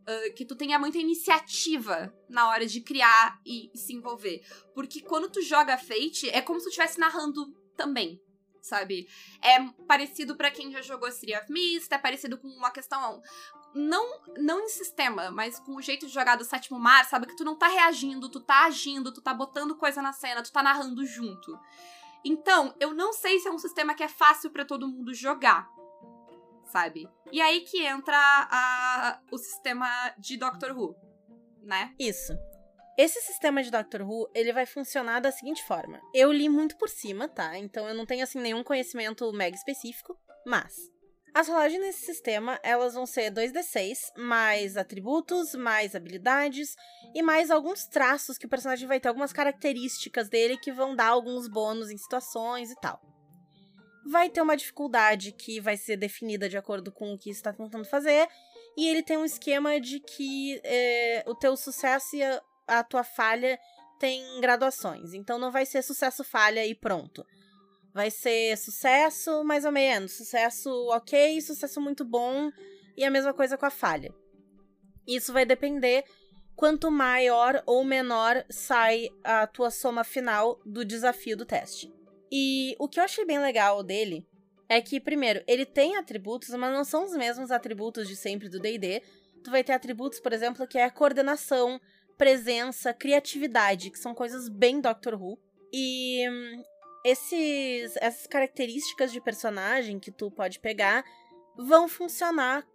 Ah, 0.08 0.30
que 0.34 0.46
tu 0.46 0.56
tenha 0.56 0.80
muita 0.80 0.98
iniciativa 0.98 2.14
na 2.30 2.48
hora 2.50 2.66
de 2.66 2.80
criar 2.80 3.42
e 3.46 3.70
se 3.76 3.94
envolver. 3.94 4.42
Porque 4.74 5.02
quando 5.02 5.30
tu 5.30 5.42
joga 5.42 5.78
Fate, 5.78 6.30
é 6.30 6.42
como 6.42 6.60
se 6.60 6.66
tu 6.66 6.70
estivesse 6.70 6.98
narrando 6.98 7.54
também, 7.76 8.22
sabe? 8.68 9.08
É 9.42 9.60
parecido 9.88 10.36
pra 10.36 10.52
quem 10.52 10.72
já 10.72 10.82
jogou 10.82 11.12
City 11.12 11.36
of 11.36 11.52
Mist, 11.52 11.92
é 11.92 11.98
parecido 11.98 12.38
com 12.38 12.48
uma 12.48 12.72
questão 12.72 13.22
não 13.74 14.22
não 14.38 14.62
em 14.62 14.70
sistema, 14.70 15.30
mas 15.32 15.60
com 15.60 15.76
o 15.76 15.82
jeito 15.82 16.08
de 16.08 16.14
jogar 16.14 16.36
do 16.36 16.44
sétimo 16.44 16.80
mar, 16.80 17.06
sabe 17.06 17.28
que 17.28 17.36
tu 17.36 17.44
não 17.44 17.56
tá 17.56 17.68
reagindo, 17.68 18.30
tu 18.30 18.40
tá 18.40 18.66
agindo, 18.66 19.14
tu 19.14 19.22
tá 19.22 19.34
botando 19.34 19.76
coisa 19.76 20.02
na 20.02 20.14
cena, 20.14 20.44
tu 20.44 20.52
tá 20.52 20.64
narrando 20.64 21.06
junto. 21.06 21.58
Então, 22.24 22.76
eu 22.80 22.94
não 22.94 23.14
sei 23.14 23.40
se 23.40 23.48
é 23.48 23.52
um 23.52 23.60
sistema 23.60 23.94
que 23.94 24.04
é 24.04 24.08
fácil 24.08 24.50
pra 24.50 24.66
todo 24.66 24.88
mundo 24.88 25.14
jogar. 25.14 25.70
Sabe? 26.66 27.10
E 27.32 27.40
aí 27.40 27.62
que 27.62 27.82
entra 27.82 28.18
a, 28.18 29.22
o 29.32 29.38
sistema 29.38 29.88
de 30.18 30.36
Doctor 30.36 30.78
Who, 30.78 30.96
né? 31.62 31.96
Isso. 31.98 32.34
Esse 32.98 33.22
sistema 33.22 33.62
de 33.62 33.70
Doctor 33.70 34.02
Who, 34.02 34.28
ele 34.34 34.52
vai 34.52 34.66
funcionar 34.66 35.20
da 35.20 35.32
seguinte 35.32 35.64
forma. 35.64 36.02
Eu 36.14 36.32
li 36.32 36.50
muito 36.50 36.76
por 36.78 36.90
cima, 36.90 37.28
tá? 37.28 37.56
Então 37.56 37.88
eu 37.88 37.94
não 37.94 38.08
tenho, 38.08 38.24
assim, 38.24 38.40
nenhum 38.40 38.64
conhecimento 38.64 39.32
mega 39.32 39.56
específico. 39.56 40.18
Mas, 40.44 40.74
as 41.32 41.48
rolagens 41.48 41.80
nesse 41.80 42.04
sistema, 42.04 42.60
elas 42.64 42.96
vão 42.96 43.06
ser 43.06 43.32
2d6, 43.32 44.14
mais 44.18 44.76
atributos, 44.76 45.54
mais 45.54 45.94
habilidades 45.94 46.76
e 47.14 47.22
mais 47.22 47.52
alguns 47.52 47.86
traços 47.86 48.40
que 48.40 48.48
o 48.48 48.50
personagem 48.50 48.88
vai 48.88 49.00
ter, 49.00 49.10
algumas 49.10 49.32
características 49.32 50.28
dele 50.28 50.58
que 50.58 50.72
vão 50.72 50.96
dar 50.96 51.10
alguns 51.10 51.48
bônus 51.48 51.92
em 51.92 51.98
situações 52.00 52.72
e 52.72 52.76
tal. 52.82 53.00
Vai 54.08 54.32
ter 54.32 54.42
uma 54.42 54.58
dificuldade 54.58 55.32
que 55.32 55.62
vai 55.62 55.78
ser 55.78 55.98
definida 55.98 56.50
de 56.50 56.58
acordo 56.58 56.92
com 56.92 57.14
o 57.14 57.20
que 57.20 57.30
está 57.30 57.54
tentando 57.54 57.86
fazer, 57.86 58.28
e 58.76 58.88
ele 58.88 59.04
tem 59.04 59.18
um 59.18 59.26
esquema 59.26 59.80
de 59.80 60.00
que 60.00 60.60
é, 60.64 61.24
o 61.28 61.36
teu 61.36 61.56
sucesso 61.56 62.16
e 62.16 62.24
a, 62.24 62.42
a 62.68 62.84
tua 62.84 63.04
falha 63.04 63.60
tem 64.00 64.40
graduações. 64.42 65.14
Então 65.14 65.40
não 65.40 65.52
vai 65.52 65.66
ser 65.66 65.82
sucesso, 65.82 66.24
falha 66.24 66.66
e 66.66 66.76
pronto. 66.76 67.26
Vai 67.94 68.12
ser 68.12 68.58
sucesso 68.58 69.44
mais 69.44 69.66
ou 69.66 69.72
menos, 69.72 70.18
sucesso 70.18 70.70
ok, 70.90 71.42
sucesso 71.42 71.82
muito 71.82 72.06
bom 72.06 72.52
e 72.96 73.04
a 73.04 73.10
mesma 73.10 73.34
coisa 73.34 73.58
com 73.58 73.66
a 73.66 73.72
falha. 73.72 74.14
Isso 75.08 75.34
vai 75.34 75.46
depender 75.46 76.04
quanto 76.56 76.92
maior 76.92 77.64
ou 77.66 77.84
menor 77.84 78.44
sai 78.50 79.10
a 79.24 79.48
tua 79.48 79.72
soma 79.72 80.04
final 80.04 80.60
do 80.66 80.84
desafio 80.84 81.38
do 81.38 81.46
teste. 81.46 81.92
E 82.32 82.76
o 82.78 82.88
que 82.90 83.00
eu 83.00 83.04
achei 83.04 83.26
bem 83.26 83.40
legal 83.40 83.82
dele 83.84 84.28
é 84.68 84.82
que, 84.82 85.00
primeiro, 85.00 85.42
ele 85.48 85.66
tem 85.66 85.96
atributos, 85.96 86.50
mas 86.50 86.74
não 86.74 86.84
são 86.84 87.06
os 87.06 87.16
mesmos 87.16 87.52
atributos 87.52 88.08
de 88.08 88.16
sempre 88.16 88.50
do 88.50 88.60
D&D. 88.60 89.02
Tu 89.44 89.50
vai 89.50 89.64
ter 89.64 89.72
atributos, 89.72 90.20
por 90.20 90.34
exemplo, 90.34 90.68
que 90.68 90.78
é 90.78 90.90
coordenação, 90.90 91.80
presença, 92.18 92.94
criatividade, 92.94 93.92
que 93.92 94.00
são 94.00 94.14
coisas 94.14 94.50
bem 94.50 94.82
Doctor 94.82 95.14
Who. 95.22 95.38
E 95.74 96.28
hum, 96.30 96.64
esses, 97.06 97.96
essas 97.98 98.28
características 98.28 99.12
de 99.12 99.22
personagem 99.22 100.00
que 100.00 100.12
tu 100.12 100.32
pode 100.32 100.60
pegar 100.60 101.04
vão 101.58 101.88
funcionar 101.88 102.66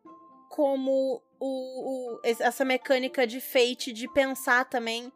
como 0.51 1.23
o, 1.41 2.17
o- 2.17 2.21
essa 2.25 2.65
mecânica 2.65 3.27
de 3.27 3.41
fate 3.41 3.93
de 3.93 4.07
pensar 4.13 4.69
também 4.69 5.11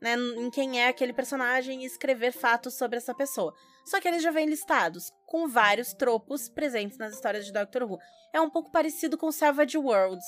né, 0.00 0.16
em 0.36 0.50
quem 0.50 0.80
é 0.80 0.88
aquele 0.88 1.12
personagem 1.12 1.82
e 1.82 1.86
escrever 1.86 2.32
fatos 2.32 2.74
sobre 2.74 2.96
essa 2.96 3.14
pessoa. 3.14 3.54
Só 3.84 4.00
que 4.00 4.08
eles 4.08 4.22
já 4.22 4.30
vêm 4.32 4.46
listados, 4.46 5.12
com 5.26 5.46
vários 5.48 5.92
tropos 5.94 6.48
presentes 6.48 6.98
nas 6.98 7.14
histórias 7.14 7.46
de 7.46 7.52
Doctor 7.52 7.84
Who. 7.84 7.98
É 8.32 8.40
um 8.40 8.50
pouco 8.50 8.70
parecido 8.72 9.16
com 9.16 9.30
Savage 9.30 9.78
Worlds. 9.78 10.26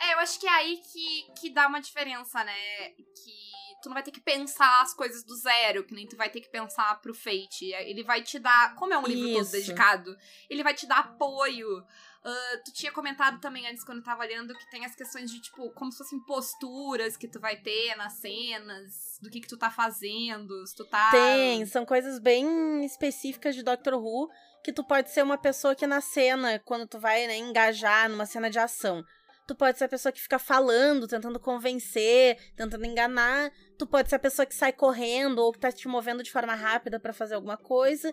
É, 0.00 0.14
eu 0.14 0.18
acho 0.18 0.38
que 0.38 0.46
é 0.46 0.50
aí 0.50 0.76
que, 0.76 1.32
que 1.40 1.50
dá 1.50 1.66
uma 1.66 1.80
diferença, 1.80 2.42
né? 2.44 2.88
Que 2.90 3.54
tu 3.82 3.88
não 3.88 3.94
vai 3.94 4.02
ter 4.02 4.10
que 4.10 4.20
pensar 4.20 4.82
as 4.82 4.94
coisas 4.94 5.22
do 5.24 5.34
zero, 5.36 5.84
que 5.84 5.94
nem 5.94 6.06
tu 6.06 6.16
vai 6.16 6.30
ter 6.30 6.40
que 6.40 6.50
pensar 6.50 7.00
pro 7.00 7.14
Fate. 7.14 7.66
Ele 7.72 8.02
vai 8.02 8.22
te 8.22 8.38
dar. 8.38 8.74
Como 8.76 8.92
é 8.92 8.98
um 8.98 9.06
livro 9.06 9.32
todo 9.32 9.42
Isso. 9.42 9.52
dedicado, 9.52 10.16
ele 10.48 10.62
vai 10.62 10.74
te 10.74 10.86
dar 10.86 10.98
apoio. 10.98 11.84
Ah, 12.24 12.60
tu 12.64 12.72
tinha 12.72 12.90
comentado 12.90 13.38
também 13.38 13.68
antes, 13.68 13.84
quando 13.84 13.98
eu 13.98 14.04
tava 14.04 14.22
olhando, 14.22 14.56
que 14.56 14.70
tem 14.70 14.86
as 14.86 14.94
questões 14.94 15.30
de, 15.30 15.42
tipo, 15.42 15.70
como 15.72 15.92
se 15.92 15.98
fossem 15.98 16.18
posturas 16.20 17.18
que 17.18 17.28
tu 17.28 17.38
vai 17.38 17.56
ter 17.56 17.94
nas 17.96 18.14
cenas, 18.14 19.18
do 19.20 19.28
que 19.28 19.42
que 19.42 19.48
tu 19.48 19.58
tá 19.58 19.70
fazendo, 19.70 20.66
se 20.66 20.74
tu 20.74 20.86
tá. 20.86 21.10
Tem, 21.10 21.66
são 21.66 21.84
coisas 21.84 22.18
bem 22.18 22.82
específicas 22.82 23.54
de 23.54 23.62
Doctor 23.62 23.94
Who, 23.94 24.30
que 24.64 24.72
tu 24.72 24.82
pode 24.82 25.10
ser 25.10 25.22
uma 25.22 25.36
pessoa 25.36 25.74
que 25.74 25.86
na 25.86 26.00
cena, 26.00 26.58
quando 26.60 26.86
tu 26.86 26.98
vai 26.98 27.26
né, 27.26 27.36
engajar 27.36 28.08
numa 28.08 28.24
cena 28.24 28.48
de 28.48 28.58
ação, 28.58 29.04
tu 29.46 29.54
pode 29.54 29.78
ser 29.78 29.84
a 29.84 29.88
pessoa 29.88 30.12
que 30.12 30.20
fica 30.20 30.38
falando, 30.38 31.06
tentando 31.06 31.38
convencer, 31.38 32.38
tentando 32.56 32.84
enganar. 32.84 33.52
Tu 33.78 33.86
pode 33.86 34.08
ser 34.08 34.16
a 34.16 34.18
pessoa 34.18 34.46
que 34.46 34.54
sai 34.54 34.72
correndo 34.72 35.38
ou 35.40 35.52
que 35.52 35.58
tá 35.58 35.70
te 35.70 35.86
movendo 35.88 36.22
de 36.22 36.32
forma 36.32 36.54
rápida 36.54 36.98
pra 36.98 37.12
fazer 37.12 37.34
alguma 37.34 37.56
coisa. 37.56 38.12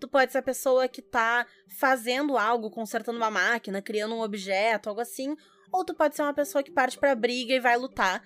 Tu 0.00 0.06
pode 0.08 0.30
ser 0.30 0.38
a 0.38 0.42
pessoa 0.42 0.86
que 0.86 1.02
tá 1.02 1.46
fazendo 1.78 2.38
algo, 2.38 2.70
consertando 2.70 3.18
uma 3.18 3.30
máquina, 3.30 3.82
criando 3.82 4.14
um 4.14 4.22
objeto, 4.22 4.88
algo 4.88 5.00
assim. 5.00 5.34
Ou 5.72 5.84
tu 5.84 5.94
pode 5.94 6.14
ser 6.14 6.22
uma 6.22 6.34
pessoa 6.34 6.62
que 6.62 6.70
parte 6.70 6.98
pra 6.98 7.14
briga 7.14 7.54
e 7.54 7.60
vai 7.60 7.76
lutar. 7.76 8.22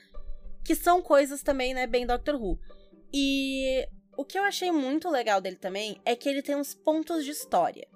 Que 0.65 0.75
são 0.75 1.01
coisas 1.01 1.43
também, 1.43 1.73
né, 1.75 1.87
bem 1.87 2.07
Doctor 2.07 2.35
Who. 2.35 2.59
E 3.13 3.87
o 4.17 4.25
que 4.25 4.39
eu 4.39 4.45
achei 4.45 4.71
muito 4.71 5.09
legal 5.09 5.41
dele 5.41 5.57
também 5.57 6.01
é 6.05 6.15
que 6.15 6.29
ele 6.29 6.43
tem 6.43 6.55
uns 6.55 6.75
pontos 6.75 7.25
de 7.25 7.31
história. 7.31 7.89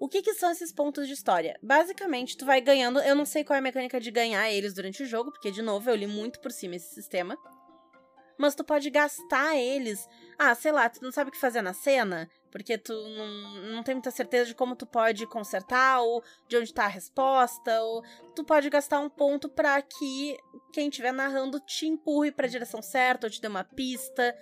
O 0.00 0.08
que, 0.08 0.22
que 0.22 0.32
são 0.32 0.50
esses 0.50 0.72
pontos 0.72 1.06
de 1.06 1.12
história? 1.12 1.60
Basicamente, 1.62 2.34
tu 2.34 2.46
vai 2.46 2.58
ganhando. 2.58 3.00
Eu 3.00 3.14
não 3.14 3.26
sei 3.26 3.44
qual 3.44 3.56
é 3.56 3.58
a 3.58 3.62
mecânica 3.62 4.00
de 4.00 4.10
ganhar 4.10 4.50
eles 4.50 4.72
durante 4.72 5.02
o 5.02 5.06
jogo, 5.06 5.30
porque, 5.30 5.50
de 5.50 5.60
novo, 5.60 5.90
eu 5.90 5.94
li 5.94 6.06
muito 6.06 6.40
por 6.40 6.50
cima 6.50 6.76
esse 6.76 6.94
sistema. 6.94 7.36
Mas 8.38 8.54
tu 8.54 8.64
pode 8.64 8.88
gastar 8.88 9.58
eles. 9.58 10.08
Ah, 10.38 10.54
sei 10.54 10.72
lá, 10.72 10.88
tu 10.88 11.02
não 11.02 11.12
sabe 11.12 11.28
o 11.28 11.32
que 11.32 11.38
fazer 11.38 11.60
na 11.60 11.74
cena, 11.74 12.30
porque 12.50 12.78
tu 12.78 12.94
não, 12.94 13.74
não 13.74 13.82
tem 13.82 13.94
muita 13.94 14.10
certeza 14.10 14.46
de 14.46 14.54
como 14.54 14.74
tu 14.74 14.86
pode 14.86 15.26
consertar, 15.26 16.00
ou 16.00 16.24
de 16.48 16.56
onde 16.56 16.72
tá 16.72 16.84
a 16.84 16.88
resposta, 16.88 17.82
ou 17.82 18.02
tu 18.34 18.42
pode 18.42 18.70
gastar 18.70 19.00
um 19.00 19.10
ponto 19.10 19.50
pra 19.50 19.82
que 19.82 20.38
quem 20.72 20.88
estiver 20.88 21.12
narrando 21.12 21.60
te 21.60 21.86
empurre 21.86 22.32
pra 22.32 22.48
direção 22.48 22.80
certa, 22.80 23.26
ou 23.26 23.30
te 23.30 23.38
dê 23.38 23.48
uma 23.48 23.64
pista. 23.64 24.34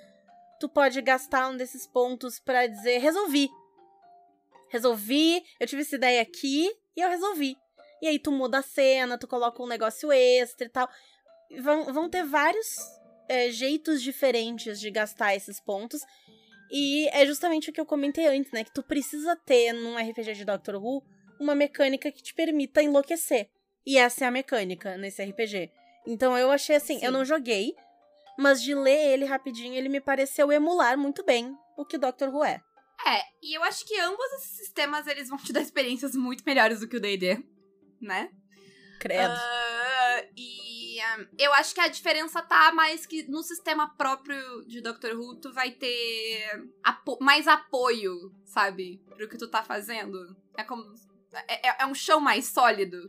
Tu 0.61 0.69
pode 0.69 1.03
gastar 1.03 1.49
um 1.49 1.57
desses 1.57 1.85
pontos 1.85 2.39
pra 2.39 2.69
dizer, 2.69 2.99
resolvi. 2.99 3.49
Resolvi, 4.71 5.43
eu 5.59 5.67
tive 5.67 5.83
essa 5.83 5.97
ideia 5.97 6.23
aqui 6.23 6.71
e 6.97 7.01
eu 7.01 7.09
resolvi. 7.09 7.57
E 8.03 8.07
aí 8.07 8.19
tu 8.19 8.31
muda 8.31 8.59
a 8.59 8.63
cena, 8.63 9.19
tu 9.19 9.27
coloca 9.27 9.63
um 9.63 9.67
negócio 9.67 10.13
extra 10.13 10.67
e 10.67 10.71
tal. 10.71 10.89
Vão, 11.61 11.93
vão 11.93 12.09
ter 12.09 12.25
vários 12.25 12.77
é, 13.29 13.51
jeitos 13.51 14.03
diferentes 14.03 14.79
de 14.79 14.91
gastar 14.91 15.35
esses 15.35 15.61
pontos. 15.61 16.03
E 16.71 17.09
é 17.09 17.25
justamente 17.27 17.71
o 17.71 17.73
que 17.73 17.81
eu 17.81 17.87
comentei 17.87 18.27
antes, 18.27 18.53
né? 18.53 18.63
Que 18.63 18.73
tu 18.73 18.83
precisa 18.83 19.35
ter 19.37 19.73
num 19.73 19.97
RPG 19.97 20.35
de 20.35 20.45
Doctor 20.45 20.77
Who 20.77 21.03
uma 21.41 21.55
mecânica 21.55 22.11
que 22.11 22.23
te 22.23 22.35
permita 22.35 22.83
enlouquecer. 22.83 23.49
E 23.87 23.97
essa 23.97 24.25
é 24.25 24.29
a 24.29 24.31
mecânica 24.31 24.97
nesse 24.97 25.23
RPG. 25.25 25.71
Então 26.07 26.37
eu 26.37 26.51
achei 26.51 26.77
assim, 26.77 26.99
Sim. 26.99 27.05
eu 27.05 27.13
não 27.13 27.25
joguei, 27.25 27.75
mas 28.39 28.63
de 28.63 28.75
ler 28.75 29.13
ele 29.13 29.25
rapidinho, 29.25 29.75
ele 29.75 29.89
me 29.89 30.01
pareceu 30.01 30.53
emular 30.53 30.99
muito 30.99 31.25
bem 31.25 31.57
o 31.77 31.85
que 31.85 31.99
Doctor 31.99 32.29
Who 32.29 32.45
é. 32.45 32.61
É, 33.07 33.23
e 33.43 33.57
eu 33.57 33.63
acho 33.63 33.87
que 33.87 33.99
ambos 34.01 34.27
esses 34.35 34.57
sistemas 34.57 35.07
eles 35.07 35.29
vão 35.29 35.39
te 35.39 35.53
dar 35.53 35.61
experiências 35.61 36.15
muito 36.15 36.43
melhores 36.45 36.81
do 36.81 36.89
que 36.89 36.97
o 36.97 37.01
D&D, 37.01 37.43
né? 38.01 38.31
Credo. 39.01 39.33
Ah, 39.33 40.25
e 40.37 41.01
ah, 41.01 41.27
eu 41.39 41.53
acho 41.55 41.73
que 41.75 41.81
a 41.81 41.87
diferença 41.89 42.43
tá 42.43 42.73
mais 42.73 43.07
que 43.07 43.23
no 43.31 43.43
sistema 43.43 43.95
próprio 43.97 44.65
de 44.67 44.81
Doctor 44.81 45.13
Who 45.17 45.37
tu 45.37 45.53
vai 45.53 45.71
ter 45.71 46.69
apo- 46.83 47.19
mais 47.21 47.47
apoio, 47.47 48.35
sabe? 48.45 49.01
Pro 49.07 49.29
que 49.29 49.39
tu 49.39 49.49
tá 49.49 49.63
fazendo. 49.63 50.37
É 50.57 50.65
como. 50.65 50.93
É, 51.47 51.69
é, 51.69 51.77
é 51.83 51.87
um 51.87 51.95
chão 51.95 52.19
mais 52.21 52.47
sólido, 52.47 53.09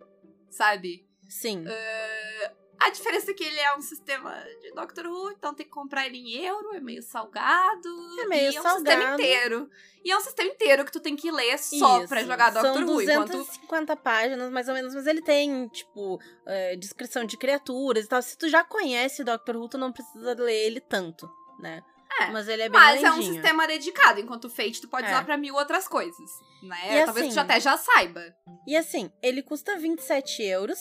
sabe? 0.51 1.07
Sim. 1.27 1.65
Uh, 1.65 2.55
a 2.79 2.89
diferença 2.89 3.31
é 3.31 3.33
que 3.33 3.43
ele 3.43 3.59
é 3.59 3.75
um 3.75 3.81
sistema 3.81 4.31
de 4.61 4.71
Doctor 4.73 5.05
Who, 5.07 5.31
então 5.31 5.53
tem 5.53 5.65
que 5.65 5.71
comprar 5.71 6.05
ele 6.05 6.17
em 6.17 6.43
euro, 6.45 6.73
é 6.75 6.79
meio 6.79 7.01
salgado. 7.01 7.89
É 8.21 8.25
meio 8.27 8.51
e 8.51 8.55
é 8.55 8.59
um 8.59 8.63
salgado. 8.63 8.87
sistema 8.89 9.13
inteiro. 9.13 9.69
E 10.03 10.11
é 10.11 10.17
um 10.17 10.21
sistema 10.21 10.49
inteiro 10.49 10.85
que 10.85 10.91
tu 10.91 10.99
tem 10.99 11.15
que 11.15 11.29
ler 11.29 11.57
só 11.59 11.99
Isso. 11.99 12.07
pra 12.07 12.23
jogar 12.23 12.51
Doctor 12.51 12.73
São 12.73 12.85
Who. 12.85 13.01
Enquanto 13.01 13.31
250 13.31 13.95
páginas, 13.97 14.49
mais 14.51 14.67
ou 14.69 14.73
menos, 14.73 14.93
mas 14.95 15.05
ele 15.07 15.21
tem, 15.21 15.67
tipo, 15.67 16.19
é, 16.45 16.75
descrição 16.77 17.25
de 17.25 17.37
criaturas 17.37 18.05
e 18.05 18.07
tal. 18.07 18.21
Se 18.21 18.37
tu 18.37 18.47
já 18.47 18.63
conhece 18.63 19.23
Doctor 19.23 19.57
Who, 19.57 19.67
tu 19.69 19.77
não 19.77 19.91
precisa 19.91 20.33
ler 20.35 20.65
ele 20.65 20.79
tanto, 20.79 21.29
né? 21.59 21.83
É, 22.21 22.31
Mas 22.31 22.47
ele 22.47 22.63
é 22.63 22.69
bem 22.69 22.79
Mas 22.79 23.03
é 23.03 23.09
um 23.11 23.13
grandinho. 23.13 23.33
sistema 23.33 23.67
dedicado, 23.67 24.19
enquanto 24.19 24.45
o 24.45 24.49
Fate 24.49 24.81
tu 24.81 24.89
pode 24.89 25.05
É. 25.05 25.09
usar 25.09 25.23
pra 25.23 25.37
mil 25.37 25.53
outras 25.55 25.87
coisas, 25.87 26.29
né? 26.63 27.01
E 27.01 27.05
Talvez 27.05 27.27
assim- 27.27 27.35
tu 27.35 27.39
até 27.39 27.59
já 27.61 27.77
saiba. 27.77 28.21
E 28.67 28.75
assim, 28.75 29.11
ele 29.21 29.41
custa 29.43 29.77
27 29.77 30.43
euros, 30.43 30.79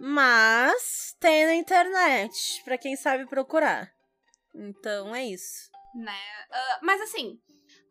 mas 0.00 1.14
tem 1.20 1.46
na 1.46 1.54
internet, 1.54 2.62
pra 2.64 2.78
quem 2.78 2.96
sabe 2.96 3.26
procurar. 3.26 3.90
Então 4.54 5.14
é 5.14 5.24
isso. 5.26 5.70
né? 5.94 6.18
Ah, 6.50 6.78
mas 6.82 7.00
assim, 7.00 7.38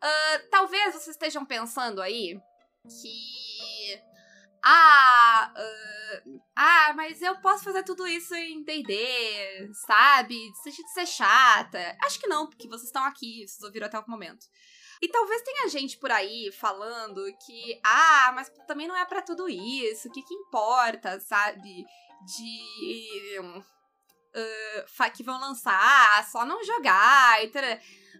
ah, 0.02 0.40
talvez 0.50 0.94
vocês 0.94 1.08
estejam 1.08 1.44
pensando 1.44 2.00
aí 2.02 2.38
que. 2.88 4.02
Ah, 4.68 5.52
ah, 5.56 6.22
ah, 6.56 6.92
mas 6.94 7.22
eu 7.22 7.36
posso 7.40 7.62
fazer 7.64 7.84
tudo 7.84 8.04
isso 8.06 8.34
em 8.34 8.64
DD, 8.64 9.70
sabe? 9.86 10.36
Deixa 10.64 10.82
de 10.82 10.92
ser 10.92 11.06
chata. 11.06 11.96
Acho 12.04 12.18
que 12.18 12.26
não, 12.26 12.48
porque 12.48 12.66
vocês 12.68 12.84
estão 12.88 13.04
aqui, 13.04 13.46
vocês 13.46 13.62
ouviram 13.62 13.86
até 13.86 13.96
o 13.98 14.04
momento. 14.10 14.46
E 15.02 15.08
talvez 15.08 15.42
tenha 15.42 15.68
gente 15.68 15.98
por 15.98 16.10
aí 16.10 16.50
falando 16.52 17.22
que, 17.44 17.80
ah, 17.84 18.32
mas 18.34 18.50
também 18.66 18.88
não 18.88 18.96
é 18.96 19.04
pra 19.04 19.22
tudo 19.22 19.48
isso, 19.48 20.08
o 20.08 20.12
que 20.12 20.22
que 20.22 20.34
importa, 20.34 21.20
sabe? 21.20 21.84
De. 22.24 23.54
fa- 24.86 25.10
que 25.10 25.22
vão 25.22 25.38
lançar, 25.40 26.26
só 26.30 26.44
não 26.44 26.62
jogar 26.64 27.44
e 27.44 27.48
tal. 27.48 27.62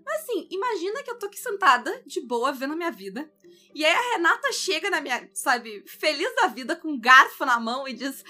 Mas 0.04 0.22
assim, 0.22 0.46
imagina 0.50 1.02
que 1.02 1.10
eu 1.10 1.18
tô 1.18 1.26
aqui 1.26 1.38
sentada, 1.38 2.02
de 2.06 2.20
boa, 2.20 2.52
vendo 2.52 2.74
a 2.74 2.76
minha 2.76 2.92
vida. 2.92 3.30
E 3.74 3.84
aí 3.84 3.92
a 3.92 4.12
Renata 4.12 4.52
chega 4.52 4.88
na 4.88 5.00
minha, 5.00 5.28
sabe, 5.34 5.82
feliz 5.88 6.32
da 6.36 6.46
vida, 6.46 6.76
com 6.76 6.88
um 6.92 7.00
garfo 7.00 7.44
na 7.44 7.58
mão 7.58 7.88
e 7.88 7.92
diz: 7.92 8.22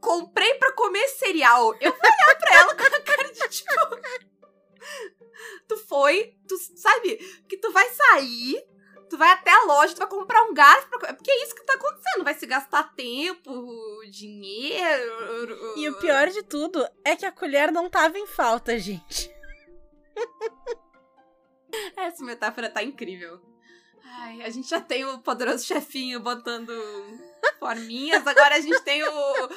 Comprei 0.00 0.54
pra 0.54 0.72
comer 0.74 1.08
cereal. 1.08 1.74
Eu 1.80 1.90
vou 1.92 2.00
olhar 2.00 2.38
pra 2.38 2.54
ela 2.54 2.74
com 2.76 2.82
a 2.82 3.00
cara 3.00 3.32
de 3.32 3.48
tipo. 3.48 3.70
Tu 5.68 5.76
foi, 5.76 6.36
tu 6.48 6.56
sabe, 6.76 7.16
que 7.48 7.56
tu 7.56 7.72
vai 7.72 7.88
sair, 7.90 8.62
tu 9.08 9.18
vai 9.18 9.30
até 9.30 9.50
a 9.50 9.64
loja, 9.64 9.94
tu 9.94 9.98
vai 9.98 10.08
comprar 10.08 10.42
um 10.44 10.54
garfo 10.54 10.88
pra 10.88 10.98
comer. 10.98 11.14
Porque 11.14 11.30
é 11.30 11.44
isso 11.44 11.54
que 11.54 11.64
tá 11.64 11.74
acontecendo. 11.74 12.24
Vai 12.24 12.34
se 12.34 12.46
gastar 12.46 12.94
tempo, 12.94 14.00
dinheiro. 14.10 15.74
E 15.76 15.88
o 15.88 15.98
pior 15.98 16.28
de 16.28 16.42
tudo 16.42 16.86
é 17.04 17.14
que 17.14 17.26
a 17.26 17.32
colher 17.32 17.70
não 17.70 17.90
tava 17.90 18.18
em 18.18 18.26
falta, 18.26 18.78
gente. 18.78 19.30
Essa 21.96 22.24
metáfora 22.24 22.70
tá 22.70 22.82
incrível. 22.82 23.40
Ai, 24.04 24.42
a 24.42 24.50
gente 24.50 24.68
já 24.68 24.80
tem 24.80 25.04
o 25.04 25.18
poderoso 25.18 25.64
chefinho 25.64 26.20
botando 26.20 26.72
forminhas, 27.58 28.26
agora 28.26 28.56
a 28.56 28.60
gente 28.60 28.80
tem 28.82 29.02
o 29.02 29.48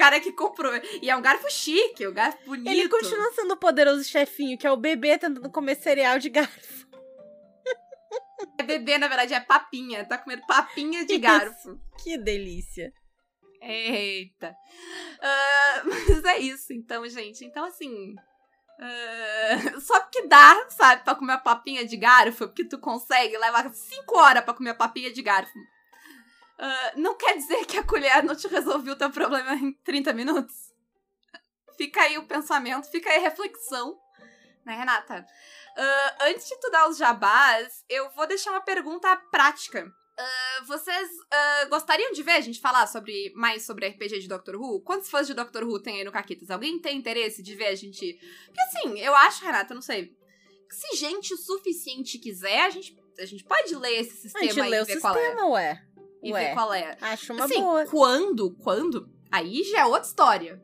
cara 0.00 0.18
que 0.18 0.32
comprou. 0.32 0.72
E 1.02 1.10
é 1.10 1.14
um 1.14 1.20
garfo 1.20 1.50
chique, 1.50 2.06
um 2.06 2.14
garfo 2.14 2.38
bonito. 2.46 2.70
Ele 2.70 2.88
continua 2.88 3.32
sendo 3.34 3.52
o 3.52 3.56
poderoso 3.56 4.02
chefinho, 4.02 4.56
que 4.56 4.66
é 4.66 4.72
o 4.72 4.76
bebê 4.76 5.18
tentando 5.18 5.50
comer 5.50 5.74
cereal 5.74 6.18
de 6.18 6.30
garfo. 6.30 6.88
É 8.58 8.62
bebê, 8.62 8.96
na 8.96 9.06
verdade, 9.06 9.34
é 9.34 9.40
papinha. 9.40 10.04
Tá 10.06 10.16
comendo 10.16 10.46
papinha 10.46 11.04
de 11.04 11.18
garfo. 11.18 11.78
Que 12.02 12.16
delícia. 12.16 12.90
Eita. 13.60 14.56
Ah, 15.20 15.82
mas 15.84 16.24
é 16.24 16.38
isso, 16.38 16.72
então, 16.72 17.06
gente. 17.06 17.44
Então, 17.44 17.66
assim. 17.66 18.14
ah, 18.78 19.80
só 19.80 20.00
porque 20.00 20.26
dá, 20.26 20.66
sabe, 20.70 21.04
pra 21.04 21.14
comer 21.14 21.38
papinha 21.42 21.84
de 21.84 21.98
garfo, 21.98 22.48
porque 22.48 22.64
tu 22.64 22.78
consegue 22.78 23.36
levar 23.36 23.70
5 23.70 24.16
horas 24.16 24.42
pra 24.42 24.54
comer 24.54 24.72
papinha 24.74 25.12
de 25.12 25.20
garfo. 25.20 25.58
Ah, 26.62 26.92
não 26.94 27.16
quer 27.16 27.36
dizer 27.38 27.64
que 27.64 27.78
a 27.78 27.82
colher 27.82 28.22
não 28.22 28.36
te 28.36 28.46
resolveu 28.46 28.92
o 28.92 28.96
teu 28.96 29.10
problema 29.10 29.54
em 29.54 29.72
30 29.72 30.12
minutos. 30.12 30.54
Fica 31.78 32.02
aí 32.02 32.18
o 32.18 32.26
pensamento, 32.26 32.90
fica 32.90 33.08
aí 33.08 33.16
a 33.16 33.22
reflexão, 33.22 33.98
né, 34.66 34.76
Renata? 34.76 35.26
Ah, 35.74 36.16
antes 36.26 36.46
de 36.46 36.60
tu 36.60 36.70
dar 36.70 36.86
os 36.86 36.98
jabás, 36.98 37.82
eu 37.88 38.10
vou 38.10 38.26
deixar 38.26 38.50
uma 38.50 38.60
pergunta 38.60 39.16
prática. 39.30 39.90
Ah, 40.18 40.64
vocês 40.66 41.08
gostariam 41.70 42.12
de 42.12 42.22
ver 42.22 42.32
a 42.32 42.40
gente 42.42 42.60
falar 42.60 42.86
sobre 42.86 43.32
mais 43.34 43.64
sobre 43.64 43.88
RPG 43.88 44.18
de 44.18 44.28
Doctor 44.28 44.56
Who? 44.56 44.82
Quantos 44.82 45.08
fãs 45.08 45.26
de 45.26 45.32
Doctor 45.32 45.64
Who 45.64 45.80
tem 45.80 45.96
aí 45.96 46.04
no 46.04 46.12
Caquitas? 46.12 46.50
Alguém 46.50 46.78
tem 46.78 46.98
interesse 46.98 47.42
de 47.42 47.54
ver 47.54 47.68
a 47.68 47.74
gente? 47.74 48.20
Porque 48.44 48.60
assim, 48.60 49.00
eu 49.00 49.16
acho, 49.16 49.42
Renata, 49.42 49.72
não 49.72 49.80
sei. 49.80 50.14
Se 50.68 50.94
gente 50.94 51.32
o 51.32 51.38
suficiente 51.38 52.18
quiser, 52.18 52.66
a 52.66 52.70
gente, 52.70 52.94
a 53.18 53.24
gente 53.24 53.44
pode 53.44 53.74
ler 53.74 54.00
esse 54.00 54.12
A 54.12 54.20
sistema 54.20 54.44
gente 54.44 54.60
aí 54.60 54.70
lê 54.70 54.76
e 54.76 54.82
o 54.82 54.84
ver 54.84 55.00
qual 55.00 55.16
é. 55.16 55.20
sistema, 55.20 55.48
ué. 55.48 55.89
E 56.22 56.32
Ué. 56.32 56.48
ver 56.48 56.54
qual 56.54 56.72
é. 56.74 56.96
Acho 57.00 57.32
uma 57.32 57.44
assim, 57.44 57.60
boa. 57.60 57.86
quando, 57.86 58.50
quando, 58.62 59.08
aí 59.30 59.62
já 59.64 59.80
é 59.80 59.86
outra 59.86 60.08
história, 60.08 60.62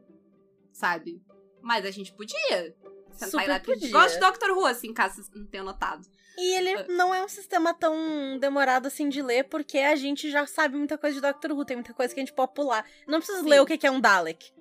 sabe? 0.73 1.23
Mas 1.63 1.85
a 1.85 1.91
gente 1.91 2.13
podia. 2.13 2.75
Sentar 3.13 3.31
Super 3.31 3.49
lá. 3.49 3.61
podia. 3.61 3.91
Gosto 3.91 4.15
de 4.15 4.21
Doctor 4.21 4.51
Who, 4.51 4.67
assim, 4.67 4.93
caso 4.93 5.23
não 5.35 5.47
tenham 5.47 5.65
notado. 5.65 6.07
E 6.39 6.55
ele 6.55 6.75
Ah. 6.75 6.87
não 6.91 7.15
é 7.15 7.25
um 7.25 7.29
sistema 7.29 7.73
tão 7.73 8.39
demorado 8.39 8.87
assim 8.87 9.09
de 9.09 9.23
ler, 9.23 9.45
porque 9.45 9.79
a 9.79 9.97
gente 9.97 10.31
já 10.31 10.47
sabe 10.47 10.77
muita 10.77 10.99
coisa 10.99 11.15
de 11.17 11.23
Doctor 11.23 11.53
Who, 11.53 11.65
tem 11.65 11.79
muita 11.79 11.95
coisa 11.95 12.13
que 12.13 12.21
a 12.21 12.23
gente 12.25 12.35
pode 12.35 12.53
pular. 12.53 12.85
Não 13.09 13.19
precisa 13.19 13.43
Sim. 13.43 13.49
ler 13.49 13.61
o 13.63 13.67
que 13.67 13.87
é 13.87 13.91
um 13.91 13.99
Dalek. 14.01 14.53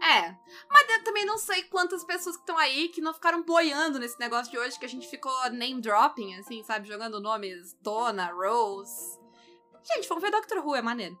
É. 0.00 0.36
Mas 0.70 0.88
eu 0.90 1.02
também 1.02 1.24
não 1.26 1.36
sei 1.38 1.64
quantas 1.64 2.04
pessoas 2.04 2.36
que 2.36 2.42
estão 2.42 2.56
aí 2.58 2.88
que 2.90 3.00
não 3.00 3.12
ficaram 3.14 3.42
boiando 3.42 3.98
nesse 3.98 4.20
negócio 4.20 4.52
de 4.52 4.58
hoje, 4.58 4.78
que 4.78 4.84
a 4.84 4.88
gente 4.88 5.08
ficou 5.08 5.32
name 5.50 5.80
dropping, 5.80 6.36
assim, 6.36 6.62
sabe? 6.62 6.86
Jogando 6.86 7.18
nomes 7.20 7.74
Donna, 7.82 8.30
Rose. 8.32 9.18
Gente, 9.94 10.08
vamos 10.08 10.22
ver 10.22 10.30
Doctor 10.30 10.58
Who, 10.64 10.74
é 10.74 10.82
maneiro. 10.82 11.18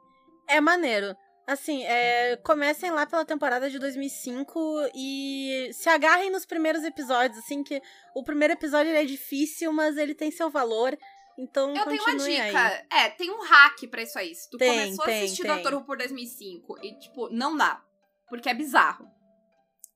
É 0.48 0.60
maneiro. 0.60 1.14
Assim, 1.46 1.84
é, 1.84 2.36
comecem 2.38 2.90
lá 2.90 3.06
pela 3.06 3.24
temporada 3.24 3.70
de 3.70 3.78
2005 3.78 4.90
e 4.94 5.70
se 5.72 5.88
agarrem 5.88 6.30
nos 6.30 6.44
primeiros 6.44 6.82
episódios, 6.82 7.38
assim, 7.38 7.62
que 7.62 7.80
o 8.14 8.24
primeiro 8.24 8.54
episódio 8.54 8.92
é 8.92 9.04
difícil, 9.04 9.72
mas 9.72 9.96
ele 9.96 10.14
tem 10.14 10.30
seu 10.32 10.50
valor. 10.50 10.98
Então, 11.38 11.74
Eu 11.76 11.84
tenho 11.84 12.02
uma 12.02 12.16
dica. 12.16 12.42
aí. 12.42 12.86
É, 12.90 13.10
tem 13.10 13.30
um 13.30 13.42
hack 13.44 13.86
pra 13.88 14.02
isso 14.02 14.18
aí. 14.18 14.34
Se 14.34 14.50
tu 14.50 14.56
Tem, 14.56 14.70
começou 14.70 15.04
a 15.04 15.06
tem, 15.06 15.24
assistir 15.24 15.42
tem. 15.42 15.54
Doctor 15.54 15.74
Who 15.74 15.84
por 15.84 15.98
2005 15.98 16.78
e, 16.82 16.98
tipo, 16.98 17.28
não 17.30 17.56
dá. 17.56 17.80
Porque 18.28 18.48
é 18.48 18.54
bizarro. 18.54 19.06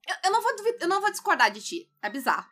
Eu, 0.07 0.15
eu 0.25 0.31
não 0.31 0.43
vou 0.43 0.53
eu 0.81 0.89
não 0.89 1.01
vou 1.01 1.11
discordar 1.11 1.51
de 1.51 1.61
ti. 1.61 1.91
É 2.03 2.09
bizarro. 2.11 2.47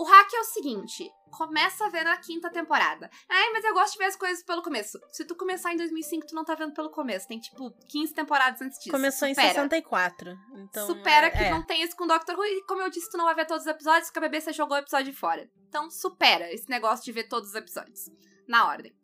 O 0.00 0.04
hack 0.04 0.32
é 0.32 0.40
o 0.40 0.44
seguinte: 0.44 1.12
começa 1.30 1.84
a 1.84 1.90
ver 1.90 2.04
na 2.04 2.16
quinta 2.16 2.48
temporada. 2.50 3.10
Ai, 3.28 3.50
mas 3.52 3.62
eu 3.62 3.74
gosto 3.74 3.92
de 3.92 3.98
ver 3.98 4.06
as 4.06 4.16
coisas 4.16 4.42
pelo 4.42 4.62
começo. 4.62 4.98
Se 5.12 5.26
tu 5.26 5.36
começar 5.36 5.74
em 5.74 5.76
2005, 5.76 6.26
tu 6.28 6.34
não 6.34 6.42
tá 6.42 6.54
vendo 6.54 6.72
pelo 6.72 6.88
começo. 6.88 7.28
Tem, 7.28 7.38
tipo, 7.38 7.70
15 7.86 8.14
temporadas 8.14 8.62
antes 8.62 8.78
disso. 8.78 8.90
Começou 8.90 9.28
Supera. 9.28 9.48
em 9.48 9.52
64. 9.52 10.38
Então, 10.54 10.86
supera 10.86 11.26
é, 11.26 11.30
que 11.30 11.42
é. 11.44 11.50
não 11.50 11.62
tem 11.66 11.82
isso 11.82 11.94
com 11.94 12.06
Doctor 12.06 12.34
Who. 12.34 12.46
E 12.46 12.64
como 12.64 12.80
eu 12.80 12.88
disse, 12.88 13.10
tu 13.10 13.18
não 13.18 13.26
vai 13.26 13.34
ver 13.34 13.46
todos 13.46 13.64
os 13.64 13.70
episódios, 13.70 14.06
porque 14.06 14.20
a 14.20 14.22
BBC 14.22 14.54
jogou 14.54 14.74
o 14.74 14.80
episódio 14.80 15.12
fora. 15.12 15.46
Então, 15.68 15.90
supera 15.90 16.50
esse 16.50 16.70
negócio 16.70 17.04
de 17.04 17.12
ver 17.12 17.24
todos 17.24 17.50
os 17.50 17.54
episódios. 17.54 18.08
Na 18.48 18.68
ordem. 18.68 18.96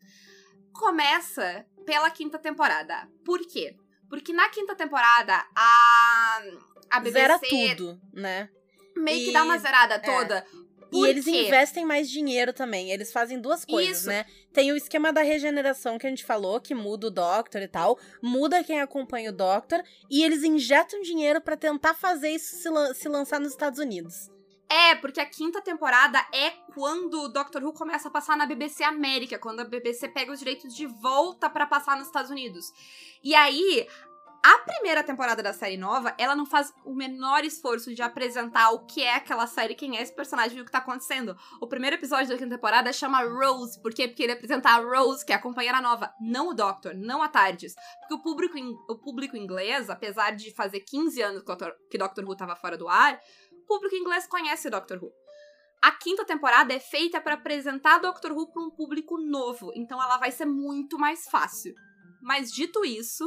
Começa 0.72 1.66
pela 1.84 2.08
quinta 2.10 2.38
temporada. 2.38 3.06
Por 3.22 3.40
quê? 3.46 3.76
Porque 4.08 4.32
na 4.32 4.48
quinta 4.48 4.74
temporada, 4.74 5.44
a, 5.54 6.42
a 6.90 7.00
BBC 7.00 7.20
Zera 7.20 7.38
tudo, 7.38 8.00
né? 8.14 8.48
meio 8.96 9.24
que 9.24 9.30
E- 9.30 9.32
dá 9.32 9.44
uma 9.44 9.58
zerada 9.58 9.98
toda. 9.98 10.46
E 10.50 10.65
Por 10.90 11.08
eles 11.08 11.24
quê? 11.24 11.46
investem 11.46 11.84
mais 11.84 12.08
dinheiro 12.10 12.52
também. 12.52 12.90
Eles 12.90 13.12
fazem 13.12 13.40
duas 13.40 13.64
coisas, 13.64 13.98
Isso. 13.98 14.08
né? 14.08 14.24
Tem 14.52 14.72
o 14.72 14.76
esquema 14.76 15.12
da 15.12 15.22
regeneração 15.22 15.98
que 15.98 16.06
a 16.06 16.10
gente 16.10 16.24
falou, 16.24 16.60
que 16.60 16.74
muda 16.74 17.08
o 17.08 17.10
Doctor 17.10 17.60
e 17.62 17.68
tal, 17.68 17.98
muda 18.22 18.62
quem 18.64 18.80
acompanha 18.80 19.30
o 19.30 19.34
Doctor, 19.34 19.82
e 20.10 20.22
eles 20.22 20.42
injetam 20.42 21.00
dinheiro 21.02 21.40
pra 21.40 21.56
tentar 21.56 21.94
fazer 21.94 22.30
isso 22.30 22.56
se, 22.56 22.68
lan- 22.70 22.94
se 22.94 23.08
lançar 23.08 23.40
nos 23.40 23.50
Estados 23.52 23.78
Unidos. 23.78 24.30
É, 24.68 24.96
porque 24.96 25.20
a 25.20 25.26
quinta 25.26 25.60
temporada 25.62 26.18
é 26.34 26.50
quando 26.74 27.22
o 27.22 27.28
Doctor 27.28 27.62
Who 27.62 27.72
começa 27.72 28.08
a 28.08 28.10
passar 28.10 28.36
na 28.36 28.46
BBC 28.46 28.82
América, 28.82 29.38
quando 29.38 29.60
a 29.60 29.64
BBC 29.64 30.08
pega 30.08 30.32
os 30.32 30.40
direitos 30.40 30.74
de 30.74 30.86
volta 30.86 31.48
pra 31.48 31.66
passar 31.66 31.96
nos 31.96 32.08
Estados 32.08 32.32
Unidos. 32.32 32.72
E 33.22 33.32
aí, 33.32 33.86
a 34.54 34.58
primeira 34.58 35.02
temporada 35.02 35.42
da 35.42 35.52
série 35.52 35.76
nova, 35.76 36.14
ela 36.18 36.36
não 36.36 36.46
faz 36.46 36.72
o 36.84 36.94
menor 36.94 37.44
esforço 37.44 37.94
de 37.94 38.02
apresentar 38.02 38.70
o 38.70 38.86
que 38.86 39.02
é 39.02 39.14
aquela 39.16 39.46
série, 39.46 39.74
quem 39.74 39.96
é 39.96 40.02
esse 40.02 40.14
personagem 40.14 40.58
e 40.58 40.60
o 40.60 40.64
que 40.64 40.70
tá 40.70 40.78
acontecendo. 40.78 41.36
O 41.60 41.66
primeiro 41.66 41.96
episódio 41.96 42.28
da 42.28 42.36
quinta 42.38 42.54
temporada 42.54 42.92
chama 42.92 43.22
Rose, 43.22 43.80
por 43.82 43.92
quê? 43.92 44.06
Porque 44.06 44.22
ele 44.22 44.32
apresenta 44.32 44.68
a 44.70 44.76
Rose, 44.76 45.24
que 45.24 45.32
é 45.32 45.36
a 45.36 45.42
companheira 45.42 45.80
nova, 45.80 46.14
não 46.20 46.50
o 46.50 46.54
Doctor, 46.54 46.94
não 46.94 47.22
a 47.22 47.28
Tardes. 47.28 47.74
Porque 48.00 48.14
o 48.14 48.22
público, 48.22 48.56
o 48.88 48.98
público 48.98 49.36
inglês, 49.36 49.90
apesar 49.90 50.30
de 50.30 50.54
fazer 50.54 50.80
15 50.80 51.20
anos 51.22 51.42
que 51.42 51.50
o 51.50 51.54
Doctor- 51.56 51.74
que 51.90 51.98
Doctor 51.98 52.24
Who 52.24 52.36
tava 52.36 52.54
fora 52.54 52.76
do 52.78 52.88
ar, 52.88 53.18
o 53.52 53.66
público 53.66 53.96
inglês 53.96 54.26
conhece 54.28 54.70
Doctor 54.70 55.02
Who. 55.02 55.10
A 55.82 55.90
quinta 55.92 56.24
temporada 56.24 56.72
é 56.72 56.78
feita 56.78 57.20
pra 57.20 57.34
apresentar 57.34 57.98
Doctor 57.98 58.32
Who 58.32 58.52
pra 58.52 58.62
um 58.62 58.70
público 58.70 59.18
novo, 59.18 59.72
então 59.74 60.00
ela 60.02 60.18
vai 60.18 60.30
ser 60.30 60.44
muito 60.46 60.98
mais 60.98 61.24
fácil. 61.28 61.74
Mas 62.22 62.50
dito 62.50 62.84
isso, 62.84 63.26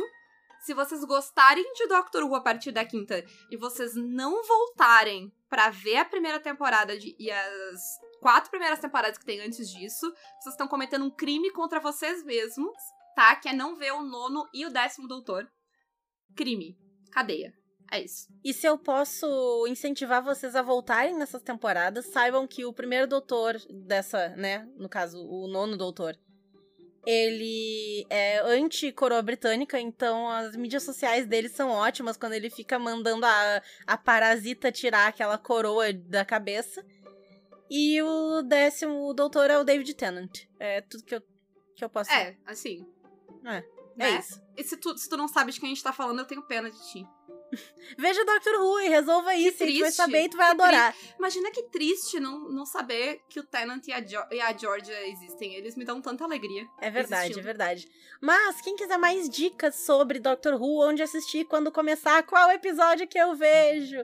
se 0.61 0.73
vocês 0.73 1.03
gostarem 1.03 1.73
de 1.73 1.87
Doctor 1.87 2.23
Who 2.23 2.35
a 2.35 2.41
partir 2.41 2.71
da 2.71 2.85
quinta 2.85 3.23
e 3.49 3.57
vocês 3.57 3.95
não 3.95 4.43
voltarem 4.43 5.31
para 5.49 5.69
ver 5.69 5.97
a 5.97 6.05
primeira 6.05 6.39
temporada 6.39 6.97
de, 6.97 7.15
e 7.17 7.31
as 7.31 7.99
quatro 8.19 8.49
primeiras 8.49 8.79
temporadas 8.79 9.17
que 9.17 9.25
tem 9.25 9.41
antes 9.41 9.69
disso, 9.69 10.13
vocês 10.39 10.53
estão 10.53 10.67
cometendo 10.67 11.05
um 11.05 11.09
crime 11.09 11.51
contra 11.51 11.79
vocês 11.79 12.23
mesmos, 12.23 12.77
tá? 13.15 13.35
Que 13.35 13.49
é 13.49 13.53
não 13.53 13.75
ver 13.75 13.91
o 13.93 14.03
nono 14.03 14.47
e 14.53 14.65
o 14.65 14.71
décimo 14.71 15.07
doutor. 15.07 15.49
Crime. 16.35 16.77
Cadeia. 17.11 17.53
É 17.91 18.03
isso. 18.03 18.27
E 18.43 18.53
se 18.53 18.67
eu 18.67 18.77
posso 18.77 19.65
incentivar 19.67 20.23
vocês 20.23 20.55
a 20.55 20.61
voltarem 20.61 21.17
nessas 21.17 21.41
temporadas, 21.41 22.05
saibam 22.11 22.47
que 22.47 22.63
o 22.63 22.73
primeiro 22.73 23.07
doutor 23.07 23.59
dessa, 23.87 24.29
né, 24.35 24.67
no 24.77 24.87
caso, 24.87 25.19
o 25.19 25.47
nono 25.47 25.75
doutor, 25.75 26.15
ele 27.05 28.05
é 28.09 28.39
anti-coroa 28.39 29.21
britânica, 29.21 29.79
então 29.79 30.29
as 30.29 30.55
mídias 30.55 30.83
sociais 30.83 31.25
dele 31.25 31.49
são 31.49 31.69
ótimas 31.69 32.17
quando 32.17 32.33
ele 32.33 32.49
fica 32.49 32.77
mandando 32.77 33.25
a, 33.25 33.61
a 33.87 33.97
parasita 33.97 34.71
tirar 34.71 35.07
aquela 35.07 35.37
coroa 35.37 35.93
da 35.93 36.25
cabeça. 36.25 36.85
E 37.69 38.01
o 38.01 38.41
décimo 38.41 39.13
doutor 39.13 39.49
é 39.49 39.57
o 39.57 39.63
David 39.63 39.93
Tennant. 39.93 40.45
É 40.59 40.81
tudo 40.81 41.03
que 41.03 41.15
eu, 41.15 41.21
que 41.75 41.85
eu 41.85 41.89
posso 41.89 42.11
É, 42.11 42.35
assim. 42.45 42.85
É, 43.45 43.63
é 43.99 44.11
né? 44.11 44.19
isso. 44.19 44.41
E 44.57 44.63
se 44.63 44.77
tu, 44.77 44.97
se 44.97 45.07
tu 45.07 45.17
não 45.17 45.27
sabe 45.27 45.51
de 45.51 45.59
quem 45.59 45.67
a 45.67 45.73
gente 45.73 45.83
tá 45.83 45.93
falando, 45.93 46.19
eu 46.19 46.25
tenho 46.25 46.41
pena 46.41 46.71
de 46.71 46.91
ti. 46.91 47.07
Veja 47.97 48.23
Doctor 48.25 48.61
Who 48.61 48.81
e 48.81 48.89
resolva 48.89 49.35
isso. 49.35 49.57
triste, 49.57 49.77
tu 49.77 49.81
vai 49.81 49.91
saber 49.91 50.23
e 50.23 50.29
tu 50.29 50.37
vai 50.37 50.55
que 50.55 50.61
adorar. 50.61 50.95
Imagina 51.17 51.51
que 51.51 51.63
triste 51.63 52.19
não, 52.19 52.49
não 52.49 52.65
saber 52.65 53.21
que 53.29 53.39
o 53.39 53.43
Tennant 53.43 53.87
e 53.87 53.93
a, 53.93 54.01
jo 54.01 54.19
e 54.31 54.39
a 54.39 54.55
Georgia 54.55 55.07
existem. 55.07 55.55
Eles 55.55 55.75
me 55.75 55.83
dão 55.83 56.01
tanta 56.01 56.23
alegria. 56.23 56.67
É 56.79 56.89
verdade, 56.89 57.23
existindo. 57.23 57.39
é 57.39 57.43
verdade. 57.43 57.87
Mas 58.21 58.61
quem 58.61 58.75
quiser 58.75 58.97
mais 58.97 59.29
dicas 59.29 59.75
sobre 59.75 60.19
Doctor 60.19 60.61
Who, 60.61 60.87
onde 60.87 61.01
assistir, 61.01 61.45
quando 61.45 61.71
começar, 61.71 62.23
qual 62.23 62.49
episódio 62.51 63.07
que 63.07 63.17
eu 63.17 63.35
vejo, 63.35 64.03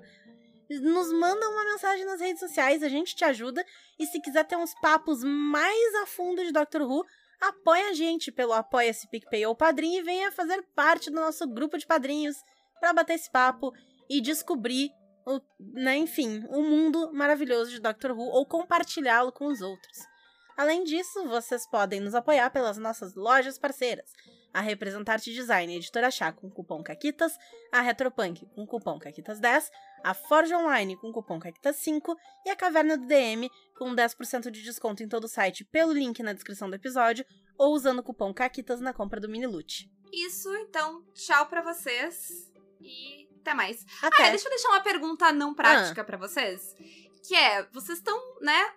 nos 0.70 1.12
manda 1.12 1.50
uma 1.50 1.66
mensagem 1.66 2.06
nas 2.06 2.20
redes 2.20 2.40
sociais, 2.40 2.82
a 2.82 2.90
gente 2.90 3.16
te 3.16 3.24
ajuda. 3.24 3.64
E 4.00 4.06
se 4.06 4.20
quiser 4.20 4.46
ter 4.46 4.58
uns 4.58 4.74
papos 4.76 5.24
mais 5.24 5.96
a 5.96 6.06
fundo 6.06 6.44
de 6.44 6.52
Doctor 6.52 6.82
Who, 6.82 7.06
apoia 7.40 7.90
a 7.90 7.94
gente 7.94 8.32
pelo 8.32 8.54
Apoia-se 8.54 9.10
PicPay 9.10 9.46
ou 9.46 9.56
Padrinho 9.56 10.00
e 10.00 10.04
venha 10.04 10.32
fazer 10.32 10.62
parte 10.76 11.10
do 11.10 11.16
nosso 11.16 11.48
grupo 11.48 11.78
de 11.78 11.86
padrinhos 11.86 12.38
para 12.80 12.94
bater 12.94 13.14
esse 13.14 13.32
papo 13.32 13.74
e 14.10 14.22
descobrir, 14.22 14.92
o, 15.26 15.42
né, 15.60 15.98
enfim, 15.98 16.46
o 16.50 16.62
mundo 16.62 17.12
maravilhoso 17.14 17.72
de 17.72 17.80
Doctor 17.80 18.12
Who 18.12 18.24
ou 18.24 18.46
compartilhá-lo 18.46 19.32
com 19.32 19.48
os 19.48 19.62
outros. 19.62 19.98
Além 20.58 20.84
disso, 20.84 21.28
vocês 21.28 21.68
podem 21.68 22.00
nos 22.00 22.16
apoiar 22.16 22.50
pelas 22.50 22.78
nossas 22.78 23.14
lojas 23.14 23.60
parceiras. 23.60 24.10
A 24.54 24.62
Representarte 24.62 25.34
Design 25.34 25.76
Editora 25.76 26.10
Chá 26.10 26.32
com 26.32 26.50
cupom 26.50 26.82
CAQUITAS, 26.82 27.38
a 27.74 27.82
Retropunk 27.82 28.46
com 28.56 28.66
cupom 28.66 28.98
CAQUITAS10, 28.98 29.70
a 30.02 30.14
Forge 30.14 30.56
Online 30.56 30.96
com 30.96 31.12
cupom 31.12 31.40
CAQUITAS5 31.40 32.16
e 32.46 32.50
a 32.50 32.56
Caverna 32.56 32.98
do 32.98 33.06
DM 33.06 33.50
com 33.76 33.94
10% 33.94 34.50
de 34.50 34.62
desconto 34.64 35.04
em 35.04 35.08
todo 35.08 35.26
o 35.26 35.30
site 35.30 35.66
pelo 35.66 35.92
link 35.92 36.24
na 36.24 36.34
descrição 36.34 36.70
do 36.70 36.76
episódio 36.76 37.26
ou 37.58 37.74
usando 37.74 38.00
o 38.00 38.04
cupom 38.04 38.34
CAQUITAS 38.34 38.82
na 38.82 38.94
compra 38.94 39.20
do 39.20 39.30
mini 39.30 39.46
loot. 39.48 39.90
Isso, 40.12 40.54
então, 40.56 41.04
tchau 41.14 41.46
pra 41.48 41.62
vocês. 41.62 42.52
E 42.82 43.28
até 43.42 43.54
mais. 43.54 43.86
Até! 44.02 44.28
Ah, 44.28 44.30
deixa 44.30 44.48
eu 44.48 44.50
deixar 44.52 44.70
uma 44.70 44.82
pergunta 44.82 45.32
não 45.32 45.54
prática 45.54 46.04
pra 46.04 46.18
vocês. 46.18 46.76
Que 47.28 47.36
é, 47.36 47.64
vocês 47.72 47.98
estão, 47.98 48.18
né? 48.42 48.74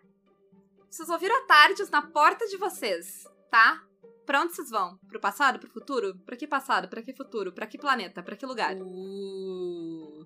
Vocês 0.90 1.08
ouviram 1.08 1.36
a 1.42 1.46
Tardes 1.46 1.90
na 1.90 2.02
porta 2.02 2.46
de 2.46 2.56
vocês, 2.56 3.26
tá? 3.50 3.84
Pra 4.24 4.42
onde 4.42 4.54
vocês 4.54 4.70
vão? 4.70 4.98
Pro 5.06 5.20
passado, 5.20 5.58
pro 5.58 5.70
futuro? 5.70 6.18
Pra 6.26 6.36
que 6.36 6.46
passado? 6.46 6.88
Pra 6.88 7.02
que 7.02 7.14
futuro? 7.14 7.52
Pra 7.52 7.66
que 7.66 7.78
planeta? 7.78 8.22
Pra 8.22 8.36
que 8.36 8.44
lugar? 8.46 8.74
Uh, 8.76 10.24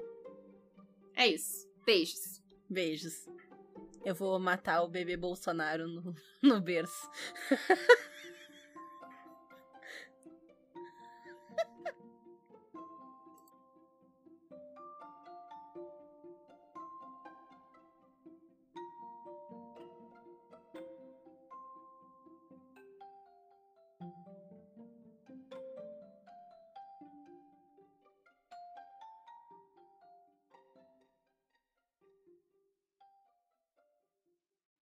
É 1.15 1.27
isso. 1.27 1.69
Beijos. 1.85 2.41
beijos. 2.69 3.27
Eu 4.05 4.15
vou 4.15 4.39
matar 4.39 4.83
o 4.83 4.89
bebê 4.89 5.17
Bolsonaro 5.17 5.87
no, 5.87 6.15
no 6.43 6.61
berço. 6.61 7.09